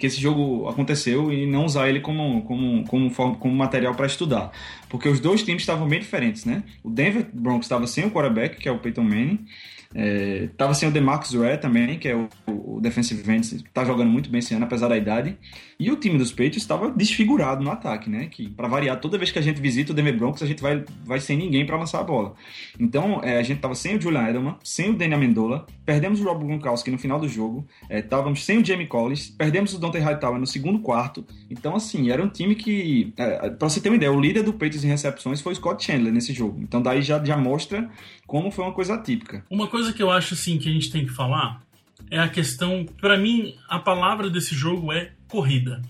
que 0.01 0.07
esse 0.07 0.19
jogo 0.19 0.67
aconteceu 0.67 1.31
e 1.31 1.45
não 1.45 1.63
usar 1.63 1.87
ele 1.87 1.99
como, 1.99 2.41
como, 2.41 2.83
como, 2.85 3.35
como 3.37 3.55
material 3.55 3.93
para 3.93 4.07
estudar. 4.07 4.51
Porque 4.89 5.07
os 5.07 5.19
dois 5.19 5.43
times 5.43 5.61
estavam 5.61 5.87
bem 5.87 5.99
diferentes, 5.99 6.43
né? 6.43 6.63
O 6.83 6.89
Denver 6.89 7.27
Broncos 7.31 7.65
estava 7.65 7.85
sem 7.85 8.05
o 8.05 8.09
quarterback, 8.09 8.57
que 8.57 8.67
é 8.67 8.71
o 8.71 8.79
Peyton 8.79 9.03
Manning, 9.03 9.45
é, 9.93 10.49
tava 10.57 10.73
sem 10.73 10.87
o 10.87 10.91
DeMarcus 10.91 11.33
Ware 11.33 11.59
também, 11.59 11.97
que 11.99 12.07
é 12.07 12.15
o, 12.15 12.29
o 12.47 12.79
defensive 12.81 13.29
end, 13.29 13.63
tá 13.73 13.83
jogando 13.83 14.09
muito 14.09 14.29
bem 14.29 14.39
esse 14.39 14.53
ano, 14.53 14.65
apesar 14.65 14.87
da 14.87 14.97
idade. 14.97 15.37
E 15.79 15.89
o 15.91 15.95
time 15.95 16.15
dos 16.17 16.29
Patriots 16.29 16.61
estava 16.61 16.91
desfigurado 16.91 17.63
no 17.63 17.71
ataque, 17.71 18.07
né? 18.07 18.27
Que 18.29 18.47
para 18.47 18.67
variar, 18.67 18.99
toda 18.99 19.17
vez 19.17 19.31
que 19.31 19.39
a 19.39 19.41
gente 19.41 19.59
visita 19.59 19.91
o 19.91 19.95
Denver 19.95 20.15
Broncos, 20.15 20.43
a 20.43 20.45
gente 20.45 20.61
vai, 20.61 20.83
vai 21.03 21.19
sem 21.19 21.35
ninguém 21.35 21.65
para 21.65 21.75
lançar 21.75 22.01
a 22.01 22.03
bola. 22.03 22.35
Então, 22.79 23.19
é, 23.23 23.39
a 23.39 23.43
gente 23.43 23.61
tava 23.61 23.73
sem 23.73 23.97
o 23.97 24.01
Julian 24.01 24.29
Edelman, 24.29 24.55
sem 24.63 24.91
o 24.91 24.93
Daniel 24.93 25.17
Amendola, 25.17 25.65
perdemos 25.83 26.21
o 26.21 26.23
Rob 26.23 26.45
Gronkowski 26.45 26.91
no 26.91 26.99
final 26.99 27.19
do 27.19 27.27
jogo, 27.27 27.67
é, 27.89 28.05
sem 28.35 28.59
o 28.59 28.65
Jamie 28.65 28.85
Collins, 28.85 29.29
perdemos 29.29 29.73
o 29.73 29.79
Dante 29.79 29.97
Hightower 29.97 30.39
no 30.39 30.45
segundo 30.45 30.79
quarto. 30.79 31.25
Então, 31.49 31.75
assim, 31.75 32.11
era 32.11 32.23
um 32.23 32.29
time 32.29 32.53
que, 32.53 33.11
é, 33.17 33.49
para 33.49 33.67
você 33.67 33.81
ter 33.81 33.89
uma 33.89 33.95
ideia, 33.95 34.11
o 34.11 34.21
líder 34.21 34.43
do 34.43 34.53
Patriots 34.53 34.83
em 34.83 34.87
recepções 34.87 35.41
foi 35.41 35.53
o 35.53 35.55
Scott 35.55 35.83
Chandler 35.83 36.13
nesse 36.13 36.31
jogo. 36.31 36.59
Então, 36.61 36.79
daí 36.79 37.01
já, 37.01 37.23
já 37.23 37.35
mostra 37.35 37.89
como 38.27 38.51
foi 38.51 38.63
uma 38.63 38.73
coisa 38.73 38.93
atípica. 38.93 39.43
Uma 39.49 39.67
coisa 39.67 39.80
que 39.89 40.03
eu 40.03 40.11
acho 40.11 40.33
assim 40.33 40.57
que 40.57 40.69
a 40.69 40.71
gente 40.71 40.91
tem 40.91 41.05
que 41.05 41.11
falar 41.11 41.61
é 42.09 42.19
a 42.19 42.27
questão, 42.27 42.85
para 42.99 43.17
mim, 43.17 43.55
a 43.69 43.79
palavra 43.79 44.29
desse 44.29 44.53
jogo 44.53 44.91
é 44.91 45.13
corrida. 45.29 45.81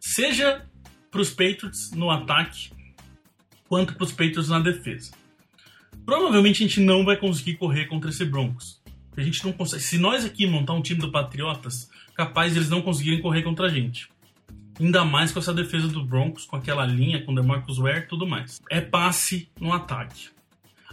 Seja 0.00 0.66
para 1.10 1.20
os 1.20 1.30
Patriots 1.30 1.90
no 1.92 2.10
ataque, 2.10 2.70
quanto 3.68 3.94
para 3.94 4.04
os 4.04 4.12
Patriots 4.12 4.48
na 4.48 4.60
defesa. 4.60 5.12
provavelmente 6.06 6.64
a 6.64 6.66
gente 6.66 6.80
não 6.80 7.04
vai 7.04 7.16
conseguir 7.16 7.56
correr 7.56 7.86
contra 7.86 8.10
esse 8.10 8.24
Broncos. 8.24 8.80
A 9.16 9.20
gente 9.20 9.44
não 9.44 9.52
consegue. 9.52 9.82
Se 9.82 9.98
nós 9.98 10.24
aqui 10.24 10.46
montar 10.46 10.72
um 10.72 10.82
time 10.82 11.00
do 11.00 11.12
Patriotas, 11.12 11.90
capaz 12.14 12.56
eles 12.56 12.70
não 12.70 12.80
conseguirem 12.80 13.20
correr 13.20 13.42
contra 13.42 13.66
a 13.66 13.68
gente. 13.68 14.08
Ainda 14.80 15.04
mais 15.04 15.32
com 15.32 15.38
essa 15.38 15.52
defesa 15.52 15.86
do 15.86 16.02
Broncos, 16.02 16.46
com 16.46 16.56
aquela 16.56 16.86
linha, 16.86 17.22
com 17.22 17.32
o 17.32 17.34
DeMarcus 17.34 17.78
Ware 17.78 18.08
tudo 18.08 18.26
mais. 18.26 18.60
É 18.70 18.80
passe 18.80 19.48
no 19.60 19.72
ataque. 19.72 20.30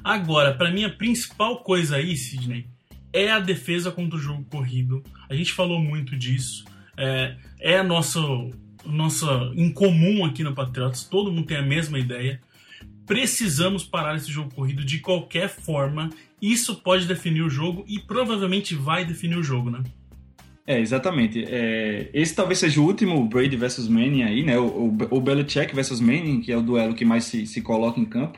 Agora, 0.03 0.53
para 0.53 0.71
mim, 0.71 0.83
a 0.83 0.89
principal 0.89 1.63
coisa 1.63 1.97
aí, 1.97 2.15
Sidney, 2.15 2.67
é 3.11 3.31
a 3.31 3.39
defesa 3.39 3.91
contra 3.91 4.17
o 4.17 4.21
jogo 4.21 4.43
corrido. 4.45 5.03
A 5.29 5.35
gente 5.35 5.51
falou 5.53 5.79
muito 5.79 6.15
disso. 6.15 6.65
É, 6.97 7.35
é 7.59 7.77
a 7.79 7.83
nossa, 7.83 8.19
incomum 9.55 10.25
aqui 10.25 10.43
no 10.43 10.53
Patriotas. 10.53 11.03
Todo 11.03 11.31
mundo 11.31 11.47
tem 11.47 11.57
a 11.57 11.63
mesma 11.63 11.99
ideia. 11.99 12.39
Precisamos 13.05 13.83
parar 13.83 14.15
esse 14.15 14.31
jogo 14.31 14.53
corrido 14.53 14.85
de 14.85 14.99
qualquer 14.99 15.49
forma. 15.49 16.09
Isso 16.41 16.75
pode 16.75 17.05
definir 17.05 17.41
o 17.41 17.49
jogo 17.49 17.83
e 17.87 17.99
provavelmente 17.99 18.75
vai 18.75 19.03
definir 19.03 19.37
o 19.37 19.43
jogo, 19.43 19.69
né? 19.69 19.83
É, 20.69 20.79
exatamente. 20.79 21.43
É, 21.47 22.11
esse 22.13 22.35
talvez 22.35 22.59
seja 22.59 22.79
o 22.79 22.85
último 22.85 23.27
Brady 23.27 23.57
versus 23.57 23.87
Manning 23.87 24.21
aí, 24.21 24.43
né? 24.43 24.59
O, 24.59 24.67
o, 24.67 24.97
o 25.09 25.19
Belichick 25.19 25.73
versus 25.73 25.99
Manning, 25.99 26.41
que 26.41 26.51
é 26.51 26.57
o 26.57 26.61
duelo 26.61 26.93
que 26.93 27.03
mais 27.03 27.23
se, 27.23 27.47
se 27.47 27.59
coloca 27.59 27.99
em 27.99 28.05
campo. 28.05 28.37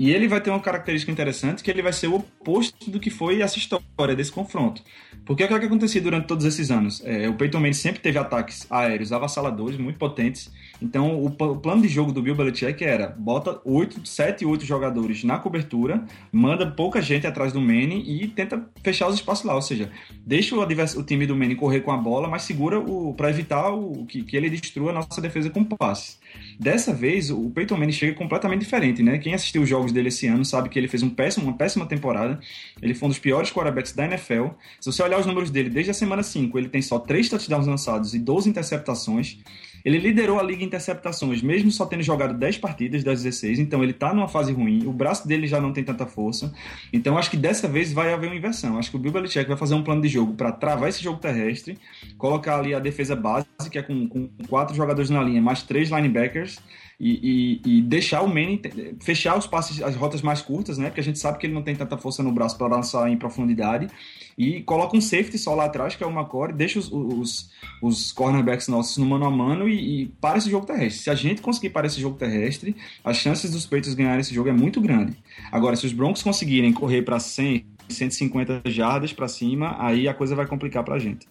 E 0.00 0.10
ele 0.12 0.26
vai 0.26 0.40
ter 0.40 0.48
uma 0.48 0.60
característica 0.60 1.12
interessante, 1.12 1.62
que 1.62 1.70
ele 1.70 1.82
vai 1.82 1.92
ser 1.92 2.06
o 2.06 2.14
oposto 2.14 2.90
do 2.90 2.98
que 2.98 3.10
foi 3.10 3.42
essa 3.42 3.58
história 3.58 4.16
desse 4.16 4.32
confronto. 4.32 4.82
Porque 5.26 5.44
o 5.44 5.46
que, 5.46 5.52
é 5.52 5.56
aconteceu 5.58 6.00
durante 6.00 6.26
todos 6.26 6.46
esses 6.46 6.70
anos? 6.70 7.02
É, 7.04 7.28
o 7.28 7.34
Peyton 7.34 7.60
Manning 7.60 7.74
sempre 7.74 8.00
teve 8.00 8.18
ataques 8.18 8.66
aéreos 8.70 9.12
avassaladores, 9.12 9.78
muito 9.78 9.98
potentes. 9.98 10.50
Então, 10.80 11.18
o, 11.18 11.26
o, 11.26 11.56
plano 11.56 11.82
de 11.82 11.88
jogo 11.88 12.12
do 12.12 12.22
Bill 12.22 12.34
Belichick 12.34 12.82
era 12.82 13.08
bota 13.08 13.60
8, 13.64 14.08
7, 14.08 14.46
8 14.46 14.64
jogadores 14.64 15.22
na 15.22 15.38
cobertura, 15.38 16.02
manda 16.32 16.66
pouca 16.66 17.02
gente 17.02 17.26
atrás 17.26 17.52
do 17.52 17.60
Manning 17.60 18.02
e 18.06 18.26
tenta 18.28 18.66
fechar 18.82 19.06
os 19.06 19.16
espaços 19.16 19.44
lá. 19.44 19.54
Ou 19.54 19.62
seja, 19.62 19.90
deixa 20.24 20.56
o, 20.56 20.62
o 20.62 21.02
time 21.02 21.26
do 21.26 21.36
Manning 21.36 21.56
correr 21.56 21.80
com 21.80 21.92
a 21.92 21.98
bola, 21.98 22.26
mas 22.26 22.42
segura 22.42 22.82
para 23.16 23.28
evitar 23.28 23.70
o, 23.70 24.06
que, 24.06 24.22
que 24.22 24.36
ele 24.36 24.48
destrua 24.48 24.90
a 24.90 24.94
nossa 24.94 25.20
defesa 25.20 25.50
com 25.50 25.62
passes. 25.62 26.18
Dessa 26.58 26.94
vez, 26.94 27.30
o 27.30 27.50
Peyton 27.50 27.76
Manning 27.76 27.92
chega 27.92 28.14
completamente 28.14 28.60
diferente, 28.60 29.02
né? 29.02 29.18
Quem 29.18 29.34
assistiu 29.34 29.62
os 29.62 29.68
jogos 29.68 29.89
dele 29.92 30.08
esse 30.08 30.26
ano 30.26 30.44
sabe 30.44 30.68
que 30.68 30.78
ele 30.78 30.88
fez 30.88 31.02
um 31.02 31.10
péssimo, 31.10 31.46
uma 31.46 31.56
péssima 31.56 31.86
temporada. 31.86 32.38
Ele 32.80 32.94
foi 32.94 33.06
um 33.06 33.10
dos 33.10 33.18
piores 33.18 33.50
quarterbacks 33.50 33.92
da 33.92 34.04
NFL. 34.04 34.48
Se 34.80 34.92
você 34.92 35.02
olhar 35.02 35.18
os 35.18 35.26
números 35.26 35.50
dele 35.50 35.70
desde 35.70 35.90
a 35.90 35.94
semana 35.94 36.22
5, 36.22 36.58
ele 36.58 36.68
tem 36.68 36.82
só 36.82 36.98
3 36.98 37.28
touchdowns 37.28 37.66
lançados 37.66 38.14
e 38.14 38.18
12 38.18 38.48
interceptações. 38.48 39.38
Ele 39.84 39.98
liderou 39.98 40.38
a 40.38 40.42
liga 40.42 40.62
em 40.62 40.66
interceptações, 40.66 41.42
mesmo 41.42 41.70
só 41.70 41.86
tendo 41.86 42.02
jogado 42.02 42.34
10 42.34 42.58
partidas 42.58 43.02
das 43.02 43.22
16, 43.22 43.58
então 43.58 43.82
ele 43.82 43.92
tá 43.92 44.12
numa 44.12 44.28
fase 44.28 44.52
ruim, 44.52 44.86
o 44.86 44.92
braço 44.92 45.26
dele 45.26 45.46
já 45.46 45.60
não 45.60 45.72
tem 45.72 45.82
tanta 45.82 46.06
força. 46.06 46.52
Então 46.92 47.16
acho 47.16 47.30
que 47.30 47.36
dessa 47.36 47.66
vez 47.66 47.92
vai 47.92 48.12
haver 48.12 48.26
uma 48.26 48.36
inversão. 48.36 48.78
Acho 48.78 48.90
que 48.90 48.96
o 48.96 48.98
Bill 48.98 49.12
Belichick 49.12 49.48
vai 49.48 49.56
fazer 49.56 49.74
um 49.74 49.82
plano 49.82 50.02
de 50.02 50.08
jogo 50.08 50.34
para 50.34 50.52
travar 50.52 50.88
esse 50.88 51.02
jogo 51.02 51.18
terrestre, 51.18 51.78
colocar 52.18 52.58
ali 52.58 52.74
a 52.74 52.78
defesa 52.78 53.16
base, 53.16 53.46
que 53.70 53.78
é 53.78 53.82
com, 53.82 54.06
com 54.08 54.28
quatro 54.48 54.74
jogadores 54.74 55.10
na 55.10 55.22
linha, 55.22 55.40
mais 55.40 55.62
três 55.62 55.90
linebackers, 55.90 56.58
e, 57.00 57.60
e, 57.64 57.78
e, 57.78 57.80
deixar 57.80 58.20
o 58.20 58.28
Manning 58.28 58.60
fechar 59.00 59.38
os 59.38 59.46
passes, 59.46 59.80
as 59.82 59.96
rotas 59.96 60.20
mais 60.20 60.42
curtas, 60.42 60.76
né? 60.76 60.88
Porque 60.88 61.00
a 61.00 61.02
gente 61.02 61.18
sabe 61.18 61.38
que 61.38 61.46
ele 61.46 61.54
não 61.54 61.62
tem 61.62 61.74
tanta 61.74 61.96
força 61.96 62.22
no 62.22 62.30
braço 62.30 62.58
para 62.58 62.66
lançar 62.66 63.10
em 63.10 63.16
profundidade. 63.16 63.88
E 64.36 64.60
coloca 64.60 64.94
um 64.94 65.00
safety 65.00 65.38
só 65.38 65.54
lá 65.54 65.64
atrás, 65.64 65.96
que 65.96 66.04
é 66.04 66.06
o 66.06 66.10
McCoy, 66.10 66.52
deixa 66.52 66.78
os, 66.78 66.92
os, 66.92 67.50
os 67.80 68.12
cornerbacks 68.12 68.68
nossos 68.68 68.98
no 68.98 69.06
mano 69.06 69.24
a 69.24 69.30
mano 69.30 69.66
e, 69.66 70.02
e, 70.02 70.06
para 70.20 70.36
esse 70.36 70.50
jogo 70.50 70.66
terrestre. 70.66 71.02
Se 71.02 71.08
a 71.08 71.14
gente 71.14 71.40
conseguir 71.40 71.70
parar 71.70 71.86
esse 71.86 71.98
jogo 71.98 72.18
terrestre, 72.18 72.76
as 73.02 73.16
chances 73.16 73.50
dos 73.50 73.64
Peitos 73.64 73.94
ganharem 73.94 74.20
esse 74.20 74.34
jogo 74.34 74.50
é 74.50 74.52
muito 74.52 74.78
grande. 74.78 75.16
Agora, 75.50 75.76
se 75.76 75.86
os 75.86 75.94
Broncos 75.94 76.22
conseguirem 76.22 76.70
correr 76.70 77.00
para 77.00 77.18
100, 77.18 77.64
150 77.88 78.60
jardas 78.66 79.10
para 79.10 79.26
cima, 79.26 79.74
aí 79.78 80.06
a 80.06 80.12
coisa 80.12 80.34
vai 80.34 80.46
complicar 80.46 80.84
para 80.84 80.96
a 80.96 80.98
gente. 80.98 81.26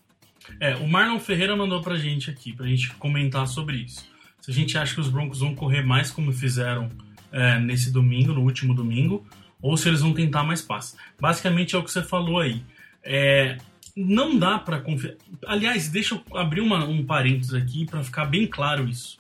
É, 0.60 0.76
o 0.78 0.88
Marlon 0.88 1.20
Ferreira 1.20 1.56
mandou 1.56 1.80
pra 1.80 1.96
gente 1.96 2.32
aqui, 2.32 2.54
pra 2.54 2.66
gente 2.66 2.92
comentar 2.96 3.48
sobre 3.48 3.78
isso 3.78 4.10
se 4.41 4.52
a 4.52 4.54
gente 4.54 4.78
acha 4.78 4.93
que 4.93 5.02
os 5.02 5.10
Broncos 5.10 5.39
vão 5.39 5.56
correr 5.56 5.82
mais 5.82 6.12
como 6.12 6.32
fizeram 6.32 6.89
é, 7.32 7.60
nesse 7.60 7.91
domingo, 7.91 8.34
no 8.34 8.41
último 8.41 8.73
domingo, 8.73 9.25
ou 9.62 9.75
se 9.75 9.88
eles 9.88 10.02
vão 10.02 10.13
tentar 10.13 10.43
mais 10.43 10.62
passes. 10.62 10.97
Basicamente 11.19 11.75
é 11.75 11.78
o 11.78 11.84
que 11.84 11.91
você 11.91 12.02
falou 12.02 12.39
aí. 12.39 12.62
É, 13.04 13.58
não 13.95 14.38
dá 14.38 14.58
para 14.58 14.80
confiar. 14.80 15.15
Aliás, 15.45 15.89
deixa 15.89 16.15
eu 16.15 16.38
abrir 16.38 16.62
uma, 16.62 16.86
um 16.86 17.06
parênteses 17.06 17.54
aqui 17.54 17.86
para 17.86 18.04
ficar 18.04 18.25
bem 18.25 18.47
claro 18.47 18.88
isso. 18.88 19.19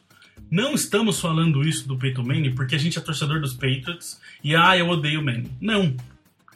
Não 0.49 0.73
estamos 0.73 1.19
falando 1.19 1.67
isso 1.67 1.87
do 1.87 1.97
Peyton 1.97 2.23
Manning 2.23 2.55
porque 2.55 2.75
a 2.75 2.77
gente 2.77 2.97
é 2.97 3.01
torcedor 3.01 3.39
dos 3.39 3.53
Patriots 3.53 4.19
e 4.43 4.55
ah, 4.55 4.77
eu 4.77 4.87
odeio 4.87 5.19
o 5.19 5.23
Manning. 5.23 5.51
Não. 5.59 5.95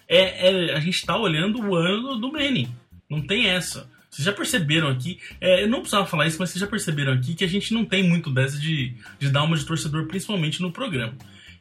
É, 0.07 0.49
é, 0.49 0.73
a 0.75 0.79
gente 0.79 0.95
está 0.95 1.17
olhando 1.17 1.59
o 1.59 1.75
ano 1.75 2.15
do 2.15 2.31
Manning. 2.31 2.73
Não 3.09 3.21
tem 3.21 3.47
essa. 3.47 3.89
Vocês 4.13 4.25
já 4.27 4.31
perceberam 4.31 4.89
aqui, 4.89 5.19
é, 5.41 5.63
eu 5.63 5.67
não 5.67 5.79
precisava 5.79 6.05
falar 6.05 6.27
isso, 6.27 6.37
mas 6.39 6.51
vocês 6.51 6.61
já 6.61 6.67
perceberam 6.67 7.13
aqui 7.13 7.33
que 7.33 7.43
a 7.43 7.47
gente 7.47 7.73
não 7.73 7.83
tem 7.83 8.07
muito 8.07 8.29
dessa 8.29 8.59
de, 8.59 8.95
de 9.17 9.29
dar 9.31 9.41
uma 9.41 9.57
de 9.57 9.65
torcedor, 9.65 10.05
principalmente 10.05 10.61
no 10.61 10.71
programa. 10.71 11.15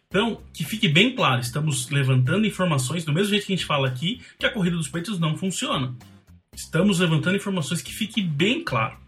Então, 0.06 0.42
que 0.52 0.62
fique 0.62 0.86
bem 0.86 1.14
claro, 1.14 1.40
estamos 1.40 1.88
levantando 1.88 2.46
informações, 2.46 3.06
do 3.06 3.12
mesmo 3.12 3.30
jeito 3.30 3.46
que 3.46 3.54
a 3.54 3.56
gente 3.56 3.64
fala 3.64 3.88
aqui, 3.88 4.20
que 4.38 4.44
a 4.44 4.50
corrida 4.50 4.76
dos 4.76 4.86
peitos 4.86 5.18
não 5.18 5.34
funciona. 5.34 5.96
Estamos 6.54 6.98
levantando 6.98 7.36
informações 7.36 7.80
que 7.80 7.90
fique 7.90 8.20
bem 8.20 8.62
claro. 8.62 8.98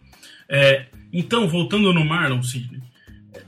É, 0.49 0.87
então, 1.13 1.47
voltando 1.47 1.93
no 1.93 2.03
Marlon, 2.03 2.43
Sidney, 2.43 2.81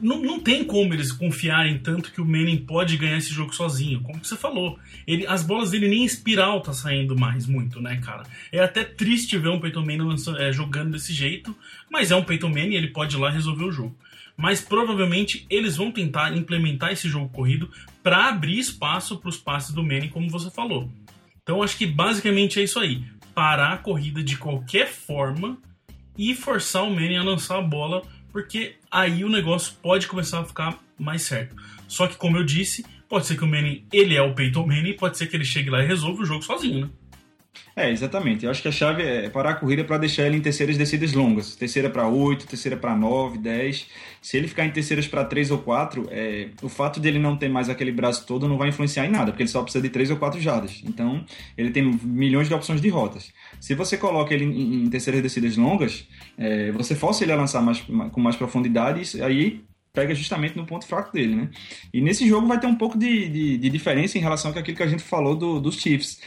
não, 0.01 0.21
não 0.21 0.41
tem 0.41 0.65
como 0.65 0.93
eles 0.93 1.13
confiarem 1.13 1.79
tanto 1.79 2.13
que 2.13 2.21
o 2.21 2.25
Manning 2.25 2.59
pode 2.59 2.97
ganhar 2.97 3.17
esse 3.17 3.33
jogo 3.33 3.55
sozinho, 3.55 4.01
como 4.03 4.25
você 4.25 4.37
falou. 4.37 4.79
Ele, 5.07 5.27
as 5.27 5.43
bolas 5.43 5.71
dele 5.71 5.89
nem 5.89 6.03
em 6.03 6.05
espiral 6.05 6.61
tá 6.61 6.73
saindo 6.73 7.19
mais 7.19 7.47
muito, 7.47 7.81
né, 7.81 7.97
cara? 8.05 8.25
É 8.51 8.61
até 8.61 8.85
triste 8.85 9.39
ver 9.39 9.49
um 9.49 9.61
Peyton 9.61 9.81
Manning 9.81 10.09
lançando, 10.09 10.41
é, 10.41 10.53
jogando 10.53 10.93
desse 10.93 11.13
jeito, 11.13 11.57
mas 11.91 12.11
é 12.11 12.17
um 12.17 12.25
Peyton 12.25 12.49
Manning 12.49 12.73
e 12.73 12.77
ele 12.77 12.89
pode 12.89 13.17
ir 13.17 13.19
lá 13.19 13.31
resolver 13.31 13.65
o 13.65 13.73
jogo. 13.73 13.97
Mas 14.37 14.61
provavelmente 14.61 15.47
eles 15.49 15.77
vão 15.77 15.91
tentar 15.91 16.37
implementar 16.37 16.93
esse 16.93 17.09
jogo 17.09 17.29
corrido 17.31 17.71
para 18.03 18.29
abrir 18.29 18.59
espaço 18.59 19.17
para 19.17 19.31
os 19.31 19.39
passes 19.39 19.75
do 19.75 19.83
Manning, 19.83 20.11
como 20.11 20.29
você 20.29 20.51
falou. 20.51 20.91
Então 21.43 21.63
acho 21.63 21.79
que 21.79 21.87
basicamente 21.87 22.61
é 22.61 22.65
isso 22.65 22.79
aí. 22.79 23.05
Parar 23.35 23.73
a 23.73 23.79
corrida 23.79 24.23
de 24.23 24.37
qualquer 24.37 24.89
forma 24.89 25.59
e 26.19 26.35
forçar 26.35 26.83
o 26.85 26.91
Manning 26.91 27.17
a 27.17 27.23
lançar 27.23 27.59
a 27.59 27.63
bola 27.63 28.03
porque 28.37 28.75
aí 28.91 29.25
o 29.25 29.31
negócio 29.31 29.73
pode 29.81 30.07
começar 30.07 30.41
a 30.41 30.45
ficar 30.45 30.79
mais 30.99 31.23
certo. 31.23 31.57
Só 31.89 32.07
que, 32.07 32.17
como 32.17 32.37
eu 32.37 32.45
disse, 32.45 32.85
pode 33.09 33.25
ser 33.25 33.35
que 33.35 33.45
o 33.45 33.47
Manning, 33.47 33.87
ele 33.91 34.15
é 34.15 34.21
o 34.21 34.35
Peyton 34.35 34.67
Manning, 34.67 34.93
pode 34.93 35.17
ser 35.17 35.27
que 35.27 35.35
ele 35.35 35.45
chegue 35.45 35.71
lá 35.71 35.83
e 35.83 35.87
resolva 35.87 36.21
o 36.21 36.27
jogo 36.27 36.43
sozinho, 36.43 36.85
né? 36.85 36.91
É, 37.75 37.91
exatamente. 37.91 38.45
Eu 38.45 38.51
acho 38.51 38.63
que 38.63 38.69
a 38.69 38.73
chave 38.73 39.03
é 39.03 39.29
parar 39.29 39.51
a 39.51 39.55
corrida 39.55 39.85
para 39.85 39.99
deixar 39.99 40.27
ele 40.27 40.39
em 40.39 40.41
terceiras 40.41 40.79
descidas 40.79 41.13
longas. 41.13 41.55
Terceira 41.57 41.91
para 41.91 42.09
8, 42.09 42.47
terceira 42.47 42.77
para 42.77 42.97
9, 42.97 43.39
10. 43.39 43.87
Se 44.23 44.37
ele 44.37 44.49
ficar 44.49 44.65
em 44.65 44.71
terceiras 44.71 45.07
para 45.07 45.25
3 45.25 45.51
ou 45.51 45.59
4, 45.59 46.09
é, 46.11 46.49
o 46.63 46.69
fato 46.69 46.99
de 46.99 47.07
ele 47.07 47.19
não 47.19 47.37
ter 47.37 47.49
mais 47.49 47.69
aquele 47.69 47.93
braço 47.93 48.27
todo 48.27 48.49
não 48.49 48.57
vai 48.57 48.71
influenciar 48.71 49.05
em 49.05 49.11
nada, 49.11 49.31
porque 49.31 49.43
ele 49.43 49.51
só 49.51 49.63
precisa 49.63 49.83
de 49.83 49.91
3 49.91 50.11
ou 50.11 50.17
4 50.17 50.41
jardas. 50.41 50.83
Então, 50.87 51.25
ele 51.57 51.71
tem 51.71 51.83
milhões 52.03 52.49
de 52.49 52.55
opções 52.55 52.81
de 52.81 52.89
rotas. 52.89 53.33
Se 53.61 53.75
você 53.75 53.97
coloca 53.97 54.33
ele 54.33 54.45
em, 54.45 54.85
em 54.85 54.91
terceiras 54.91 55.23
descidas 55.23 55.57
longas, 55.57 56.09
é, 56.39 56.73
você 56.73 56.95
força 56.95 57.25
ele 57.25 57.33
a 57.33 57.37
lançar 57.37 57.61
mais, 57.61 57.81
com 57.81 58.21
mais 58.21 58.37
profundidade 58.37 59.17
e 59.17 59.23
aí 59.23 59.65
pega 59.97 60.15
justamente 60.15 60.55
no 60.57 60.67
ponto 60.67 60.87
fraco 60.87 61.11
dele, 61.11 61.35
né? 61.35 61.49
E 61.93 62.03
nesse 62.03 62.29
jogo 62.29 62.47
vai 62.47 62.61
ter 62.61 62.67
um 62.67 62.75
pouco 62.75 62.99
de, 62.99 63.29
de, 63.29 63.57
de 63.57 63.71
diferença 63.71 64.19
em 64.19 64.21
relação 64.21 64.51
àquilo 64.51 64.77
que 64.77 64.83
a 64.83 64.87
gente 64.87 65.03
falou 65.03 65.35
do, 65.35 65.59
dos 65.59 65.81
Chiefs. 65.81 66.21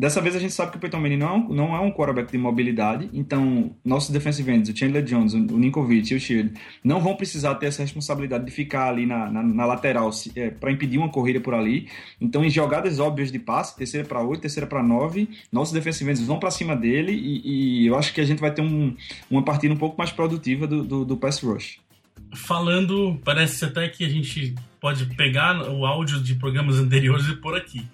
Dessa 0.00 0.22
vez 0.22 0.34
a 0.34 0.38
gente 0.38 0.54
sabe 0.54 0.70
que 0.70 0.78
o 0.78 0.80
Peyton 0.80 0.98
Manning 0.98 1.18
não, 1.18 1.36
é 1.36 1.54
não 1.54 1.76
é 1.76 1.80
um 1.80 1.92
quarterback 1.92 2.32
de 2.32 2.38
mobilidade, 2.38 3.10
então 3.12 3.76
nossos 3.84 4.08
defensive 4.08 4.50
ends, 4.50 4.70
o 4.70 4.74
Chandler 4.74 5.04
Jones, 5.04 5.34
o 5.34 5.58
Ninkovic 5.58 6.10
e 6.10 6.16
o 6.16 6.18
Shield, 6.18 6.54
não 6.82 7.02
vão 7.02 7.14
precisar 7.14 7.56
ter 7.56 7.66
essa 7.66 7.82
responsabilidade 7.82 8.46
de 8.46 8.50
ficar 8.50 8.88
ali 8.88 9.04
na, 9.04 9.30
na, 9.30 9.42
na 9.42 9.66
lateral 9.66 10.08
é, 10.34 10.48
para 10.48 10.72
impedir 10.72 10.96
uma 10.96 11.10
corrida 11.10 11.38
por 11.38 11.52
ali. 11.52 11.86
Então, 12.18 12.42
em 12.42 12.48
jogadas 12.48 12.98
óbvias 12.98 13.30
de 13.30 13.38
passe, 13.38 13.76
terceira 13.76 14.08
para 14.08 14.22
8, 14.22 14.40
terceira 14.40 14.66
para 14.66 14.82
9, 14.82 15.28
nossos 15.52 15.74
defensive 15.74 16.10
ends 16.10 16.26
vão 16.26 16.38
para 16.38 16.50
cima 16.50 16.74
dele 16.74 17.12
e, 17.12 17.82
e, 17.82 17.86
eu 17.86 17.94
acho 17.94 18.14
que 18.14 18.22
a 18.22 18.24
gente 18.24 18.40
vai 18.40 18.54
ter 18.54 18.62
um, 18.62 18.96
uma 19.30 19.44
partida 19.44 19.74
um 19.74 19.76
pouco 19.76 19.98
mais 19.98 20.10
produtiva 20.10 20.66
do, 20.66 20.82
do, 20.82 21.04
do 21.04 21.14
pass 21.18 21.42
rush. 21.42 21.78
Falando, 22.34 23.20
parece 23.22 23.66
até 23.66 23.86
que 23.86 24.02
a 24.02 24.08
gente 24.08 24.54
pode 24.80 25.04
pegar 25.14 25.68
o 25.68 25.84
áudio 25.84 26.22
de 26.22 26.36
programas 26.36 26.78
anteriores 26.78 27.28
e 27.28 27.36
pôr 27.36 27.54
aqui 27.54 27.86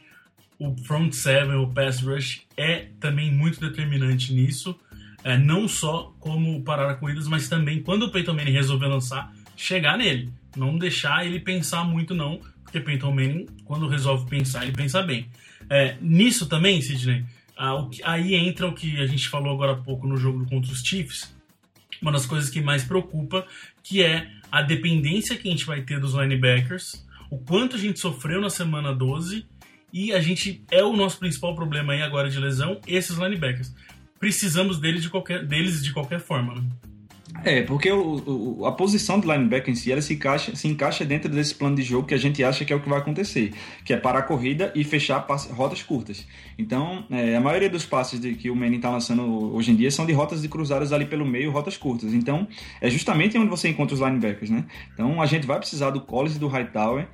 o 0.59 0.75
front 0.85 1.13
seven, 1.13 1.57
o 1.57 1.69
pass 1.69 2.01
rush 2.01 2.43
é 2.57 2.87
também 3.01 3.31
muito 3.33 3.61
determinante 3.61 4.33
nisso. 4.33 4.79
É, 5.23 5.37
não 5.37 5.67
só 5.67 6.15
como 6.21 6.63
parar 6.63 6.91
a 6.91 6.95
corridas, 6.95 7.27
mas 7.27 7.49
também 7.49 7.83
quando 7.83 8.05
o 8.05 8.11
Peyton 8.13 8.35
Manning 8.35 8.53
resolver 8.53 8.87
lançar, 8.87 9.33
chegar 9.57 9.99
nele. 9.99 10.31
Não 10.57 10.79
deixar 10.79 11.27
ele 11.27 11.41
pensar 11.41 11.85
muito 11.85 12.15
não, 12.15 12.41
porque 12.63 12.81
Peyton 12.81 13.11
Manning, 13.11 13.47
quando 13.65 13.89
resolve 13.89 14.29
pensar, 14.29 14.63
ele 14.63 14.73
pensa 14.73 15.03
bem. 15.03 15.29
É, 15.69 15.97
nisso 16.01 16.47
também, 16.47 16.81
Sidney, 16.81 17.25
aí 18.05 18.35
entra 18.35 18.69
o 18.69 18.75
que 18.75 19.01
a 19.01 19.07
gente 19.07 19.29
falou 19.29 19.53
agora 19.53 19.73
há 19.73 19.77
pouco 19.77 20.07
no 20.07 20.17
jogo 20.17 20.47
contra 20.47 20.71
os 20.71 20.81
Chiefs, 20.81 21.35
uma 22.01 22.13
das 22.13 22.27
coisas 22.27 22.49
que 22.49 22.61
mais 22.61 22.85
preocupa, 22.85 23.47
que 23.83 24.03
é 24.03 24.31
a 24.51 24.63
dependência 24.63 25.37
que 25.37 25.49
a 25.49 25.51
gente 25.51 25.65
vai 25.65 25.83
ter 25.83 25.99
dos 25.99 26.15
linebackers, 26.15 27.05
o 27.31 27.39
quanto 27.39 27.77
a 27.77 27.79
gente 27.79 27.99
sofreu 27.99 28.41
na 28.41 28.51
semana 28.51 28.95
12 28.95 29.45
E 29.93 30.13
a 30.13 30.21
gente 30.21 30.65
é 30.71 30.83
o 30.83 30.95
nosso 30.95 31.19
principal 31.19 31.55
problema 31.55 31.93
aí 31.93 32.03
agora 32.03 32.29
de 32.29 32.39
lesão, 32.39 32.81
esses 32.87 33.17
linebackers. 33.17 33.73
Precisamos 34.19 34.81
deles 34.81 35.03
de 35.03 35.11
qualquer, 35.11 35.45
deles 35.45 35.83
de 35.85 35.93
qualquer 35.93 36.21
forma, 36.21 36.55
né? 36.55 36.63
É, 37.45 37.63
porque 37.63 37.91
o, 37.91 38.59
o, 38.59 38.67
a 38.67 38.73
posição 38.73 39.21
do 39.21 39.31
linebacker 39.31 39.71
em 39.71 39.75
si, 39.75 39.93
ela 39.93 40.01
se 40.01 40.15
encaixa, 40.15 40.55
se 40.55 40.67
encaixa 40.69 41.05
dentro 41.05 41.31
desse 41.31 41.55
plano 41.55 41.77
de 41.77 41.83
jogo 41.83 42.07
que 42.07 42.15
a 42.15 42.19
gente 42.19 42.43
acha 42.43 42.65
que 42.65 42.73
é 42.73 42.77
o 42.77 42.81
que 42.81 42.89
vai 42.89 42.99
acontecer, 42.99 43.53
que 43.85 43.93
é 43.93 43.97
parar 43.97 44.21
a 44.21 44.23
corrida 44.23 44.73
e 44.75 44.85
fechar 44.85 45.21
passe, 45.21 45.53
rotas 45.53 45.83
curtas. 45.83 46.27
Então, 46.59 47.05
é, 47.11 47.37
a 47.37 47.41
maioria 47.41 47.69
dos 47.69 47.85
passes 47.85 48.21
de, 48.21 48.35
que 48.35 48.51
o 48.51 48.57
Manning 48.57 48.77
está 48.77 48.91
lançando 48.91 49.55
hoje 49.55 49.71
em 49.71 49.77
dia 49.77 49.91
são 49.91 50.07
de 50.07 50.13
rotas 50.13 50.43
de 50.43 50.49
cruzadas 50.49 50.93
ali 50.93 51.05
pelo 51.05 51.27
meio, 51.27 51.51
rotas 51.51 51.77
curtas. 51.77 52.13
Então, 52.15 52.49
é 52.81 52.89
justamente 52.89 53.37
onde 53.39 53.49
você 53.49 53.69
encontra 53.69 53.95
os 53.95 54.01
linebackers, 54.01 54.51
né? 54.51 54.65
Então, 54.93 55.21
a 55.21 55.27
gente 55.27 55.47
vai 55.47 55.59
precisar 55.59 55.91
do 55.91 56.01
Collins 56.01 56.37
e 56.37 56.39
do 56.39 56.49
Hightower 56.49 57.07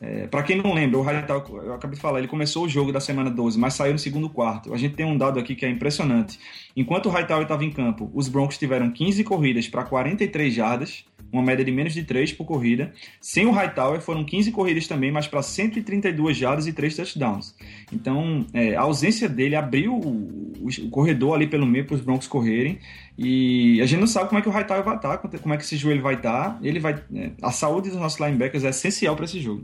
é, 0.00 0.26
para 0.26 0.42
quem 0.42 0.56
não 0.56 0.72
lembra, 0.72 0.98
o 0.98 1.02
Hightower, 1.02 1.62
eu 1.62 1.74
acabei 1.74 1.94
de 1.94 2.00
falar, 2.00 2.20
ele 2.20 2.28
começou 2.28 2.64
o 2.64 2.68
jogo 2.68 2.90
da 2.90 3.00
semana 3.00 3.30
12, 3.30 3.58
mas 3.58 3.74
saiu 3.74 3.92
no 3.92 3.98
segundo 3.98 4.30
quarto. 4.30 4.72
A 4.72 4.78
gente 4.78 4.94
tem 4.94 5.04
um 5.04 5.16
dado 5.16 5.38
aqui 5.38 5.54
que 5.54 5.66
é 5.66 5.68
impressionante. 5.68 6.38
Enquanto 6.74 7.06
o 7.06 7.10
Hightower 7.10 7.42
estava 7.42 7.64
em 7.64 7.70
campo, 7.70 8.10
os 8.14 8.26
Broncos 8.26 8.56
tiveram 8.56 8.90
15 8.90 9.22
corridas 9.24 9.68
para 9.68 9.84
43 9.84 10.54
jardas, 10.54 11.04
uma 11.30 11.42
média 11.42 11.62
de 11.62 11.70
menos 11.70 11.92
de 11.92 12.02
3 12.02 12.32
por 12.32 12.46
corrida. 12.46 12.94
Sem 13.20 13.44
o 13.44 13.50
Hightower, 13.50 14.00
foram 14.00 14.24
15 14.24 14.50
corridas 14.52 14.88
também, 14.88 15.12
mas 15.12 15.28
para 15.28 15.42
132 15.42 16.34
jardas 16.34 16.66
e 16.66 16.72
3 16.72 16.96
touchdowns. 16.96 17.54
Então, 17.92 18.46
é, 18.54 18.74
a 18.74 18.80
ausência 18.80 19.28
dele 19.28 19.54
abriu 19.54 19.94
o, 19.94 20.66
o 20.66 20.90
corredor 20.90 21.34
ali 21.34 21.46
pelo 21.46 21.66
meio 21.66 21.84
para 21.84 21.96
os 21.96 22.00
Broncos 22.00 22.26
correrem. 22.26 22.78
E 23.18 23.82
a 23.82 23.86
gente 23.86 24.00
não 24.00 24.06
sabe 24.06 24.30
como 24.30 24.38
é 24.38 24.42
que 24.42 24.48
o 24.48 24.52
Hightower 24.52 24.82
vai 24.82 24.96
estar, 24.96 25.18
como 25.18 25.52
é 25.52 25.58
que 25.58 25.62
esse 25.62 25.76
joelho 25.76 26.00
vai 26.00 26.14
estar. 26.14 26.58
Ele 26.62 26.80
vai, 26.80 26.94
é, 27.14 27.32
a 27.42 27.52
saúde 27.52 27.90
dos 27.90 27.98
nossos 27.98 28.18
linebackers 28.18 28.64
é 28.64 28.70
essencial 28.70 29.14
para 29.14 29.26
esse 29.26 29.38
jogo. 29.38 29.60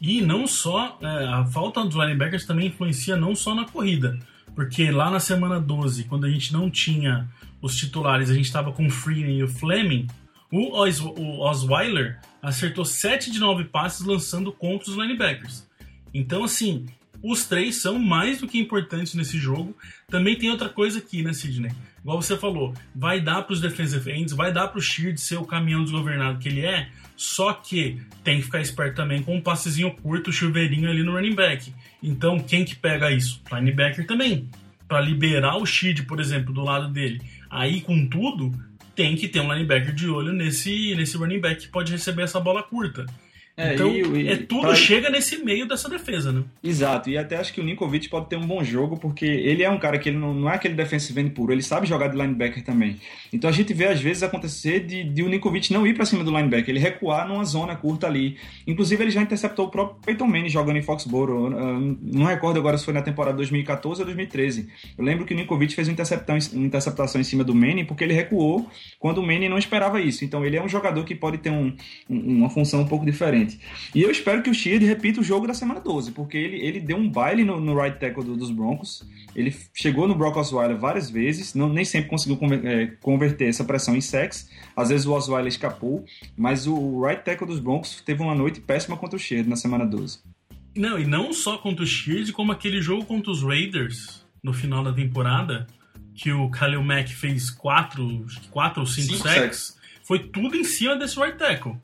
E 0.00 0.20
não 0.20 0.46
só, 0.46 0.98
é, 1.00 1.06
a 1.06 1.44
falta 1.46 1.84
dos 1.84 1.94
linebackers 1.94 2.44
também 2.44 2.68
influencia 2.68 3.16
não 3.16 3.34
só 3.34 3.54
na 3.54 3.64
corrida, 3.64 4.18
porque 4.54 4.90
lá 4.90 5.10
na 5.10 5.20
semana 5.20 5.60
12, 5.60 6.04
quando 6.04 6.26
a 6.26 6.30
gente 6.30 6.52
não 6.52 6.70
tinha 6.70 7.28
os 7.60 7.76
titulares, 7.76 8.30
a 8.30 8.34
gente 8.34 8.44
estava 8.44 8.72
com 8.72 8.86
o 8.86 8.90
Freeman 8.90 9.38
e 9.38 9.42
o 9.42 9.48
Fleming, 9.48 10.06
o, 10.50 10.80
Os, 10.82 11.00
o 11.00 11.40
Osweiler 11.40 12.20
acertou 12.40 12.84
7 12.84 13.30
de 13.30 13.38
9 13.38 13.64
passes 13.64 14.06
lançando 14.06 14.52
contra 14.52 14.90
os 14.90 14.96
linebackers. 14.96 15.66
Então, 16.14 16.44
assim, 16.44 16.86
os 17.22 17.44
três 17.44 17.76
são 17.76 17.98
mais 17.98 18.40
do 18.40 18.46
que 18.46 18.58
importantes 18.58 19.14
nesse 19.14 19.38
jogo. 19.38 19.76
Também 20.08 20.36
tem 20.36 20.50
outra 20.50 20.68
coisa 20.68 20.98
aqui, 20.98 21.22
né, 21.22 21.32
Sidney? 21.32 21.72
Igual 22.00 22.22
você 22.22 22.36
falou, 22.36 22.72
vai 22.94 23.20
dar 23.20 23.42
para 23.42 23.52
os 23.52 23.60
defensive 23.60 24.12
ends, 24.12 24.32
vai 24.32 24.52
dar 24.52 24.68
para 24.68 24.78
o 24.78 24.82
Sheard 24.82 25.20
ser 25.20 25.36
o 25.36 25.44
caminhão 25.44 25.82
desgovernado 25.82 26.38
que 26.38 26.48
ele 26.48 26.64
é, 26.64 26.88
só 27.16 27.52
que 27.52 28.00
tem 28.22 28.38
que 28.38 28.44
ficar 28.44 28.60
esperto 28.60 28.96
também 28.96 29.22
com 29.22 29.34
um 29.34 29.40
passezinho 29.40 29.90
curto, 29.90 30.30
chuveirinho 30.30 30.90
ali 30.90 31.02
no 31.02 31.12
running 31.12 31.34
back. 31.34 31.72
Então, 32.02 32.38
quem 32.38 32.64
que 32.64 32.76
pega 32.76 33.10
isso? 33.10 33.42
Linebacker 33.50 34.06
também. 34.06 34.48
Para 34.86 35.00
liberar 35.00 35.56
o 35.56 35.66
Sheard, 35.66 36.02
por 36.04 36.20
exemplo, 36.20 36.52
do 36.52 36.62
lado 36.62 36.92
dele. 36.92 37.20
Aí, 37.50 37.80
com 37.80 38.06
tudo, 38.06 38.52
tem 38.94 39.16
que 39.16 39.28
ter 39.28 39.40
um 39.40 39.52
linebacker 39.52 39.94
de 39.94 40.08
olho 40.08 40.32
nesse, 40.32 40.94
nesse 40.94 41.16
running 41.16 41.40
back 41.40 41.62
que 41.62 41.68
pode 41.68 41.90
receber 41.90 42.22
essa 42.22 42.38
bola 42.38 42.62
curta. 42.62 43.06
É, 43.58 43.72
então, 43.72 43.90
e, 43.90 44.24
e, 44.24 44.28
é 44.28 44.36
tudo 44.36 44.66
pra... 44.66 44.74
chega 44.74 45.08
nesse 45.08 45.42
meio 45.42 45.66
dessa 45.66 45.88
defesa, 45.88 46.30
né? 46.30 46.44
Exato, 46.62 47.08
e 47.08 47.16
até 47.16 47.36
acho 47.36 47.54
que 47.54 47.60
o 47.60 47.64
Ninkovic 47.64 48.06
pode 48.10 48.28
ter 48.28 48.36
um 48.36 48.46
bom 48.46 48.62
jogo, 48.62 48.98
porque 48.98 49.24
ele 49.24 49.62
é 49.62 49.70
um 49.70 49.78
cara 49.78 49.98
que 49.98 50.10
ele 50.10 50.18
não, 50.18 50.34
não 50.34 50.50
é 50.50 50.56
aquele 50.56 50.74
defensive 50.74 51.18
end 51.18 51.30
puro, 51.30 51.52
ele 51.52 51.62
sabe 51.62 51.86
jogar 51.86 52.08
de 52.08 52.18
linebacker 52.18 52.62
também. 52.62 53.00
Então 53.32 53.48
a 53.48 53.52
gente 53.52 53.72
vê 53.72 53.86
às 53.86 53.98
vezes 53.98 54.22
acontecer 54.22 54.80
de, 54.80 55.02
de 55.04 55.22
o 55.22 55.28
Ninkovic 55.28 55.72
não 55.72 55.86
ir 55.86 55.94
para 55.94 56.04
cima 56.04 56.22
do 56.22 56.30
linebacker, 56.30 56.68
ele 56.68 56.78
recuar 56.78 57.26
numa 57.26 57.44
zona 57.44 57.74
curta 57.74 58.06
ali. 58.06 58.36
Inclusive 58.66 59.02
ele 59.02 59.10
já 59.10 59.22
interceptou 59.22 59.66
o 59.66 59.70
próprio 59.70 60.00
Peyton 60.04 60.26
Manning 60.26 60.50
jogando 60.50 60.76
em 60.76 60.82
Foxborough. 60.82 61.48
Não 62.02 62.26
recordo 62.26 62.58
agora 62.58 62.76
se 62.76 62.84
foi 62.84 62.92
na 62.92 63.00
temporada 63.00 63.38
2014 63.38 64.02
ou 64.02 64.04
2013. 64.04 64.68
Eu 64.98 65.02
lembro 65.04 65.24
que 65.24 65.32
o 65.32 65.36
Ninkovic 65.36 65.74
fez 65.74 65.88
uma 65.88 65.94
interceptação, 65.94 66.58
uma 66.58 66.66
interceptação 66.66 67.18
em 67.18 67.24
cima 67.24 67.42
do 67.42 67.54
Manning 67.54 67.86
porque 67.86 68.04
ele 68.04 68.12
recuou 68.12 68.68
quando 68.98 69.18
o 69.18 69.22
Manning 69.22 69.48
não 69.48 69.56
esperava 69.56 69.98
isso. 69.98 70.26
Então 70.26 70.44
ele 70.44 70.58
é 70.58 70.62
um 70.62 70.68
jogador 70.68 71.02
que 71.04 71.14
pode 71.14 71.38
ter 71.38 71.50
um, 71.50 71.74
uma 72.06 72.50
função 72.50 72.82
um 72.82 72.86
pouco 72.86 73.06
diferente. 73.06 73.45
E 73.94 74.02
eu 74.02 74.10
espero 74.10 74.42
que 74.42 74.50
o 74.50 74.54
Sheard 74.54 74.84
repita 74.84 75.20
o 75.20 75.24
jogo 75.24 75.46
da 75.46 75.54
semana 75.54 75.80
12, 75.80 76.12
porque 76.12 76.36
ele, 76.36 76.56
ele 76.56 76.80
deu 76.80 76.96
um 76.96 77.08
baile 77.08 77.44
no, 77.44 77.60
no 77.60 77.80
right 77.80 77.98
tackle 77.98 78.24
do, 78.24 78.36
dos 78.36 78.50
Broncos. 78.50 79.04
Ele 79.34 79.54
chegou 79.74 80.08
no 80.08 80.14
Brock 80.14 80.36
Osweiler 80.36 80.76
várias 80.76 81.10
vezes, 81.10 81.54
não, 81.54 81.68
nem 81.68 81.84
sempre 81.84 82.10
conseguiu 82.10 82.38
é, 82.64 82.86
converter 83.00 83.48
essa 83.48 83.64
pressão 83.64 83.94
em 83.94 84.00
sacks. 84.00 84.48
Às 84.76 84.88
vezes 84.88 85.06
o 85.06 85.12
Osweiler 85.12 85.48
escapou, 85.48 86.04
mas 86.36 86.66
o 86.66 87.04
right 87.04 87.22
tackle 87.24 87.46
dos 87.46 87.60
Broncos 87.60 88.00
teve 88.04 88.22
uma 88.22 88.34
noite 88.34 88.60
péssima 88.60 88.96
contra 88.96 89.16
o 89.16 89.20
Sheard 89.20 89.48
na 89.48 89.56
semana 89.56 89.84
12. 89.86 90.20
Não, 90.76 90.98
e 90.98 91.06
não 91.06 91.32
só 91.32 91.56
contra 91.58 91.84
o 91.84 91.86
Sheard, 91.86 92.32
como 92.32 92.52
aquele 92.52 92.80
jogo 92.82 93.04
contra 93.04 93.30
os 93.30 93.42
Raiders 93.42 94.24
no 94.42 94.52
final 94.52 94.84
da 94.84 94.92
temporada, 94.92 95.66
que 96.14 96.32
o 96.32 96.48
Khalil 96.48 96.82
Mack 96.82 97.08
fez 97.12 97.50
4 97.50 98.26
quatro 98.50 98.80
ou 98.80 98.86
5 98.86 99.16
sacks. 99.16 99.22
sacks. 99.22 99.76
Foi 100.02 100.20
tudo 100.20 100.56
em 100.56 100.64
cima 100.64 100.96
desse 100.96 101.18
right 101.18 101.36
tackle 101.36 101.76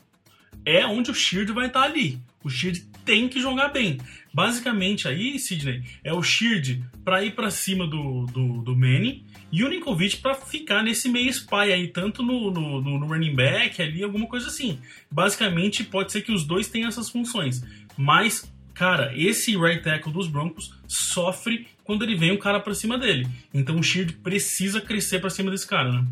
é 0.65 0.87
onde 0.87 1.11
o 1.11 1.15
Shield 1.15 1.53
vai 1.53 1.67
estar 1.67 1.83
ali. 1.83 2.19
O 2.45 2.51
Shield 2.51 2.81
tem 3.05 3.29
que 3.29 3.41
jogar 3.41 3.69
bem. 3.69 3.99
Basicamente, 4.33 5.07
aí, 5.07 5.39
Sidney, 5.39 5.83
é 6.03 6.13
o 6.13 6.23
Shield 6.23 6.83
para 7.05 7.23
ir 7.23 7.33
para 7.33 7.51
cima 7.51 7.87
do, 7.87 8.27
do, 8.27 8.63
do 8.63 8.77
Manny 8.77 9.25
e 9.51 9.63
o 9.63 9.69
Ninkovic 9.69 10.19
para 10.19 10.35
ficar 10.35 10.83
nesse 10.83 11.09
meio 11.09 11.29
spy 11.29 11.73
aí, 11.73 11.89
tanto 11.89 12.23
no, 12.23 12.51
no, 12.51 12.81
no, 12.81 13.07
running 13.07 13.35
back 13.35 13.83
ali, 13.83 14.03
alguma 14.03 14.27
coisa 14.27 14.49
assim. 14.49 14.79
Basicamente, 15.11 15.85
pode 15.85 16.11
ser 16.11 16.23
que 16.23 16.33
os 16.33 16.45
dois 16.45 16.69
tenham 16.69 16.89
essas 16.89 17.11
funções. 17.11 17.63
Mas, 17.97 18.51
cara, 18.73 19.13
esse 19.15 19.57
right 19.57 19.83
tackle 19.83 20.13
dos 20.13 20.29
Broncos 20.29 20.75
sofre 20.89 21.67
quando 21.85 22.05
ele 22.05 22.17
vem 22.17 22.33
um 22.33 22.39
cara 22.39 22.61
para 22.61 22.75
cima 22.75 22.97
dele. 22.97 23.27
Então 23.53 23.79
o 23.79 23.83
Shield 23.83 24.15
precisa 24.15 24.81
crescer 24.81 25.21
para 25.21 25.29
cima 25.29 25.51
desse 25.51 25.67
cara, 25.67 25.93
né? 25.93 26.07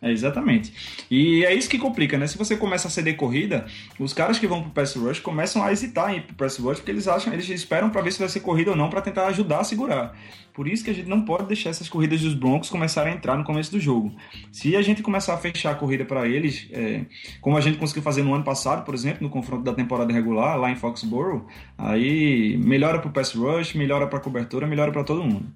É, 0.00 0.10
exatamente. 0.10 0.72
E 1.10 1.44
é 1.44 1.54
isso 1.54 1.68
que 1.68 1.78
complica, 1.78 2.18
né? 2.18 2.26
Se 2.26 2.36
você 2.36 2.56
começa 2.56 2.88
a 2.88 2.90
ceder 2.90 3.16
corrida, 3.16 3.66
os 3.98 4.12
caras 4.12 4.38
que 4.38 4.46
vão 4.46 4.62
pro 4.62 4.70
pass 4.70 4.94
rush 4.94 5.20
começam 5.20 5.64
a 5.64 5.72
hesitar 5.72 6.12
em 6.12 6.18
ir 6.18 6.22
pro 6.22 6.36
pass 6.36 6.58
rush 6.58 6.78
porque 6.78 6.90
eles 6.90 7.08
acham, 7.08 7.32
eles 7.32 7.48
esperam 7.48 7.88
para 7.88 8.02
ver 8.02 8.12
se 8.12 8.18
vai 8.18 8.28
ser 8.28 8.40
corrida 8.40 8.70
ou 8.70 8.76
não 8.76 8.90
para 8.90 9.00
tentar 9.00 9.26
ajudar 9.28 9.60
a 9.60 9.64
segurar. 9.64 10.14
Por 10.52 10.66
isso 10.66 10.82
que 10.82 10.90
a 10.90 10.94
gente 10.94 11.08
não 11.08 11.22
pode 11.22 11.46
deixar 11.46 11.70
essas 11.70 11.88
corridas 11.88 12.20
dos 12.20 12.32
Broncos 12.34 12.70
começarem 12.70 13.12
a 13.12 13.16
entrar 13.16 13.36
no 13.36 13.44
começo 13.44 13.70
do 13.70 13.78
jogo. 13.78 14.14
Se 14.50 14.74
a 14.74 14.80
gente 14.80 15.02
começar 15.02 15.34
a 15.34 15.38
fechar 15.38 15.72
a 15.72 15.74
corrida 15.74 16.04
para 16.04 16.26
eles, 16.26 16.66
é, 16.72 17.04
como 17.42 17.58
a 17.58 17.60
gente 17.60 17.76
conseguiu 17.76 18.02
fazer 18.02 18.22
no 18.22 18.34
ano 18.34 18.42
passado, 18.44 18.84
por 18.84 18.94
exemplo, 18.94 19.22
no 19.22 19.28
confronto 19.28 19.62
da 19.62 19.74
temporada 19.74 20.12
regular 20.12 20.58
lá 20.58 20.70
em 20.70 20.76
Foxborough, 20.76 21.46
aí 21.76 22.56
melhora 22.58 22.98
pro 23.00 23.10
pass 23.10 23.34
rush, 23.34 23.74
melhora 23.74 24.06
para 24.06 24.18
cobertura, 24.18 24.66
melhora 24.66 24.90
para 24.90 25.04
todo 25.04 25.22
mundo. 25.22 25.46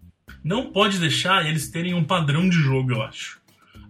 Não 0.45 0.71
pode 0.71 0.99
deixar 0.99 1.47
eles 1.47 1.71
terem 1.71 1.95
um 1.95 2.05
padrão 2.05 2.49
de 2.49 2.57
jogo, 2.57 2.93
eu 2.93 3.03
acho 3.03 3.40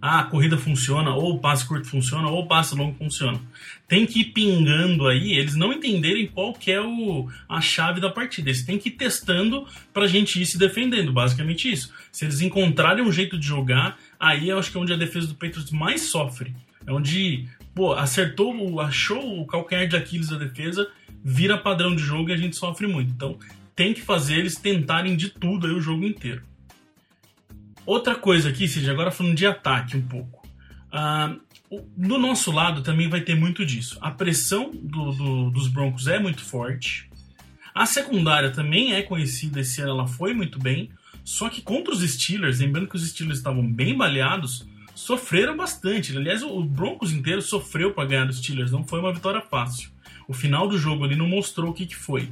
ah, 0.01 0.21
a 0.21 0.23
corrida 0.23 0.57
funciona, 0.57 1.13
ou 1.13 1.35
o 1.35 1.39
passe 1.39 1.67
curto 1.67 1.87
funciona, 1.87 2.27
ou 2.27 2.41
o 2.41 2.47
passe 2.47 2.73
longo 2.73 2.97
funciona. 2.97 3.39
Tem 3.87 4.05
que 4.05 4.21
ir 4.21 4.25
pingando 4.25 5.07
aí, 5.07 5.33
eles 5.33 5.55
não 5.55 5.71
entenderem 5.71 6.25
qual 6.25 6.53
que 6.53 6.71
é 6.71 6.81
o, 6.81 7.29
a 7.47 7.61
chave 7.61 8.01
da 8.01 8.09
partida. 8.09 8.49
Eles 8.49 8.65
têm 8.65 8.79
que 8.79 8.89
ir 8.89 8.93
testando 8.93 9.67
pra 9.93 10.07
gente 10.07 10.41
ir 10.41 10.45
se 10.47 10.57
defendendo, 10.57 11.13
basicamente 11.13 11.71
isso. 11.71 11.93
Se 12.11 12.25
eles 12.25 12.41
encontrarem 12.41 13.03
um 13.03 13.11
jeito 13.11 13.37
de 13.37 13.45
jogar, 13.45 13.99
aí 14.19 14.49
eu 14.49 14.57
acho 14.57 14.71
que 14.71 14.77
é 14.77 14.81
onde 14.81 14.93
a 14.93 14.97
defesa 14.97 15.27
do 15.27 15.35
Patriots 15.35 15.71
mais 15.71 16.01
sofre. 16.01 16.55
É 16.87 16.91
onde, 16.91 17.47
pô, 17.75 17.93
acertou, 17.93 18.79
achou 18.79 19.39
o 19.39 19.45
calcanhar 19.45 19.87
de 19.87 19.95
Aquiles 19.95 20.29
da 20.29 20.37
defesa, 20.37 20.89
vira 21.23 21.57
padrão 21.57 21.95
de 21.95 22.01
jogo 22.01 22.31
e 22.31 22.33
a 22.33 22.37
gente 22.37 22.55
sofre 22.55 22.87
muito. 22.87 23.11
Então 23.11 23.37
tem 23.75 23.93
que 23.93 24.01
fazer 24.01 24.39
eles 24.39 24.55
tentarem 24.55 25.15
de 25.15 25.29
tudo 25.29 25.67
aí 25.67 25.73
o 25.73 25.81
jogo 25.81 26.05
inteiro. 26.05 26.41
Outra 27.91 28.15
coisa 28.15 28.47
aqui, 28.47 28.69
seja 28.69 28.89
agora 28.89 29.11
falando 29.11 29.35
de 29.35 29.45
ataque 29.45 29.97
um 29.97 30.01
pouco. 30.01 30.47
Uh, 30.93 31.41
no 31.97 32.17
nosso 32.17 32.49
lado 32.49 32.81
também 32.81 33.09
vai 33.09 33.19
ter 33.19 33.35
muito 33.35 33.65
disso. 33.65 33.97
A 33.99 34.09
pressão 34.09 34.71
do, 34.71 35.11
do, 35.11 35.49
dos 35.51 35.67
Broncos 35.67 36.07
é 36.07 36.17
muito 36.17 36.41
forte. 36.41 37.09
A 37.75 37.85
secundária 37.85 38.49
também 38.49 38.93
é 38.93 39.01
conhecida, 39.01 39.59
esse 39.59 39.81
ano 39.81 39.91
ela 39.91 40.07
foi 40.07 40.33
muito 40.33 40.57
bem. 40.57 40.89
Só 41.25 41.49
que 41.49 41.61
contra 41.61 41.93
os 41.93 41.99
Steelers, 41.99 42.59
lembrando 42.61 42.87
que 42.87 42.95
os 42.95 43.05
Steelers 43.05 43.39
estavam 43.39 43.69
bem 43.69 43.93
baleados, 43.97 44.65
sofreram 44.95 45.57
bastante. 45.57 46.15
Aliás, 46.15 46.41
o 46.43 46.63
Broncos 46.63 47.11
inteiro 47.11 47.41
sofreu 47.41 47.93
para 47.93 48.07
ganhar 48.07 48.23
dos 48.23 48.37
Steelers, 48.37 48.71
não 48.71 48.87
foi 48.87 49.01
uma 49.01 49.11
vitória 49.11 49.41
fácil. 49.41 49.89
O 50.29 50.33
final 50.33 50.65
do 50.65 50.77
jogo 50.77 51.03
ali 51.03 51.17
não 51.17 51.27
mostrou 51.27 51.71
o 51.71 51.73
que, 51.73 51.85
que 51.85 51.97
foi. 51.97 52.29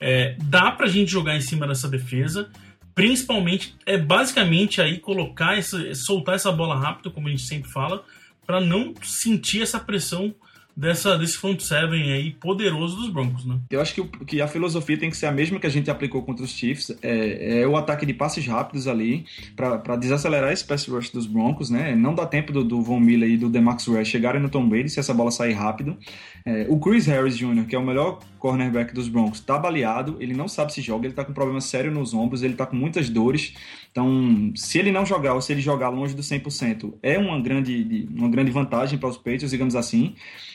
É, 0.00 0.34
dá 0.44 0.70
pra 0.70 0.86
gente 0.86 1.10
jogar 1.10 1.36
em 1.36 1.42
cima 1.42 1.66
dessa 1.66 1.90
defesa 1.90 2.48
principalmente 2.94 3.74
é 3.84 3.98
basicamente 3.98 4.80
aí 4.80 4.98
colocar 4.98 5.58
essa, 5.58 5.94
soltar 5.94 6.36
essa 6.36 6.52
bola 6.52 6.78
rápido, 6.78 7.10
como 7.10 7.28
a 7.28 7.30
gente 7.30 7.42
sempre 7.42 7.70
fala, 7.70 8.04
para 8.46 8.60
não 8.60 8.94
sentir 9.02 9.62
essa 9.62 9.80
pressão 9.80 10.34
dessa, 10.76 11.16
desse 11.16 11.36
front 11.36 11.60
seven 11.60 12.12
aí 12.12 12.32
poderoso 12.32 12.96
dos 12.96 13.08
Broncos, 13.08 13.44
né? 13.44 13.58
Eu 13.70 13.80
acho 13.80 13.94
que, 13.94 14.02
que 14.24 14.40
a 14.40 14.48
filosofia 14.48 14.98
tem 14.98 15.10
que 15.10 15.16
ser 15.16 15.26
a 15.26 15.32
mesma 15.32 15.60
que 15.60 15.66
a 15.66 15.70
gente 15.70 15.90
aplicou 15.90 16.22
contra 16.22 16.44
os 16.44 16.50
Chiefs, 16.50 16.96
é, 17.02 17.60
é 17.60 17.66
o 17.66 17.76
ataque 17.76 18.04
de 18.04 18.12
passes 18.12 18.46
rápidos 18.46 18.88
ali, 18.88 19.24
para 19.56 19.96
desacelerar 19.96 20.52
esse 20.52 20.64
pass 20.64 20.86
rush 20.86 21.10
dos 21.10 21.26
Broncos, 21.26 21.70
né? 21.70 21.94
Não 21.94 22.14
dá 22.14 22.26
tempo 22.26 22.52
do, 22.52 22.64
do 22.64 22.82
Von 22.82 23.00
Miller 23.00 23.30
e 23.30 23.36
do 23.36 23.48
Demax 23.48 23.86
Rush 23.86 24.08
chegarem 24.08 24.40
no 24.40 24.48
Tom 24.48 24.68
Brady 24.68 24.88
se 24.88 25.00
essa 25.00 25.14
bola 25.14 25.30
sair 25.30 25.52
rápido. 25.52 25.96
É, 26.44 26.66
o 26.68 26.78
Chris 26.78 27.06
Harris 27.06 27.36
Jr., 27.36 27.64
que 27.66 27.74
é 27.74 27.78
o 27.78 27.84
melhor 27.84 28.18
cornerback 28.38 28.92
dos 28.92 29.08
Broncos, 29.08 29.40
tá 29.40 29.58
baleado, 29.58 30.18
ele 30.20 30.34
não 30.34 30.46
sabe 30.46 30.72
se 30.74 30.82
joga, 30.82 31.06
ele 31.06 31.14
tá 31.14 31.24
com 31.24 31.32
problema 31.32 31.60
sério 31.60 31.90
nos 31.90 32.12
ombros, 32.12 32.42
ele 32.42 32.54
tá 32.54 32.66
com 32.66 32.76
muitas 32.76 33.08
dores. 33.08 33.54
Então, 33.90 34.52
se 34.54 34.78
ele 34.78 34.92
não 34.92 35.06
jogar 35.06 35.34
ou 35.34 35.40
se 35.40 35.52
ele 35.52 35.62
jogar 35.62 35.88
longe 35.88 36.14
do 36.14 36.20
100%, 36.20 36.94
é 37.02 37.16
uma 37.16 37.40
grande, 37.40 38.06
uma 38.14 38.28
grande 38.28 38.50
vantagem 38.50 38.98
para 38.98 39.08
os 39.08 39.16
Patriots, 39.16 39.50
digamos 39.50 39.74
assim, 39.74 40.14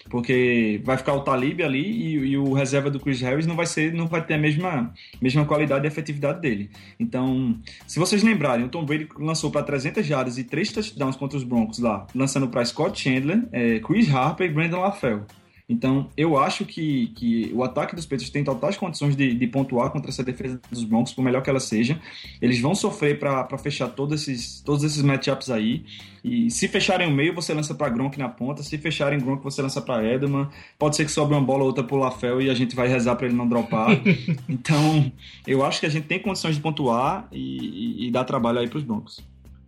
porque 0.10 0.82
vai 0.84 0.98
ficar 0.98 1.14
o 1.14 1.22
Talib 1.22 1.62
ali 1.62 1.82
e, 1.82 2.14
e, 2.32 2.38
o 2.38 2.54
reserva 2.54 2.90
do 2.90 3.00
Chris 3.00 3.22
Harris 3.22 3.46
não 3.46 3.56
vai 3.56 3.66
ser, 3.66 3.94
não 3.94 4.08
vai 4.08 4.26
ter 4.26 4.34
a 4.34 4.38
mesma, 4.38 4.94
mesma 5.22 5.46
qualidade 5.46 5.86
e 5.86 5.88
efetividade 5.88 6.42
dele. 6.42 6.70
Então, 7.00 7.58
se 7.88 8.00
vocês 8.00 8.24
lembrarem, 8.24 8.66
o 8.66 8.70
Tom 8.70 8.84
Brady 8.86 9.08
lançou 9.18 9.52
para 9.52 9.64
300 9.64 10.06
jardas 10.06 10.38
e 10.38 10.44
3 10.44 10.72
touchdowns 10.72 11.16
contra 11.16 11.38
os 11.38 11.44
Broncos 11.44 11.80
lá, 11.80 12.08
lançando 12.16 12.48
para 12.48 12.66
Scott 12.66 13.00
Chandler, 13.00 13.48
é, 13.52 13.80
Chris 13.80 14.14
Harper 14.14 14.50
e 14.50 14.54
Brandon 14.54 14.80
LaFell. 14.80 15.26
Então, 15.70 16.10
eu 16.18 16.36
acho 16.36 16.66
que, 16.66 17.12
que 17.16 17.52
o 17.54 17.64
ataque 17.64 17.96
dos 17.96 18.04
Patriots 18.04 18.32
tem 18.32 18.44
totais 18.44 18.76
condições 18.76 19.16
de, 19.16 19.36
de 19.36 19.48
pontuar 19.48 19.92
contra 19.92 20.10
essa 20.10 20.24
defesa 20.24 20.60
dos 20.72 20.84
Broncos, 20.84 21.14
por 21.14 21.22
melhor 21.22 21.44
que 21.44 21.50
ela 21.50 21.60
seja. 21.60 22.00
Eles 22.42 22.60
vão 22.60 22.74
sofrer 22.74 23.20
para 23.20 23.56
fechar 23.60 23.88
todos 23.90 24.20
esses, 24.20 24.62
todos 24.62 24.84
esses 24.84 25.04
matchups 25.04 25.52
aí. 25.52 25.86
E 26.24 26.50
se 26.50 26.68
fecharem 26.68 27.08
o 27.08 27.12
meio, 27.12 27.36
você 27.36 27.54
lança 27.54 27.76
para 27.76 27.88
Gronk 27.90 28.18
na 28.18 28.28
ponta. 28.28 28.64
Se 28.64 28.80
fecharem 28.80 29.20
Gronk, 29.20 29.44
você 29.44 29.62
lança 29.62 29.80
para 29.80 30.04
Edelman. 30.04 30.50
Pode 30.80 30.96
ser 30.96 31.06
que 31.06 31.12
sobre 31.12 31.36
uma 31.36 31.42
bola 31.42 31.60
ou 31.60 31.68
outra 31.68 31.84
pro 31.84 31.98
Lafel 31.98 32.42
e 32.42 32.50
a 32.50 32.56
gente 32.56 32.76
vai 32.76 32.88
rezar 32.88 33.16
para 33.16 33.28
ele 33.28 33.36
não 33.36 33.48
dropar. 33.48 33.92
então, 34.50 35.12
eu 35.46 35.64
acho 35.64 35.80
que 35.80 35.86
a 35.86 35.90
gente 35.90 36.08
tem 36.08 36.20
condições 36.20 36.56
de 36.56 36.62
pontuar 36.62 37.28
e, 37.32 37.38
e, 37.38 38.08
e 38.08 38.12
dar 38.12 38.24
trabalho 38.24 38.58
aí 38.58 38.68
para 38.68 38.80
os 38.80 38.84
Broncos. 38.84 39.22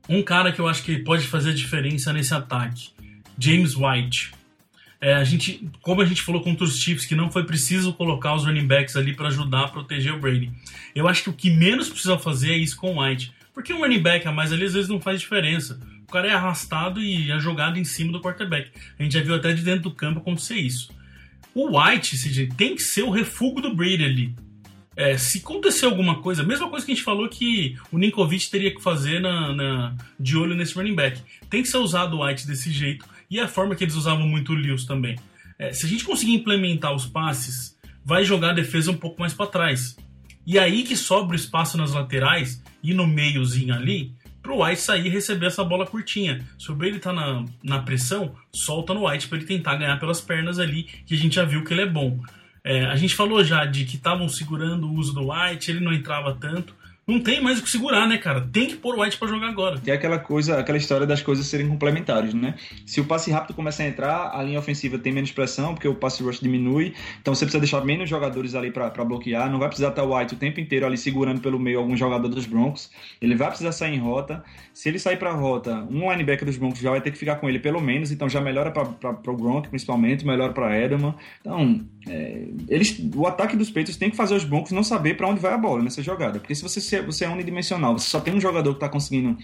Um 0.09 0.23
cara 0.23 0.51
que 0.51 0.59
eu 0.59 0.67
acho 0.67 0.83
que 0.83 0.97
pode 0.97 1.27
fazer 1.27 1.53
diferença 1.53 2.11
nesse 2.11 2.33
ataque, 2.33 2.89
James 3.37 3.75
White 3.75 4.40
é, 5.01 5.15
a 5.15 5.23
gente, 5.23 5.67
como 5.81 5.99
a 5.99 6.05
gente 6.05 6.21
falou 6.21 6.43
contra 6.43 6.63
os 6.63 6.77
Chiefs, 6.77 7.07
que 7.07 7.15
não 7.15 7.31
foi 7.31 7.43
preciso 7.43 7.91
colocar 7.93 8.35
os 8.35 8.45
running 8.45 8.67
backs 8.67 8.95
ali 8.95 9.15
para 9.15 9.29
ajudar 9.29 9.65
a 9.65 9.67
proteger 9.67 10.13
o 10.13 10.19
Brady. 10.19 10.51
Eu 10.93 11.07
acho 11.07 11.23
que 11.23 11.29
o 11.31 11.33
que 11.33 11.49
menos 11.49 11.89
precisa 11.89 12.19
fazer 12.19 12.51
é 12.51 12.57
isso 12.57 12.77
com 12.77 12.93
o 12.93 13.03
White. 13.03 13.33
Porque 13.51 13.73
um 13.73 13.79
running 13.79 14.01
back 14.01 14.27
a 14.27 14.31
mais 14.31 14.53
ali 14.53 14.63
às 14.63 14.73
vezes 14.73 14.87
não 14.87 15.01
faz 15.01 15.19
diferença. 15.19 15.79
O 16.07 16.11
cara 16.11 16.27
é 16.27 16.33
arrastado 16.33 17.01
e 17.01 17.31
é 17.31 17.39
jogado 17.39 17.79
em 17.79 17.83
cima 17.83 18.11
do 18.11 18.21
quarterback. 18.21 18.69
A 18.99 19.01
gente 19.01 19.13
já 19.13 19.23
viu 19.23 19.33
até 19.33 19.51
de 19.53 19.63
dentro 19.63 19.83
do 19.83 19.91
campo 19.91 20.19
acontecer 20.19 20.55
isso. 20.55 20.93
O 21.55 21.79
White, 21.79 22.15
CJ, 22.15 22.49
tem 22.55 22.75
que 22.75 22.83
ser 22.83 23.01
o 23.01 23.09
refúgio 23.09 23.61
do 23.61 23.75
Brady 23.75 24.05
ali. 24.05 24.35
É, 24.95 25.17
se 25.17 25.39
acontecer 25.39 25.85
alguma 25.85 26.21
coisa, 26.21 26.43
mesma 26.43 26.69
coisa 26.69 26.85
que 26.85 26.91
a 26.91 26.95
gente 26.95 27.03
falou 27.03 27.27
que 27.27 27.75
o 27.91 27.97
Ninkovic 27.97 28.51
teria 28.51 28.73
que 28.73 28.83
fazer 28.83 29.19
na, 29.19 29.53
na, 29.53 29.95
de 30.19 30.37
olho 30.37 30.53
nesse 30.53 30.75
running 30.75 30.95
back. 30.95 31.19
Tem 31.49 31.63
que 31.63 31.69
ser 31.69 31.77
usado 31.77 32.17
o 32.17 32.25
White 32.25 32.45
desse 32.45 32.71
jeito 32.71 33.05
e 33.31 33.39
a 33.39 33.47
forma 33.47 33.75
que 33.75 33.83
eles 33.83 33.95
usavam 33.95 34.27
muito 34.27 34.51
o 34.51 34.55
Lewis 34.55 34.85
também. 34.85 35.17
É, 35.57 35.71
se 35.71 35.85
a 35.85 35.89
gente 35.89 36.03
conseguir 36.03 36.33
implementar 36.33 36.93
os 36.93 37.05
passes, 37.05 37.79
vai 38.03 38.25
jogar 38.25 38.49
a 38.49 38.53
defesa 38.53 38.91
um 38.91 38.97
pouco 38.97 39.21
mais 39.21 39.33
para 39.33 39.47
trás. 39.47 39.95
E 40.45 40.59
aí 40.59 40.83
que 40.83 40.97
sobra 40.97 41.33
o 41.33 41.39
espaço 41.39 41.77
nas 41.77 41.93
laterais 41.93 42.61
e 42.83 42.93
no 42.93 43.07
meiozinho 43.07 43.73
ali 43.73 44.13
pro 44.41 44.63
White 44.63 44.81
sair 44.81 45.05
e 45.05 45.09
receber 45.09 45.45
essa 45.45 45.63
bola 45.63 45.85
curtinha. 45.85 46.43
Se 46.57 46.71
o 46.71 46.75
Brady 46.75 46.99
tá 46.99 47.13
na, 47.13 47.45
na 47.63 47.79
pressão, 47.79 48.35
solta 48.51 48.93
no 48.93 49.07
White 49.07 49.27
para 49.27 49.37
ele 49.37 49.47
tentar 49.47 49.75
ganhar 49.75 49.99
pelas 49.99 50.19
pernas 50.19 50.59
ali, 50.59 50.83
que 50.83 51.13
a 51.13 51.17
gente 51.17 51.35
já 51.35 51.45
viu 51.45 51.63
que 51.63 51.73
ele 51.73 51.83
é 51.83 51.85
bom. 51.85 52.19
É, 52.63 52.85
a 52.85 52.95
gente 52.95 53.15
falou 53.15 53.43
já 53.43 53.65
de 53.65 53.85
que 53.85 53.95
estavam 53.95 54.27
segurando 54.27 54.87
o 54.87 54.93
uso 54.93 55.13
do 55.13 55.31
White, 55.31 55.71
ele 55.71 55.79
não 55.79 55.93
entrava 55.93 56.33
tanto 56.33 56.75
não 57.11 57.19
tem 57.19 57.41
mais 57.41 57.59
o 57.59 57.63
que 57.63 57.69
segurar, 57.69 58.07
né, 58.07 58.17
cara? 58.17 58.41
Tem 58.41 58.67
que 58.67 58.75
pôr 58.75 58.95
o 58.95 59.01
White 59.01 59.17
para 59.17 59.27
jogar 59.27 59.47
agora. 59.47 59.81
É 59.85 59.91
aquela 59.91 60.17
coisa, 60.17 60.57
aquela 60.57 60.77
história 60.77 61.05
das 61.05 61.21
coisas 61.21 61.45
serem 61.45 61.67
complementares, 61.67 62.33
né? 62.33 62.55
Se 62.85 63.01
o 63.01 63.05
passe 63.05 63.29
rápido 63.29 63.53
começa 63.53 63.83
a 63.83 63.87
entrar, 63.87 64.31
a 64.33 64.41
linha 64.41 64.59
ofensiva 64.59 64.97
tem 64.97 65.11
menos 65.11 65.31
pressão, 65.31 65.73
porque 65.73 65.87
o 65.87 65.95
passe 65.95 66.23
rush 66.23 66.39
diminui, 66.39 66.93
então 67.19 67.35
você 67.35 67.45
precisa 67.45 67.59
deixar 67.59 67.83
menos 67.83 68.09
jogadores 68.09 68.55
ali 68.55 68.71
para 68.71 68.89
bloquear, 69.03 69.51
não 69.51 69.59
vai 69.59 69.67
precisar 69.67 69.89
estar 69.89 70.03
o 70.03 70.17
White 70.17 70.35
o 70.35 70.37
tempo 70.37 70.59
inteiro 70.59 70.85
ali 70.85 70.97
segurando 70.97 71.41
pelo 71.41 71.59
meio 71.59 71.79
algum 71.79 71.97
jogador 71.97 72.27
dos 72.27 72.45
Broncos, 72.45 72.89
ele 73.21 73.35
vai 73.35 73.47
precisar 73.49 73.71
sair 73.71 73.95
em 73.95 73.99
rota. 73.99 74.43
Se 74.73 74.87
ele 74.87 74.99
sair 74.99 75.17
para 75.17 75.31
rota, 75.31 75.85
um 75.89 76.09
linebacker 76.11 76.45
dos 76.45 76.57
Broncos 76.57 76.79
já 76.79 76.91
vai 76.91 77.01
ter 77.01 77.11
que 77.11 77.17
ficar 77.17 77.35
com 77.35 77.49
ele 77.49 77.59
pelo 77.59 77.81
menos, 77.81 78.11
então 78.11 78.29
já 78.29 78.39
melhora 78.39 78.71
para 78.71 79.31
o 79.31 79.37
Gronk 79.37 79.67
principalmente, 79.69 80.25
melhora 80.25 80.53
para 80.53 80.77
Edelman. 80.79 81.13
Então, 81.41 81.81
é, 82.07 82.47
eles, 82.69 82.97
o 83.13 83.27
ataque 83.27 83.55
dos 83.55 83.69
Peitos 83.69 83.97
tem 83.97 84.09
que 84.09 84.15
fazer 84.15 84.33
os 84.35 84.43
Broncos 84.43 84.71
não 84.71 84.83
saber 84.83 85.17
para 85.17 85.27
onde 85.27 85.39
vai 85.39 85.53
a 85.53 85.57
bola 85.57 85.83
nessa 85.83 86.01
jogada, 86.01 86.39
porque 86.39 86.55
se 86.55 86.63
você, 86.63 87.00
você 87.05 87.25
é 87.25 87.29
unidimensional, 87.29 87.97
você 87.97 88.09
só 88.09 88.19
tem 88.19 88.33
um 88.33 88.41
jogador 88.41 88.71
que 88.71 88.77
está 88.77 88.89
conseguindo 88.89 89.37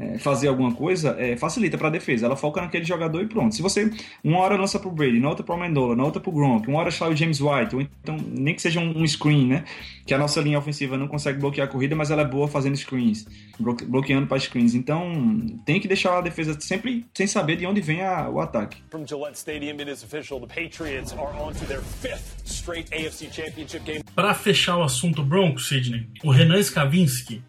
é, 0.00 0.18
fazer 0.18 0.48
alguma 0.48 0.72
coisa, 0.74 1.14
é, 1.18 1.36
facilita 1.36 1.76
para 1.76 1.88
a 1.88 1.90
defesa. 1.90 2.24
Ela 2.24 2.36
foca 2.36 2.60
naquele 2.62 2.84
jogador 2.84 3.22
e 3.22 3.26
pronto. 3.26 3.54
Se 3.54 3.60
você 3.60 3.90
uma 4.24 4.38
hora 4.38 4.56
lança 4.56 4.78
para 4.78 4.88
o 4.88 4.92
Brady, 4.92 5.20
na 5.20 5.28
outra 5.28 5.44
para 5.44 5.54
o 5.54 5.60
Mendola, 5.60 5.94
na 5.94 6.04
outra 6.04 6.20
para 6.20 6.30
o 6.30 6.32
Gronk, 6.32 6.66
uma 6.68 6.78
hora 6.78 6.90
sai 6.90 7.12
o 7.12 7.16
James 7.16 7.40
White, 7.40 7.76
ou 7.76 7.82
então 7.82 8.16
nem 8.16 8.54
que 8.54 8.62
seja 8.62 8.80
um, 8.80 9.02
um, 9.02 9.06
screen, 9.06 9.46
né? 9.46 9.64
Que 10.06 10.14
a 10.14 10.18
nossa 10.18 10.40
linha 10.40 10.58
ofensiva 10.58 10.96
não 10.96 11.06
consegue 11.06 11.38
bloquear 11.38 11.68
a 11.68 11.70
corrida, 11.70 11.94
mas 11.94 12.10
ela 12.10 12.22
é 12.22 12.24
boa 12.24 12.48
fazendo 12.48 12.76
screens, 12.76 13.26
bloqueando 13.58 14.26
para 14.26 14.40
screens. 14.40 14.74
Então 14.74 15.38
tem 15.66 15.78
que 15.78 15.86
deixar 15.86 16.16
a 16.16 16.20
defesa 16.22 16.58
sempre 16.58 17.04
sem 17.14 17.26
saber 17.26 17.56
de 17.56 17.66
onde 17.66 17.82
vem 17.82 18.00
a, 18.00 18.28
o 18.28 18.40
ataque. 18.40 18.78
From 18.90 19.06
Gillette 19.06 19.38
Stadium, 19.38 19.78
it 19.80 19.90
is 19.90 20.02
official. 20.02 20.40
The 20.40 20.46
Patriots 20.46 21.12
are 21.12 21.32
on 21.38 21.52
to 21.52 21.66
their 21.66 21.82
fifth 21.82 22.42
straight 22.46 22.90
AFC 22.90 23.30
Championship 23.30 23.84
game. 23.84 24.02
Para 24.14 24.32
fechar 24.32 24.78
o 24.78 24.82
assunto 24.82 25.22
Broncos, 25.22 25.68
Sidney, 25.68 26.08
o 26.24 26.30
Renan 26.30 26.58
Skavinsky 26.60 27.42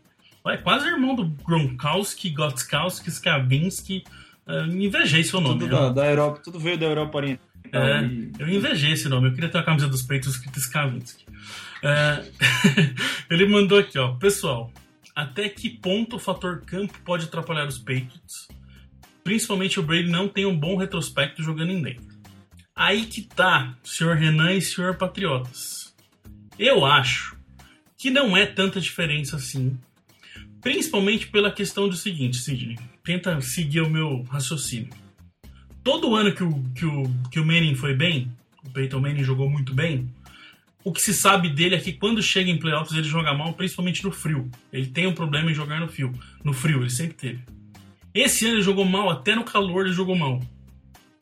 é 0.48 0.58
quase 0.58 0.88
irmão 0.88 1.16
do 1.16 1.26
Gronkowski, 1.26 2.30
Gotskowski, 2.30 3.10
Skavinsky. 3.10 4.04
Uh, 4.48 4.66
invejei 4.76 5.24
seu 5.24 5.40
nome. 5.40 5.60
Tudo 5.60 5.72
da, 5.72 5.90
da, 5.90 6.06
Europa, 6.08 6.42
tudo 6.44 6.60
veio 6.60 6.78
da 6.78 6.86
Europa 6.86 7.18
Oriental. 7.18 7.52
É, 7.74 8.02
eu 8.40 8.50
invejei 8.50 8.92
esse 8.92 9.08
nome. 9.08 9.30
Eu 9.30 9.34
queria 9.34 9.50
ter 9.50 9.60
a 9.60 9.64
camisa 9.64 9.88
dos 9.88 10.02
peitos 10.02 10.36
escrito 10.36 10.60
Skavinsky. 10.60 11.26
É, 11.84 12.24
ele 13.30 13.46
mandou 13.46 13.80
aqui, 13.80 13.98
ó. 13.98 14.14
Pessoal, 14.16 14.72
até 15.16 15.48
que 15.48 15.70
ponto 15.70 16.16
o 16.16 16.20
fator 16.20 16.62
campo 16.66 16.94
pode 17.06 17.26
atrapalhar 17.26 17.68
os 17.68 17.78
Patriots? 17.78 18.48
Principalmente 19.24 19.80
o 19.80 19.84
Brady 19.84 20.10
não 20.10 20.28
tem 20.28 20.46
um 20.46 20.58
bom 20.58 20.76
retrospecto 20.76 21.44
jogando 21.44 21.72
em 21.72 21.82
Denver. 21.82 22.12
Aí 22.76 23.06
que 23.06 23.22
tá, 23.22 23.76
senhor 23.84 24.16
Renan 24.16 24.54
e 24.54 24.62
senhor 24.62 24.96
Patriotas. 24.96 25.96
Eu 26.58 26.86
acho 26.86 27.38
que 27.98 28.10
não 28.10 28.36
é 28.36 28.46
tanta 28.46 28.82
diferença 28.82 29.36
assim 29.36 29.78
Principalmente 30.62 31.28
pela 31.28 31.52
questão 31.52 31.90
do 31.90 31.96
seguinte, 31.96 32.38
Sidney. 32.38 32.78
Tenta 33.04 33.42
seguir 33.42 33.82
o 33.82 33.90
meu 33.90 34.24
raciocínio. 34.24 34.90
Todo 35.84 36.16
ano 36.16 36.34
que 36.34 36.44
o, 36.44 36.64
que 36.76 36.86
o, 36.86 37.04
que 37.32 37.40
o 37.40 37.46
Manning 37.46 37.76
foi 37.76 37.96
bem, 37.96 38.32
o 38.64 38.70
Peyton 38.70 39.00
Manning 39.00 39.24
jogou 39.24 39.50
muito 39.50 39.74
bem, 39.74 40.08
o 40.84 40.92
que 40.92 41.02
se 41.02 41.14
sabe 41.14 41.50
dele 41.50 41.76
é 41.76 41.80
que 41.80 41.94
quando 41.94 42.22
chega 42.22 42.50
em 42.50 42.58
playoffs 42.58 42.96
ele 42.96 43.08
joga 43.08 43.34
mal, 43.34 43.54
principalmente 43.54 44.04
no 44.04 44.12
frio. 44.12 44.50
Ele 44.72 44.88
tem 44.88 45.08
um 45.08 45.14
problema 45.14 45.52
em 45.52 45.54
jogar 45.54 45.80
no 45.80 45.88
frio. 45.88 46.12
No 46.44 46.54
frio, 46.54 46.82
ele 46.82 46.90
sempre 46.90 47.16
teve. 47.16 47.44
Esse 48.14 48.46
ano 48.46 48.56
ele 48.56 48.64
jogou 48.64 48.86
mal, 48.86 49.10
até 49.10 49.36
no 49.36 49.44
calor 49.44 49.86
ele 49.86 49.94
jogou 49.94 50.16
mal. 50.16 50.40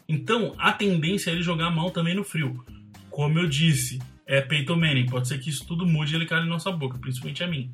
Então, 0.07 0.55
a 0.57 0.71
tendência 0.71 1.29
é 1.29 1.33
ele 1.33 1.43
jogar 1.43 1.69
mal 1.69 1.91
também 1.91 2.15
no 2.15 2.23
frio. 2.23 2.65
Como 3.09 3.37
eu 3.37 3.47
disse, 3.47 3.99
é 4.25 4.41
Peyton 4.41 4.75
Manning. 4.75 5.05
Pode 5.05 5.27
ser 5.27 5.39
que 5.39 5.49
isso 5.49 5.65
tudo 5.65 5.85
mude 5.85 6.13
e 6.13 6.15
ele 6.15 6.25
cale 6.25 6.45
em 6.45 6.49
nossa 6.49 6.71
boca, 6.71 6.97
principalmente 6.97 7.43
a 7.43 7.47
mim. 7.47 7.71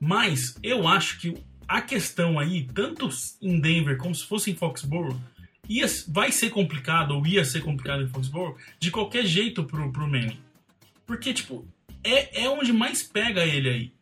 Mas 0.00 0.56
eu 0.62 0.86
acho 0.86 1.18
que 1.20 1.34
a 1.66 1.80
questão 1.80 2.38
aí, 2.38 2.64
tanto 2.72 3.08
em 3.42 3.60
Denver 3.60 3.96
como 3.96 4.14
se 4.14 4.24
fosse 4.24 4.50
em 4.50 4.56
Foxborough, 4.56 5.18
ia, 5.68 5.86
vai 6.08 6.30
ser 6.30 6.50
complicado, 6.50 7.12
ou 7.12 7.26
ia 7.26 7.44
ser 7.44 7.62
complicado 7.62 8.02
em 8.02 8.08
Foxborough, 8.08 8.56
de 8.78 8.90
qualquer 8.90 9.26
jeito 9.26 9.64
pro, 9.64 9.90
pro 9.90 10.06
Manning. 10.06 10.38
Porque, 11.04 11.32
tipo, 11.32 11.66
é, 12.04 12.44
é 12.44 12.48
onde 12.48 12.72
mais 12.72 13.02
pega 13.02 13.44
ele 13.44 13.68
aí. 13.68 13.92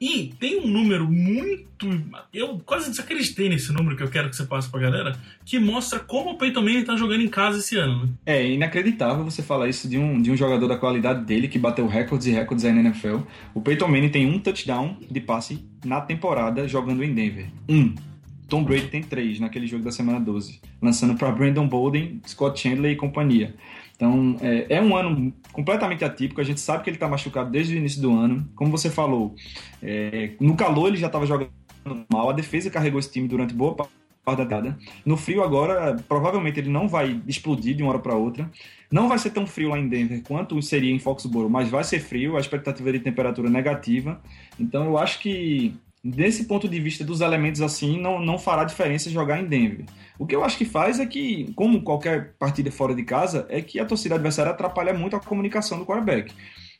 E 0.00 0.32
tem 0.38 0.60
um 0.60 0.68
número 0.68 1.10
muito. 1.10 1.88
Eu 2.32 2.60
quase 2.64 2.90
desacreditei 2.90 3.48
nesse 3.48 3.72
número 3.72 3.96
que 3.96 4.02
eu 4.02 4.10
quero 4.10 4.30
que 4.30 4.36
você 4.36 4.44
passe 4.44 4.70
pra 4.70 4.80
galera, 4.80 5.16
que 5.44 5.58
mostra 5.58 5.98
como 5.98 6.30
o 6.30 6.38
Peyton 6.38 6.60
Manning 6.60 6.84
tá 6.84 6.96
jogando 6.96 7.22
em 7.22 7.28
casa 7.28 7.58
esse 7.58 7.76
ano. 7.76 8.04
Né? 8.04 8.12
É 8.26 8.50
inacreditável 8.50 9.24
você 9.24 9.42
falar 9.42 9.68
isso 9.68 9.88
de 9.88 9.98
um, 9.98 10.20
de 10.20 10.30
um 10.30 10.36
jogador 10.36 10.68
da 10.68 10.76
qualidade 10.76 11.24
dele, 11.24 11.48
que 11.48 11.58
bateu 11.58 11.86
recordes 11.86 12.28
e 12.28 12.30
recordes 12.30 12.64
aí 12.64 12.72
na 12.72 12.80
NFL. 12.80 13.18
O 13.54 13.60
Peyton 13.60 13.88
Manning 13.88 14.10
tem 14.10 14.26
um 14.26 14.38
touchdown 14.38 14.96
de 15.10 15.20
passe 15.20 15.64
na 15.84 16.00
temporada 16.00 16.68
jogando 16.68 17.02
em 17.02 17.12
Denver. 17.12 17.48
Um. 17.68 17.94
Tom 18.48 18.64
Brady 18.64 18.88
tem 18.88 19.02
três 19.02 19.38
naquele 19.38 19.66
jogo 19.66 19.84
da 19.84 19.92
semana 19.92 20.18
12, 20.18 20.58
lançando 20.80 21.14
para 21.14 21.30
Brandon 21.30 21.68
Bolden, 21.68 22.22
Scott 22.26 22.58
Chandler 22.58 22.92
e 22.92 22.96
companhia. 22.96 23.54
Então, 23.98 24.36
é, 24.40 24.76
é, 24.76 24.80
um 24.80 24.96
ano 24.96 25.34
completamente 25.52 26.04
atípico. 26.04 26.40
A 26.40 26.44
gente 26.44 26.60
sabe 26.60 26.84
que 26.84 26.90
ele 26.90 26.96
está 26.96 27.08
machucado 27.08 27.50
desde 27.50 27.74
o 27.74 27.78
início 27.78 28.00
do 28.00 28.16
ano. 28.16 28.48
Como 28.54 28.70
você 28.70 28.88
falou, 28.88 29.34
é, 29.82 30.34
no 30.40 30.56
calor 30.56 30.86
ele 30.86 30.96
já 30.96 31.08
estava 31.08 31.26
jogando 31.26 31.50
mal. 32.08 32.30
A 32.30 32.32
defesa 32.32 32.70
carregou 32.70 33.00
esse 33.00 33.10
time 33.10 33.26
durante 33.26 33.52
boa 33.52 33.74
parte 33.74 33.92
guardada. 34.24 34.78
No 35.04 35.16
frio 35.16 35.42
agora, 35.42 35.96
provavelmente 36.08 36.60
ele 36.60 36.68
não 36.68 36.86
vai 36.86 37.20
explodir 37.26 37.74
de 37.74 37.82
uma 37.82 37.90
hora 37.90 37.98
para 37.98 38.14
outra. 38.14 38.48
Não 38.90 39.08
vai 39.08 39.18
ser 39.18 39.30
tão 39.30 39.46
frio 39.46 39.70
lá 39.70 39.78
em 39.78 39.88
Denver 39.88 40.22
quanto 40.22 40.60
seria 40.62 40.92
em 40.92 40.98
Foxborough, 40.98 41.50
mas 41.50 41.68
vai 41.68 41.82
ser 41.82 41.98
frio, 41.98 42.36
a 42.36 42.40
expectativa 42.40 42.92
de 42.92 43.00
temperatura 43.00 43.50
negativa. 43.50 44.20
Então 44.60 44.84
eu 44.84 44.98
acho 44.98 45.18
que 45.18 45.74
desse 46.10 46.44
ponto 46.44 46.68
de 46.68 46.80
vista 46.80 47.04
dos 47.04 47.20
elementos 47.20 47.60
assim, 47.60 48.00
não, 48.00 48.20
não 48.20 48.38
fará 48.38 48.64
diferença 48.64 49.10
jogar 49.10 49.40
em 49.40 49.46
Denver. 49.46 49.84
O 50.18 50.26
que 50.26 50.34
eu 50.34 50.44
acho 50.44 50.58
que 50.58 50.64
faz 50.64 50.98
é 50.98 51.06
que, 51.06 51.52
como 51.54 51.82
qualquer 51.82 52.34
partida 52.38 52.70
fora 52.70 52.94
de 52.94 53.04
casa, 53.04 53.46
é 53.48 53.60
que 53.62 53.78
a 53.78 53.84
torcida 53.84 54.14
adversária 54.16 54.50
atrapalha 54.50 54.92
muito 54.92 55.14
a 55.16 55.20
comunicação 55.20 55.78
do 55.78 55.86
quarterback. 55.86 56.32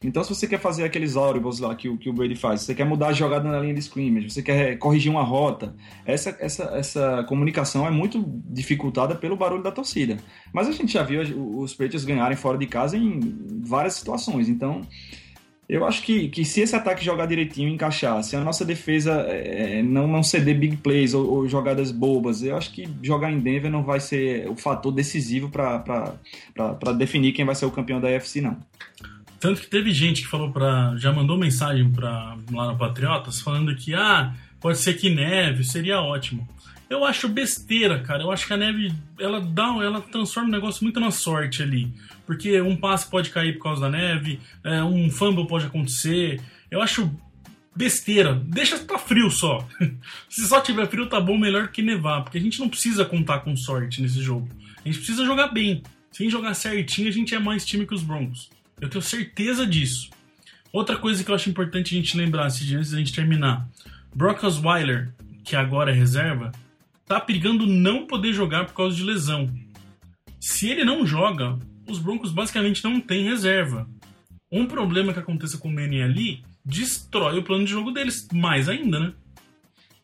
Então, 0.03 0.23
se 0.23 0.33
você 0.33 0.47
quer 0.47 0.61
fazer 0.61 0.85
aqueles 0.85 1.17
audibles 1.17 1.59
lá 1.59 1.75
que, 1.75 1.95
que 1.97 2.09
o 2.09 2.13
Brady 2.13 2.37
faz, 2.37 2.63
você 2.63 2.73
quer 2.73 2.85
mudar 2.85 3.09
a 3.09 3.13
jogada 3.13 3.49
na 3.49 3.59
linha 3.59 3.75
de 3.75 3.81
scrimmage, 3.81 4.31
você 4.31 4.43
quer 4.43 4.79
corrigir 4.79 5.11
uma 5.11 5.25
rota, 5.25 5.75
essa, 6.07 6.37
essa, 6.39 6.65
essa 6.77 7.25
comunicação 7.29 7.85
é 7.85 7.91
muito 7.91 8.25
dificultada 8.47 9.17
pelo 9.17 9.37
barulho 9.37 9.63
da 9.63 9.73
torcida. 9.73 10.17
Mas 10.53 10.69
a 10.69 10.73
gente 10.73 10.93
já 10.93 11.03
viu 11.03 11.21
os 11.59 11.73
Patriots 11.73 12.05
ganharem 12.05 12.37
fora 12.37 12.57
de 12.57 12.67
casa 12.67 12.97
em 12.97 13.19
várias 13.65 13.95
situações. 13.95 14.49
Então, 14.49 14.83
eu 15.69 15.85
acho 15.85 16.03
que, 16.03 16.29
que 16.29 16.47
se 16.47 16.63
esse 16.63 16.75
ataque 16.75 17.05
jogar 17.05 17.27
direitinho, 17.27 17.69
encaixar, 17.69 18.23
se 18.25 18.35
a 18.35 18.41
nossa 18.41 18.65
defesa 18.65 19.13
é, 19.29 19.83
não, 19.83 20.09
não 20.09 20.23
ceder 20.23 20.59
big 20.59 20.79
plays 20.79 21.13
ou, 21.13 21.31
ou, 21.31 21.49
jogadas 21.49 21.93
bobas, 21.93 22.43
eu 22.43 22.57
acho 22.57 22.73
que 22.73 22.89
jogar 23.03 23.31
em 23.31 23.39
Denver 23.39 23.71
não 23.71 23.85
vai 23.85 24.01
ser 24.01 24.49
o 24.49 24.57
fator 24.57 24.91
decisivo 24.91 25.51
para 25.51 26.93
definir 26.97 27.33
quem 27.33 27.45
vai 27.45 27.55
ser 27.55 27.67
o 27.67 27.71
campeão 27.71 28.01
da 28.01 28.09
UFC, 28.09 28.41
não. 28.41 28.57
Tanto 29.39 29.61
que 29.61 29.67
teve 29.67 29.93
gente 29.93 30.23
que 30.23 30.29
falou 30.29 30.51
para 30.51 30.97
já 30.97 31.13
mandou 31.13 31.37
mensagem 31.37 31.91
para 31.91 32.37
lá 32.51 32.73
no 32.73 32.79
Patriotas 32.79 33.41
falando 33.41 33.77
que 33.77 33.95
ah, 33.95 34.35
pode 34.61 34.79
ser 34.79 34.95
que 34.95 35.11
neve, 35.11 35.65
seria 35.65 36.01
ótimo. 36.01 36.49
Eu 36.89 37.05
acho 37.05 37.29
besteira, 37.29 38.01
cara. 38.01 38.23
Eu 38.23 38.31
acho 38.31 38.47
que 38.47 38.53
a 38.55 38.57
neve 38.57 38.91
ela 39.21 39.41
dá, 39.41 39.67
ela 39.83 40.01
transforma 40.01 40.49
o 40.49 40.53
negócio 40.53 40.83
muito 40.83 40.99
na 40.99 41.11
sorte 41.11 41.63
ali, 41.63 41.93
porque 42.29 42.61
um 42.61 42.77
passe 42.77 43.09
pode 43.09 43.31
cair 43.31 43.55
por 43.55 43.63
causa 43.63 43.81
da 43.81 43.89
neve, 43.89 44.39
é, 44.63 44.85
um 44.85 45.09
fumble 45.09 45.47
pode 45.47 45.65
acontecer. 45.65 46.39
Eu 46.71 46.83
acho 46.83 47.11
besteira. 47.75 48.35
Deixa 48.35 48.77
estar 48.77 48.99
frio 48.99 49.31
só. 49.31 49.67
Se 50.29 50.47
só 50.47 50.61
tiver 50.61 50.87
frio 50.89 51.09
tá 51.09 51.19
bom, 51.19 51.39
melhor 51.39 51.69
que 51.69 51.81
nevar, 51.81 52.23
porque 52.23 52.37
a 52.37 52.41
gente 52.41 52.61
não 52.61 52.69
precisa 52.69 53.03
contar 53.03 53.39
com 53.39 53.57
sorte 53.57 54.03
nesse 54.03 54.21
jogo. 54.21 54.47
A 54.85 54.87
gente 54.87 54.99
precisa 54.99 55.25
jogar 55.25 55.49
bem. 55.49 55.83
Sem 56.13 56.29
jogar 56.29 56.53
certinho, 56.53 57.09
a 57.09 57.13
gente 57.13 57.35
é 57.35 57.39
mais 57.39 57.65
time 57.65 57.87
que 57.87 57.95
os 57.95 58.03
Broncos. 58.03 58.51
Eu 58.79 58.91
tenho 58.91 59.01
certeza 59.01 59.67
disso. 59.67 60.11
Outra 60.71 60.99
coisa 60.99 61.25
que 61.25 61.31
eu 61.31 61.35
acho 61.35 61.49
importante 61.49 61.95
a 61.95 61.99
gente 61.99 62.15
lembrar 62.15 62.45
antes 62.45 62.59
de 62.59 62.77
a 62.77 62.83
gente 62.83 63.15
terminar: 63.15 63.67
Brock 64.15 64.45
Osweiler, 64.45 65.15
que 65.43 65.57
agora 65.57 65.93
é 65.93 65.95
reserva, 65.95 66.53
tá 67.07 67.19
perigando 67.19 67.67
não 67.67 68.07
poder 68.07 68.35
jogar 68.35 68.67
por 68.67 68.75
causa 68.75 68.95
de 68.95 69.03
lesão. 69.03 69.49
Se 70.39 70.69
ele 70.69 70.85
não 70.85 71.07
joga, 71.07 71.59
os 71.89 71.99
Broncos 71.99 72.33
basicamente 72.33 72.85
não 72.85 73.01
têm 73.01 73.25
reserva. 73.25 73.89
Um 74.51 74.67
problema 74.67 75.13
que 75.13 75.19
aconteça 75.19 75.59
com 75.59 75.69
o 75.69 75.73
Manning 75.73 76.03
ali 76.03 76.43
destrói 76.65 77.39
o 77.39 77.43
plano 77.43 77.65
de 77.65 77.71
jogo 77.71 77.91
deles 77.91 78.29
mais 78.33 78.69
ainda, 78.69 78.99
né? 79.01 79.13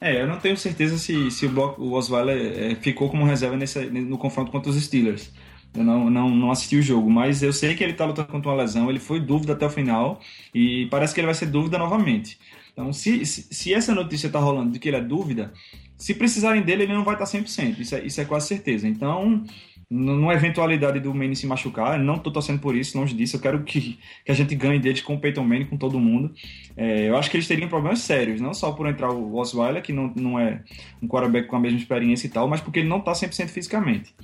É, 0.00 0.20
eu 0.20 0.26
não 0.26 0.38
tenho 0.38 0.56
certeza 0.56 0.98
se, 0.98 1.30
se 1.30 1.46
o, 1.46 1.50
Brock, 1.50 1.78
o 1.78 1.92
Osweiler 1.92 2.36
é, 2.36 2.74
ficou 2.74 3.08
como 3.08 3.24
reserva 3.24 3.56
nesse, 3.56 3.86
no 3.86 4.18
confronto 4.18 4.50
contra 4.50 4.70
os 4.70 4.82
Steelers. 4.82 5.32
Eu 5.74 5.82
não, 5.82 6.10
não, 6.10 6.30
não 6.30 6.50
assisti 6.50 6.76
o 6.76 6.82
jogo, 6.82 7.10
mas 7.10 7.42
eu 7.42 7.52
sei 7.52 7.74
que 7.74 7.82
ele 7.82 7.92
está 7.92 8.04
lutando 8.04 8.28
contra 8.28 8.50
uma 8.50 8.56
lesão, 8.62 8.90
ele 8.90 9.00
foi 9.00 9.18
dúvida 9.18 9.54
até 9.54 9.66
o 9.66 9.70
final 9.70 10.20
e 10.54 10.86
parece 10.90 11.14
que 11.14 11.20
ele 11.20 11.26
vai 11.26 11.34
ser 11.34 11.46
dúvida 11.46 11.78
novamente. 11.78 12.38
Então, 12.72 12.92
se, 12.92 13.24
se, 13.24 13.48
se 13.50 13.72
essa 13.72 13.94
notícia 13.94 14.26
está 14.26 14.38
rolando 14.38 14.72
de 14.72 14.78
que 14.78 14.88
ele 14.88 14.98
é 14.98 15.00
dúvida, 15.00 15.52
se 15.96 16.14
precisarem 16.14 16.62
dele, 16.62 16.84
ele 16.84 16.92
não 16.92 17.04
vai 17.04 17.16
tá 17.16 17.24
estar 17.24 17.38
100%, 17.38 17.78
isso 17.78 17.94
é, 17.94 18.04
isso 18.04 18.20
é 18.20 18.24
quase 18.24 18.48
certeza. 18.48 18.86
Então, 18.86 19.44
numa 19.90 20.34
eventualidade 20.34 21.00
do 21.00 21.14
Manning 21.14 21.34
se 21.34 21.46
machucar, 21.46 21.98
não 21.98 22.16
estou 22.16 22.32
torcendo 22.32 22.60
por 22.60 22.74
isso, 22.74 22.98
longe 22.98 23.14
disso, 23.14 23.36
eu 23.36 23.40
quero 23.40 23.62
que, 23.62 23.98
que 24.24 24.32
a 24.32 24.34
gente 24.34 24.54
ganhe 24.54 24.78
deles 24.78 25.02
com 25.02 25.14
o 25.14 25.18
Peyton 25.20 25.44
Manning, 25.44 25.66
com 25.66 25.76
todo 25.76 25.98
mundo. 25.98 26.32
É, 26.76 27.08
eu 27.08 27.16
acho 27.16 27.30
que 27.30 27.36
eles 27.36 27.46
teriam 27.46 27.68
problemas 27.68 28.00
sérios, 28.00 28.40
não 28.40 28.54
só 28.54 28.72
por 28.72 28.88
entrar 28.88 29.10
o 29.10 29.36
Osweiler, 29.36 29.82
que 29.82 29.92
não, 29.92 30.12
não 30.16 30.38
é 30.38 30.62
um 31.02 31.08
quarterback 31.08 31.46
com 31.46 31.56
a 31.56 31.60
mesma 31.60 31.78
experiência 31.78 32.26
e 32.26 32.30
tal, 32.30 32.48
mas 32.48 32.60
porque 32.60 32.80
ele 32.80 32.88
não 32.88 32.98
está 32.98 33.12
100% 33.12 33.48
fisicamente. 33.48 34.14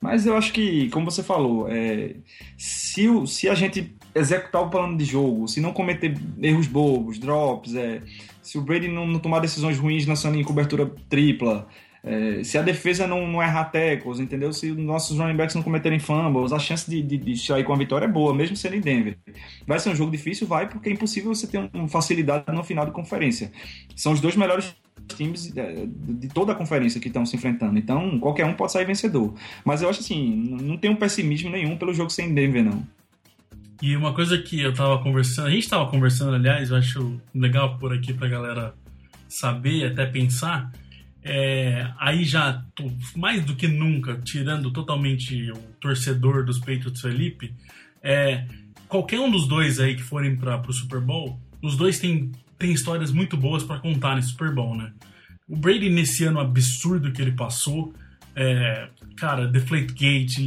Mas 0.00 0.26
eu 0.26 0.36
acho 0.36 0.52
que, 0.52 0.88
como 0.90 1.08
você 1.08 1.22
falou, 1.22 1.68
é, 1.68 2.16
se, 2.56 3.08
o, 3.08 3.24
se 3.24 3.48
a 3.48 3.54
gente 3.54 3.94
executar 4.12 4.62
o 4.62 4.68
plano 4.68 4.96
de 4.96 5.04
jogo, 5.04 5.46
se 5.46 5.60
não 5.60 5.72
cometer 5.72 6.12
erros 6.42 6.66
bobos, 6.66 7.20
drops, 7.20 7.76
é, 7.76 8.02
se 8.42 8.58
o 8.58 8.62
Brady 8.62 8.88
não, 8.88 9.06
não 9.06 9.20
tomar 9.20 9.38
decisões 9.38 9.78
ruins 9.78 10.04
lançando 10.04 10.36
em 10.36 10.42
cobertura 10.42 10.90
tripla, 11.08 11.68
é, 12.04 12.42
se 12.42 12.58
a 12.58 12.62
defesa 12.62 13.06
não, 13.06 13.26
não 13.28 13.40
errar 13.40 13.66
tackles, 13.66 14.18
entendeu? 14.18 14.52
Se 14.52 14.70
os 14.70 14.76
nossos 14.76 15.18
running 15.18 15.36
backs 15.36 15.54
não 15.54 15.62
cometerem 15.62 16.00
fumbles, 16.00 16.52
a 16.52 16.58
chance 16.58 16.90
de, 16.90 17.00
de, 17.00 17.16
de 17.16 17.36
sair 17.36 17.62
com 17.62 17.72
a 17.72 17.76
vitória 17.76 18.06
é 18.06 18.08
boa, 18.08 18.34
mesmo 18.34 18.56
sendo 18.56 18.74
em 18.74 18.80
Denver. 18.80 19.16
Vai 19.66 19.78
ser 19.78 19.90
um 19.90 19.94
jogo 19.94 20.10
difícil? 20.10 20.46
Vai, 20.46 20.68
porque 20.68 20.88
é 20.88 20.92
impossível 20.92 21.32
você 21.32 21.46
ter 21.46 21.58
uma 21.72 21.88
facilidade 21.88 22.44
no 22.52 22.64
final 22.64 22.84
de 22.84 22.90
conferência. 22.90 23.52
São 23.94 24.12
os 24.12 24.20
dois 24.20 24.34
melhores 24.34 24.74
times 25.16 25.56
é, 25.56 25.86
de 25.86 26.28
toda 26.28 26.52
a 26.52 26.54
conferência 26.54 27.00
que 27.00 27.08
estão 27.08 27.24
se 27.24 27.36
enfrentando. 27.36 27.78
Então, 27.78 28.18
qualquer 28.18 28.46
um 28.46 28.54
pode 28.54 28.72
sair 28.72 28.84
vencedor. 28.84 29.34
Mas 29.64 29.82
eu 29.82 29.88
acho 29.88 30.00
assim, 30.00 30.56
não 30.60 30.76
tem 30.76 30.90
um 30.90 30.96
pessimismo 30.96 31.50
nenhum 31.50 31.76
pelo 31.76 31.94
jogo 31.94 32.10
sem 32.10 32.34
Denver, 32.34 32.64
não. 32.64 32.84
E 33.80 33.96
uma 33.96 34.14
coisa 34.14 34.38
que 34.38 34.60
eu 34.60 34.72
tava 34.72 35.02
conversando, 35.02 35.48
a 35.48 35.50
gente 35.50 35.68
tava 35.68 35.90
conversando, 35.90 36.34
aliás, 36.34 36.70
eu 36.70 36.76
acho 36.76 37.20
legal 37.34 37.78
por 37.78 37.92
aqui 37.92 38.12
pra 38.12 38.28
galera 38.28 38.74
saber 39.28 39.86
até 39.86 40.06
pensar. 40.06 40.70
É, 41.24 41.88
aí 41.98 42.24
já, 42.24 42.64
mais 43.16 43.44
do 43.44 43.54
que 43.54 43.68
nunca, 43.68 44.20
tirando 44.24 44.72
totalmente 44.72 45.50
o 45.52 45.58
torcedor 45.80 46.44
dos 46.44 46.58
Patriots 46.58 47.00
Felipe, 47.00 47.54
é, 48.02 48.44
qualquer 48.88 49.20
um 49.20 49.30
dos 49.30 49.46
dois 49.46 49.78
aí 49.78 49.94
que 49.94 50.02
forem 50.02 50.34
para 50.36 50.60
o 50.68 50.72
Super 50.72 51.00
Bowl, 51.00 51.38
os 51.62 51.76
dois 51.76 51.98
têm 51.98 52.32
tem 52.62 52.72
histórias 52.72 53.10
muito 53.10 53.36
boas 53.36 53.64
para 53.64 53.80
contar 53.80 54.14
nesse 54.14 54.28
Super 54.28 54.54
Bowl, 54.54 54.76
né? 54.76 54.92
O 55.48 55.56
Brady, 55.56 55.90
nesse 55.90 56.24
ano 56.24 56.38
absurdo 56.38 57.10
que 57.10 57.20
ele 57.20 57.32
passou, 57.32 57.92
é, 58.36 58.88
cara, 59.16 59.48
Deflate 59.48 59.92
Gate, 59.92 60.38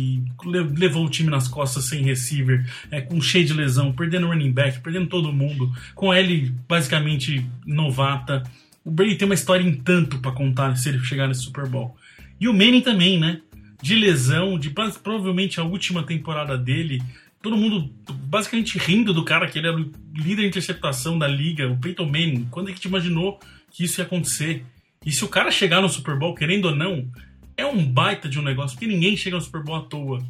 levou 0.46 1.06
o 1.06 1.10
time 1.10 1.30
nas 1.30 1.50
costas 1.50 1.90
sem 1.90 2.04
receiver, 2.04 2.66
é, 2.90 3.02
com 3.02 3.20
cheio 3.22 3.46
de 3.46 3.54
lesão, 3.54 3.92
perdendo 3.92 4.28
running 4.28 4.54
back, 4.54 4.80
perdendo 4.80 5.08
todo 5.08 5.34
mundo, 5.34 5.70
com 5.94 6.14
ele 6.14 6.54
basicamente 6.68 7.46
novata. 7.66 8.44
O 8.86 8.92
Brady 8.92 9.16
tem 9.16 9.26
uma 9.26 9.34
história 9.34 9.64
em 9.64 9.74
tanto 9.74 10.20
para 10.20 10.32
contar 10.32 10.76
se 10.76 10.88
ele 10.88 11.00
chegar 11.00 11.28
nesse 11.28 11.42
Super 11.42 11.68
Bowl. 11.68 11.98
E 12.40 12.48
o 12.48 12.54
Manning 12.54 12.82
também, 12.82 13.20
né? 13.20 13.42
De 13.82 13.96
lesão, 13.96 14.60
de 14.60 14.70
provavelmente 14.70 15.60
a 15.60 15.64
última 15.64 16.04
temporada 16.04 16.56
dele, 16.56 17.02
todo 17.42 17.58
mundo 17.58 17.92
basicamente 18.28 18.78
rindo 18.78 19.12
do 19.12 19.26
cara 19.26 19.48
que 19.48 19.58
ele 19.58 19.68
era 19.68 19.76
o 19.76 19.92
líder 20.14 20.44
de 20.44 20.48
interceptação 20.48 21.18
da 21.18 21.28
liga, 21.28 21.68
o 21.68 21.78
Peyton 21.78 22.06
Manning. 22.06 22.48
Quando 22.52 22.70
é 22.70 22.74
que 22.74 22.80
te 22.80 22.88
imaginou 22.88 23.40
que 23.72 23.84
isso 23.84 24.00
ia 24.00 24.06
acontecer? 24.06 24.64
E 25.04 25.12
se 25.12 25.26
o 25.26 25.28
cara 25.28 25.50
chegar 25.50 25.82
no 25.82 25.90
Super 25.90 26.18
Bowl, 26.18 26.36
querendo 26.36 26.66
ou 26.66 26.76
não, 26.76 27.10
é 27.58 27.66
um 27.66 27.84
baita 27.84 28.30
de 28.30 28.40
um 28.40 28.44
negócio, 28.44 28.78
porque 28.78 28.92
ninguém 28.92 29.18
chega 29.18 29.36
no 29.36 29.42
Super 29.42 29.64
Bowl 29.64 29.78
à 29.78 29.82
toa. 29.82 30.24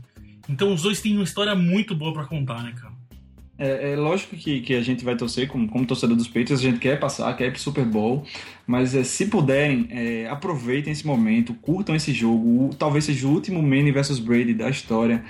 Então 0.48 0.74
os 0.74 0.82
dois 0.82 1.02
têm 1.02 1.14
uma 1.14 1.24
história 1.24 1.56
muito 1.56 1.94
boa 1.94 2.14
para 2.14 2.26
contar, 2.26 2.64
né, 2.64 2.72
cara? 2.72 2.95
É, 3.58 3.94
é, 3.94 3.96
lógico 3.96 4.36
que, 4.36 4.60
que 4.62 4.76
a 4.76 4.82
gente 4.82 5.06
vai 5.06 5.16
torcer, 5.16 5.48
como, 5.48 5.68
como 5.68 5.86
torcedor 5.86 6.16
dos 6.18 6.28
Patriots, 6.28 6.60
a 6.60 6.64
gente 6.64 6.80
quer 6.80 7.00
passar, 7.00 7.34
quer 7.38 7.48
ir 7.48 7.52
pro 7.52 7.60
Super 7.60 7.86
Bowl, 7.86 8.26
mas 8.68 8.94
é, 8.94 9.04
se 9.04 9.28
puderem, 9.28 9.88
é, 9.92 10.28
aproveitem 10.30 10.92
esse 10.92 11.08
momento, 11.08 11.54
curtam 11.54 11.96
esse 11.96 12.12
jogo, 12.12 12.66
o, 12.66 12.76
talvez 12.76 13.06
seja 13.06 13.26
o 13.28 13.32
último 13.32 13.62
Manning 13.62 13.94
versus 13.94 14.20
Brady 14.20 14.54
da 14.54 14.70
história 14.70 15.24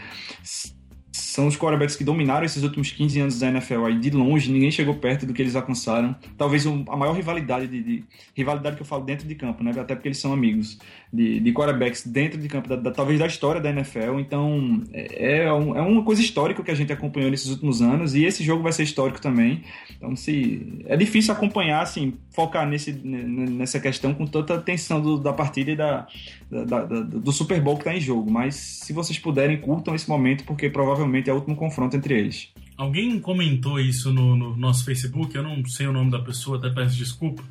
são 1.35 1.47
os 1.47 1.57
quarterbacks 1.57 1.97
que 1.97 2.03
dominaram 2.05 2.45
esses 2.45 2.63
últimos 2.63 2.91
15 2.91 3.19
anos 3.19 3.39
da 3.39 3.49
NFL 3.49 3.83
aí 3.85 3.99
de 3.99 4.09
longe, 4.09 4.49
ninguém 4.49 4.71
chegou 4.71 4.95
perto 4.95 5.25
do 5.25 5.33
que 5.33 5.41
eles 5.41 5.53
alcançaram. 5.53 6.15
Talvez 6.37 6.65
a 6.65 6.95
maior 6.95 7.13
rivalidade 7.13 7.67
de, 7.67 7.83
de 7.83 8.03
rivalidade 8.33 8.77
que 8.77 8.81
eu 8.81 8.85
falo 8.85 9.03
dentro 9.03 9.27
de 9.27 9.35
campo, 9.35 9.61
né? 9.61 9.71
Até 9.77 9.95
porque 9.95 10.07
eles 10.07 10.17
são 10.17 10.31
amigos 10.31 10.79
de, 11.11 11.41
de 11.41 11.51
quarterbacks 11.51 12.07
dentro 12.07 12.39
de 12.39 12.47
campo, 12.47 12.69
da, 12.69 12.77
da, 12.77 12.89
talvez 12.89 13.19
da 13.19 13.27
história 13.27 13.59
da 13.59 13.69
NFL. 13.69 14.17
Então 14.17 14.81
é, 14.93 15.43
é, 15.43 15.53
um, 15.53 15.75
é, 15.75 15.81
uma 15.81 16.03
coisa 16.03 16.21
histórica 16.21 16.63
que 16.63 16.71
a 16.71 16.75
gente 16.75 16.93
acompanhou 16.93 17.29
nesses 17.29 17.49
últimos 17.49 17.81
anos 17.81 18.15
e 18.15 18.23
esse 18.23 18.41
jogo 18.41 18.63
vai 18.63 18.71
ser 18.71 18.83
histórico 18.83 19.19
também. 19.19 19.61
Então 19.97 20.15
se 20.15 20.83
é 20.85 20.95
difícil 20.95 21.33
acompanhar, 21.33 21.81
assim, 21.81 22.13
focar 22.31 22.65
nesse, 22.65 22.93
nessa 22.93 23.77
questão 23.77 24.13
com 24.13 24.25
tanta 24.25 24.55
atenção 24.55 25.01
do, 25.01 25.17
da 25.17 25.33
partida 25.33 25.71
e 25.71 25.75
da, 25.75 26.07
da, 26.49 26.83
do 26.85 27.31
Super 27.33 27.59
Bowl 27.59 27.75
que 27.75 27.81
está 27.81 27.93
em 27.93 27.99
jogo. 27.99 28.31
Mas 28.31 28.55
se 28.55 28.93
vocês 28.93 29.19
puderem, 29.19 29.59
curtam 29.59 29.93
esse 29.93 30.07
momento 30.07 30.45
porque 30.45 30.69
provavelmente 30.69 31.24
é 31.29 31.33
o 31.33 31.37
último 31.37 31.55
confronto 31.55 31.95
entre 31.95 32.17
eles. 32.17 32.49
Alguém 32.77 33.19
comentou 33.19 33.79
isso 33.79 34.11
no, 34.11 34.35
no, 34.35 34.55
nosso 34.55 34.83
Facebook, 34.83 35.35
eu 35.35 35.43
não 35.43 35.63
sei 35.65 35.87
o 35.87 35.93
nome 35.93 36.11
da 36.11 36.19
pessoa, 36.19 36.57
até 36.57 36.69
peço 36.69 36.95
desculpa, 36.95 37.43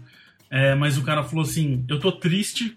é, 0.51 0.75
mas 0.75 0.99
o 0.99 1.03
cara 1.03 1.23
falou 1.23 1.45
assim: 1.45 1.85
Eu 1.89 1.99
tô 1.99 2.13
triste 2.13 2.77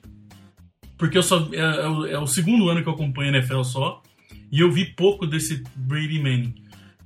porque 0.98 1.18
eu 1.18 1.24
só 1.24 1.48
é, 1.54 1.58
é, 1.58 1.88
o, 1.88 2.24
é, 2.24 2.28
segundo 2.28 2.70
ano 2.70 2.82
que 2.82 2.89
eu 2.89 2.93
acompanho 2.93 3.34
a 3.34 3.38
NFL 3.38 3.64
só 3.64 4.02
e 4.52 4.60
eu 4.60 4.72
vi 4.72 4.86
pouco 4.86 5.28
desse 5.28 5.64
Brady 5.76 6.20
Manning. 6.20 6.56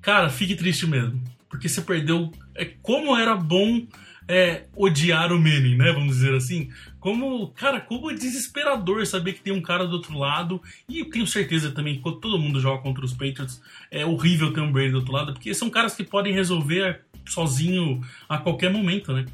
Cara, 0.02 0.30
fique 0.30 0.56
triste 0.56 0.88
mesmo, 0.88 1.22
porque 1.50 1.68
você 1.68 1.82
perdeu. 1.82 2.32
É, 2.56 2.66
como 2.66 3.16
era 3.16 3.36
bom 3.36 3.86
é, 4.32 4.64
odiar 4.78 5.34
o 5.34 5.38
Manning, 5.38 5.76
né? 5.76 5.92
Vamos 5.92 6.16
dizer 6.16 6.34
assim. 6.34 6.70
Como, 7.02 7.50
cara, 7.50 7.82
como 7.82 8.10
é 8.10 8.14
desesperador 8.14 9.06
saber 9.06 9.34
que 9.34 9.42
tem 9.42 9.52
um 9.52 9.62
cara 9.62 9.86
do 9.86 9.98
outro 9.98 10.18
lado. 10.18 10.62
E 10.88 11.04
tenho 11.04 11.28
certeza 11.28 11.72
também 11.72 11.98
que 11.98 12.02
todo 12.02 12.40
mundo 12.40 12.62
joga 12.62 12.82
contra 12.82 13.04
os 13.04 13.12
Patriots, 13.12 13.62
é 13.92 14.06
horrível 14.06 14.54
ter 14.54 14.62
um 14.62 14.72
Brady 14.72 14.92
do 14.92 15.00
outro 15.00 15.12
lado, 15.12 15.34
porque 15.34 15.54
são 15.54 15.70
caras 15.70 15.96
que 15.96 16.04
podem 16.06 16.34
resolver 16.34 17.02
sozinho 17.26 18.02
a 18.30 18.38
qualquer 18.38 18.72
momento, 18.72 19.12
né? 19.12 19.26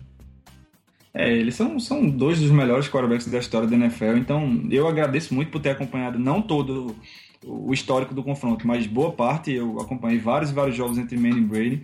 É, 1.13 1.31
eles 1.31 1.53
são, 1.53 1.79
são 1.79 2.09
dois 2.09 2.39
dos 2.39 2.49
melhores 2.49 2.89
quarterbacks 2.89 3.27
da 3.27 3.37
história 3.37 3.67
da 3.67 3.75
NFL, 3.75 4.17
então 4.17 4.67
eu 4.69 4.87
agradeço 4.87 5.33
muito 5.33 5.51
por 5.51 5.61
ter 5.61 5.71
acompanhado 5.71 6.17
não 6.17 6.41
todo 6.41 6.95
o 7.43 7.71
histórico 7.73 8.13
do 8.13 8.23
confronto, 8.23 8.67
mas 8.67 8.87
boa 8.87 9.11
parte 9.11 9.51
eu 9.51 9.79
acompanhei 9.79 10.19
vários 10.19 10.51
e 10.51 10.53
vários 10.53 10.75
jogos 10.75 10.97
entre 10.97 11.17
Manning 11.17 11.37
e 11.37 11.45
Brady. 11.45 11.83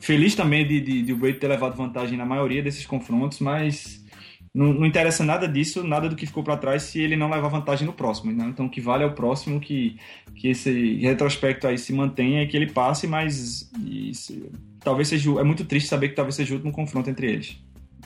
Feliz 0.00 0.34
também 0.34 0.66
de, 0.66 0.80
de, 0.80 1.02
de 1.02 1.12
o 1.12 1.16
Brady 1.16 1.38
ter 1.38 1.48
levado 1.48 1.76
vantagem 1.76 2.16
na 2.16 2.24
maioria 2.24 2.62
desses 2.62 2.86
confrontos, 2.86 3.40
mas 3.40 4.04
não, 4.54 4.72
não 4.72 4.86
interessa 4.86 5.24
nada 5.24 5.46
disso, 5.46 5.84
nada 5.84 6.08
do 6.08 6.16
que 6.16 6.26
ficou 6.26 6.42
para 6.42 6.56
trás 6.56 6.82
se 6.82 7.00
ele 7.00 7.16
não 7.16 7.30
levar 7.30 7.48
vantagem 7.48 7.86
no 7.86 7.92
próximo. 7.92 8.32
Né? 8.32 8.46
Então, 8.48 8.66
o 8.66 8.70
que 8.70 8.80
vale 8.80 9.04
é 9.04 9.06
o 9.06 9.12
próximo, 9.12 9.60
que, 9.60 9.96
que 10.34 10.48
esse 10.48 10.96
retrospecto 10.96 11.66
aí 11.66 11.78
se 11.78 11.92
mantenha 11.92 12.42
e 12.42 12.46
que 12.46 12.56
ele 12.56 12.70
passe, 12.70 13.06
mas 13.06 13.70
isso, 13.84 14.50
talvez 14.80 15.08
seja. 15.08 15.30
É 15.38 15.44
muito 15.44 15.64
triste 15.64 15.88
saber 15.88 16.08
que 16.10 16.14
talvez 16.14 16.34
seja 16.34 16.52
o 16.52 16.56
último 16.56 16.72
confronto 16.72 17.10
entre 17.10 17.30
eles. 17.30 17.56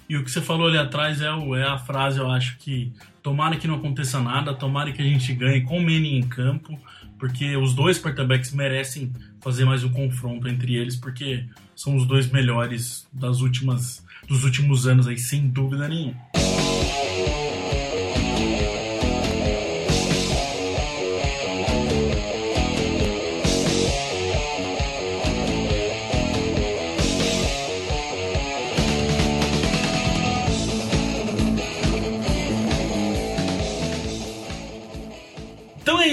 E 0.08 0.16
o 0.16 0.24
que 0.24 0.30
você 0.30 0.40
falou 0.40 0.66
ali 0.66 0.78
atrás 0.78 1.20
é, 1.20 1.32
o, 1.32 1.54
é 1.56 1.64
a 1.64 1.78
frase, 1.78 2.18
eu 2.18 2.30
acho 2.30 2.58
que 2.58 2.92
tomara 3.22 3.56
que 3.56 3.68
não 3.68 3.76
aconteça 3.76 4.20
nada, 4.20 4.52
tomara 4.52 4.92
que 4.92 5.00
a 5.00 5.04
gente 5.04 5.32
ganhe 5.32 5.62
com 5.62 5.78
o 5.78 5.80
Manning 5.80 6.18
em 6.18 6.28
campo, 6.28 6.78
porque 7.22 7.56
os 7.56 7.72
dois 7.72 8.02
quarterbacks 8.02 8.50
merecem 8.50 9.12
fazer 9.40 9.64
mais 9.64 9.84
um 9.84 9.92
confronto 9.92 10.48
entre 10.48 10.74
eles, 10.74 10.96
porque 10.96 11.44
são 11.76 11.94
os 11.94 12.04
dois 12.04 12.28
melhores 12.28 13.06
das 13.12 13.40
últimas, 13.40 14.04
dos 14.26 14.42
últimos 14.42 14.88
anos 14.88 15.06
aí, 15.06 15.16
sem 15.16 15.46
dúvida 15.48 15.86
nenhuma. 15.86 16.20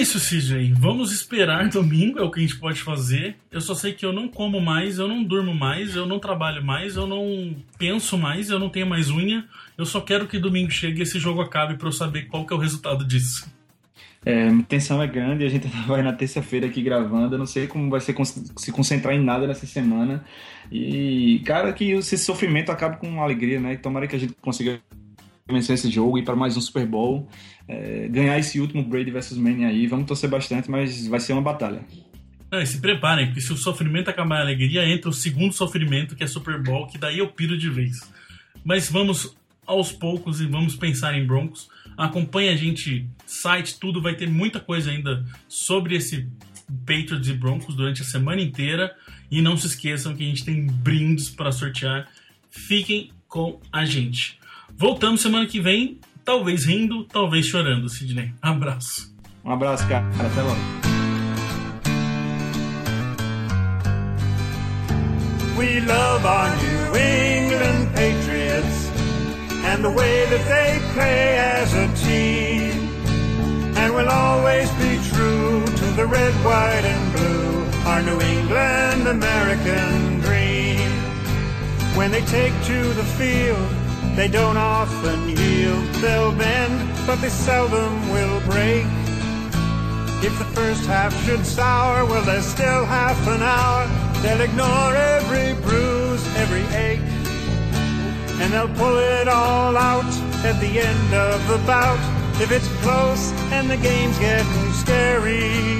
Isso, 0.09 0.19
CJ. 0.19 0.73
Vamos 0.73 1.11
esperar 1.11 1.67
domingo, 1.69 2.19
é 2.19 2.23
o 2.23 2.31
que 2.31 2.39
a 2.39 2.41
gente 2.41 2.57
pode 2.57 2.81
fazer. 2.81 3.35
Eu 3.51 3.61
só 3.61 3.75
sei 3.75 3.93
que 3.93 4.05
eu 4.05 4.11
não 4.11 4.27
como 4.27 4.59
mais, 4.59 4.97
eu 4.97 5.07
não 5.07 5.23
durmo 5.23 5.53
mais, 5.53 5.95
eu 5.95 6.05
não 6.05 6.19
trabalho 6.19 6.63
mais, 6.63 6.95
eu 6.95 7.05
não 7.05 7.55
penso 7.77 8.17
mais, 8.17 8.49
eu 8.49 8.57
não 8.57 8.69
tenho 8.69 8.87
mais 8.87 9.11
unha. 9.11 9.45
Eu 9.77 9.85
só 9.85 10.01
quero 10.01 10.27
que 10.27 10.39
domingo 10.39 10.71
chegue 10.71 10.99
e 10.99 11.03
esse 11.03 11.19
jogo 11.19 11.41
acabe 11.41 11.77
para 11.77 11.87
eu 11.87 11.91
saber 11.91 12.23
qual 12.23 12.45
que 12.45 12.53
é 12.53 12.55
o 12.55 12.59
resultado 12.59 13.05
disso. 13.05 13.47
É, 14.25 14.49
a 14.49 14.63
tensão 14.63 15.01
é 15.01 15.07
grande, 15.07 15.45
a 15.45 15.49
gente 15.49 15.67
vai 15.87 16.01
na 16.01 16.11
terça-feira 16.11 16.67
aqui 16.67 16.81
gravando, 16.81 17.35
eu 17.35 17.39
não 17.39 17.45
sei 17.45 17.67
como 17.67 17.89
vai 17.89 18.01
ser 18.01 18.15
se 18.57 18.71
concentrar 18.71 19.13
em 19.13 19.23
nada 19.23 19.47
nessa 19.47 19.65
semana. 19.65 20.23
E, 20.71 21.41
cara, 21.45 21.71
que 21.71 21.91
esse 21.91 22.17
sofrimento 22.17 22.71
acabe 22.71 22.97
com 22.97 23.21
alegria, 23.21 23.59
né? 23.59 23.75
Tomara 23.77 24.07
que 24.07 24.15
a 24.15 24.19
gente 24.19 24.33
consiga 24.41 24.79
vencer 25.51 25.75
esse 25.75 25.89
jogo 25.89 26.17
e 26.17 26.23
para 26.23 26.35
mais 26.35 26.55
um 26.55 26.61
Super 26.61 26.85
Bowl, 26.85 27.27
é, 27.67 28.07
ganhar 28.07 28.37
esse 28.37 28.59
último 28.59 28.83
Brady 28.83 29.11
versus 29.11 29.37
Manning 29.37 29.65
aí. 29.65 29.87
Vamos 29.87 30.07
torcer 30.07 30.29
bastante, 30.29 30.69
mas 30.69 31.07
vai 31.07 31.19
ser 31.19 31.33
uma 31.33 31.41
batalha. 31.41 31.81
Se 32.65 32.81
preparem, 32.81 33.27
porque 33.27 33.41
se 33.41 33.53
o 33.53 33.57
sofrimento 33.57 34.09
acabar 34.09 34.37
a 34.37 34.41
alegria, 34.41 34.83
entra 34.83 35.07
o 35.07 35.13
segundo 35.13 35.53
sofrimento, 35.53 36.15
que 36.15 36.23
é 36.23 36.27
Super 36.27 36.61
Bowl, 36.61 36.87
que 36.87 36.97
daí 36.97 37.19
eu 37.19 37.27
piro 37.27 37.55
de 37.55 37.69
vez. 37.69 37.99
Mas 38.63 38.89
vamos 38.89 39.35
aos 39.67 39.91
poucos 39.91 40.41
e 40.41 40.47
vamos 40.47 40.75
pensar 40.75 41.15
em 41.15 41.27
Broncos. 41.27 41.69
Acompanhe 41.95 42.49
a 42.49 42.55
gente, 42.55 43.07
site, 43.23 43.79
tudo, 43.79 44.01
vai 44.01 44.15
ter 44.15 44.27
muita 44.27 44.59
coisa 44.59 44.89
ainda 44.89 45.23
sobre 45.47 45.95
esse 45.95 46.27
Patriots 46.87 47.27
e 47.27 47.33
Broncos 47.33 47.75
durante 47.75 48.01
a 48.01 48.05
semana 48.05 48.41
inteira. 48.41 48.95
E 49.29 49.43
não 49.43 49.55
se 49.55 49.67
esqueçam 49.67 50.15
que 50.15 50.23
a 50.23 50.25
gente 50.25 50.43
tem 50.43 50.65
brindes 50.65 51.29
para 51.29 51.51
sortear. 51.51 52.09
Fiquem 52.49 53.11
com 53.27 53.59
a 53.71 53.85
gente. 53.85 54.38
Voltamos 54.79 55.19
semana 55.19 55.45
que 55.45 55.59
vem, 55.59 55.99
talvez 56.23 56.63
rindo, 56.63 57.03
talvez 57.03 57.45
chorando, 57.45 57.89
Sidney. 57.89 58.31
Abraço. 58.41 59.13
Um 59.43 59.51
abraço, 59.51 59.85
cara. 59.89 60.05
Até 60.17 60.41
logo. 60.41 60.55
We 65.57 65.81
love 65.81 66.25
our 66.25 66.55
New 66.55 66.95
England 66.95 67.89
Patriots 67.93 68.89
and 69.65 69.83
the 69.83 69.89
way 69.89 70.25
that 70.27 70.45
they 70.47 70.79
play 70.93 71.37
as 71.37 71.73
a 71.73 71.89
team. 72.05 72.71
And 73.75 73.93
we'll 73.93 74.07
always 74.07 74.69
be 74.77 74.97
true 75.09 75.61
to 75.65 75.85
the 75.97 76.05
red, 76.05 76.33
white, 76.45 76.85
and 76.85 77.11
blue, 77.11 77.65
our 77.85 78.01
New 78.01 78.21
England 78.21 79.09
American 79.09 80.21
dream. 80.21 80.89
When 81.97 82.11
they 82.11 82.21
take 82.21 82.53
to 82.67 82.93
the 82.93 83.03
field, 83.03 83.88
they 84.15 84.27
don't 84.27 84.57
often 84.57 85.29
yield. 85.29 85.85
They'll 86.01 86.33
bend, 86.33 87.07
but 87.07 87.17
they 87.21 87.29
seldom 87.29 88.09
will 88.09 88.39
break. 88.41 88.85
If 90.21 90.37
the 90.37 90.49
first 90.53 90.85
half 90.85 91.13
should 91.25 91.45
sour, 91.45 92.05
well, 92.05 92.23
there's 92.23 92.45
still 92.45 92.85
half 92.85 93.19
an 93.27 93.41
hour. 93.41 93.87
They'll 94.21 94.41
ignore 94.41 94.93
every 94.95 95.53
bruise, 95.61 96.25
every 96.35 96.65
ache. 96.75 96.99
And 98.41 98.53
they'll 98.53 98.75
pull 98.75 98.97
it 98.97 99.27
all 99.27 99.77
out 99.77 100.13
at 100.43 100.59
the 100.59 100.79
end 100.79 101.13
of 101.13 101.47
the 101.47 101.57
bout. 101.65 101.99
If 102.41 102.51
it's 102.51 102.67
close 102.81 103.31
and 103.51 103.69
the 103.69 103.77
game's 103.77 104.17
getting 104.19 104.71
scary. 104.73 105.79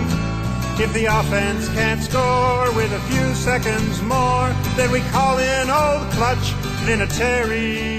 If 0.82 0.94
the 0.94 1.08
offense 1.08 1.68
can't 1.70 2.02
score 2.02 2.72
with 2.74 2.92
a 2.94 3.00
few 3.12 3.36
seconds 3.36 4.02
more, 4.02 4.48
then 4.78 4.90
we 4.92 5.02
call 5.12 5.38
in 5.38 5.70
old 5.70 6.10
clutch 6.12 6.54
Vinatieri. 6.86 7.99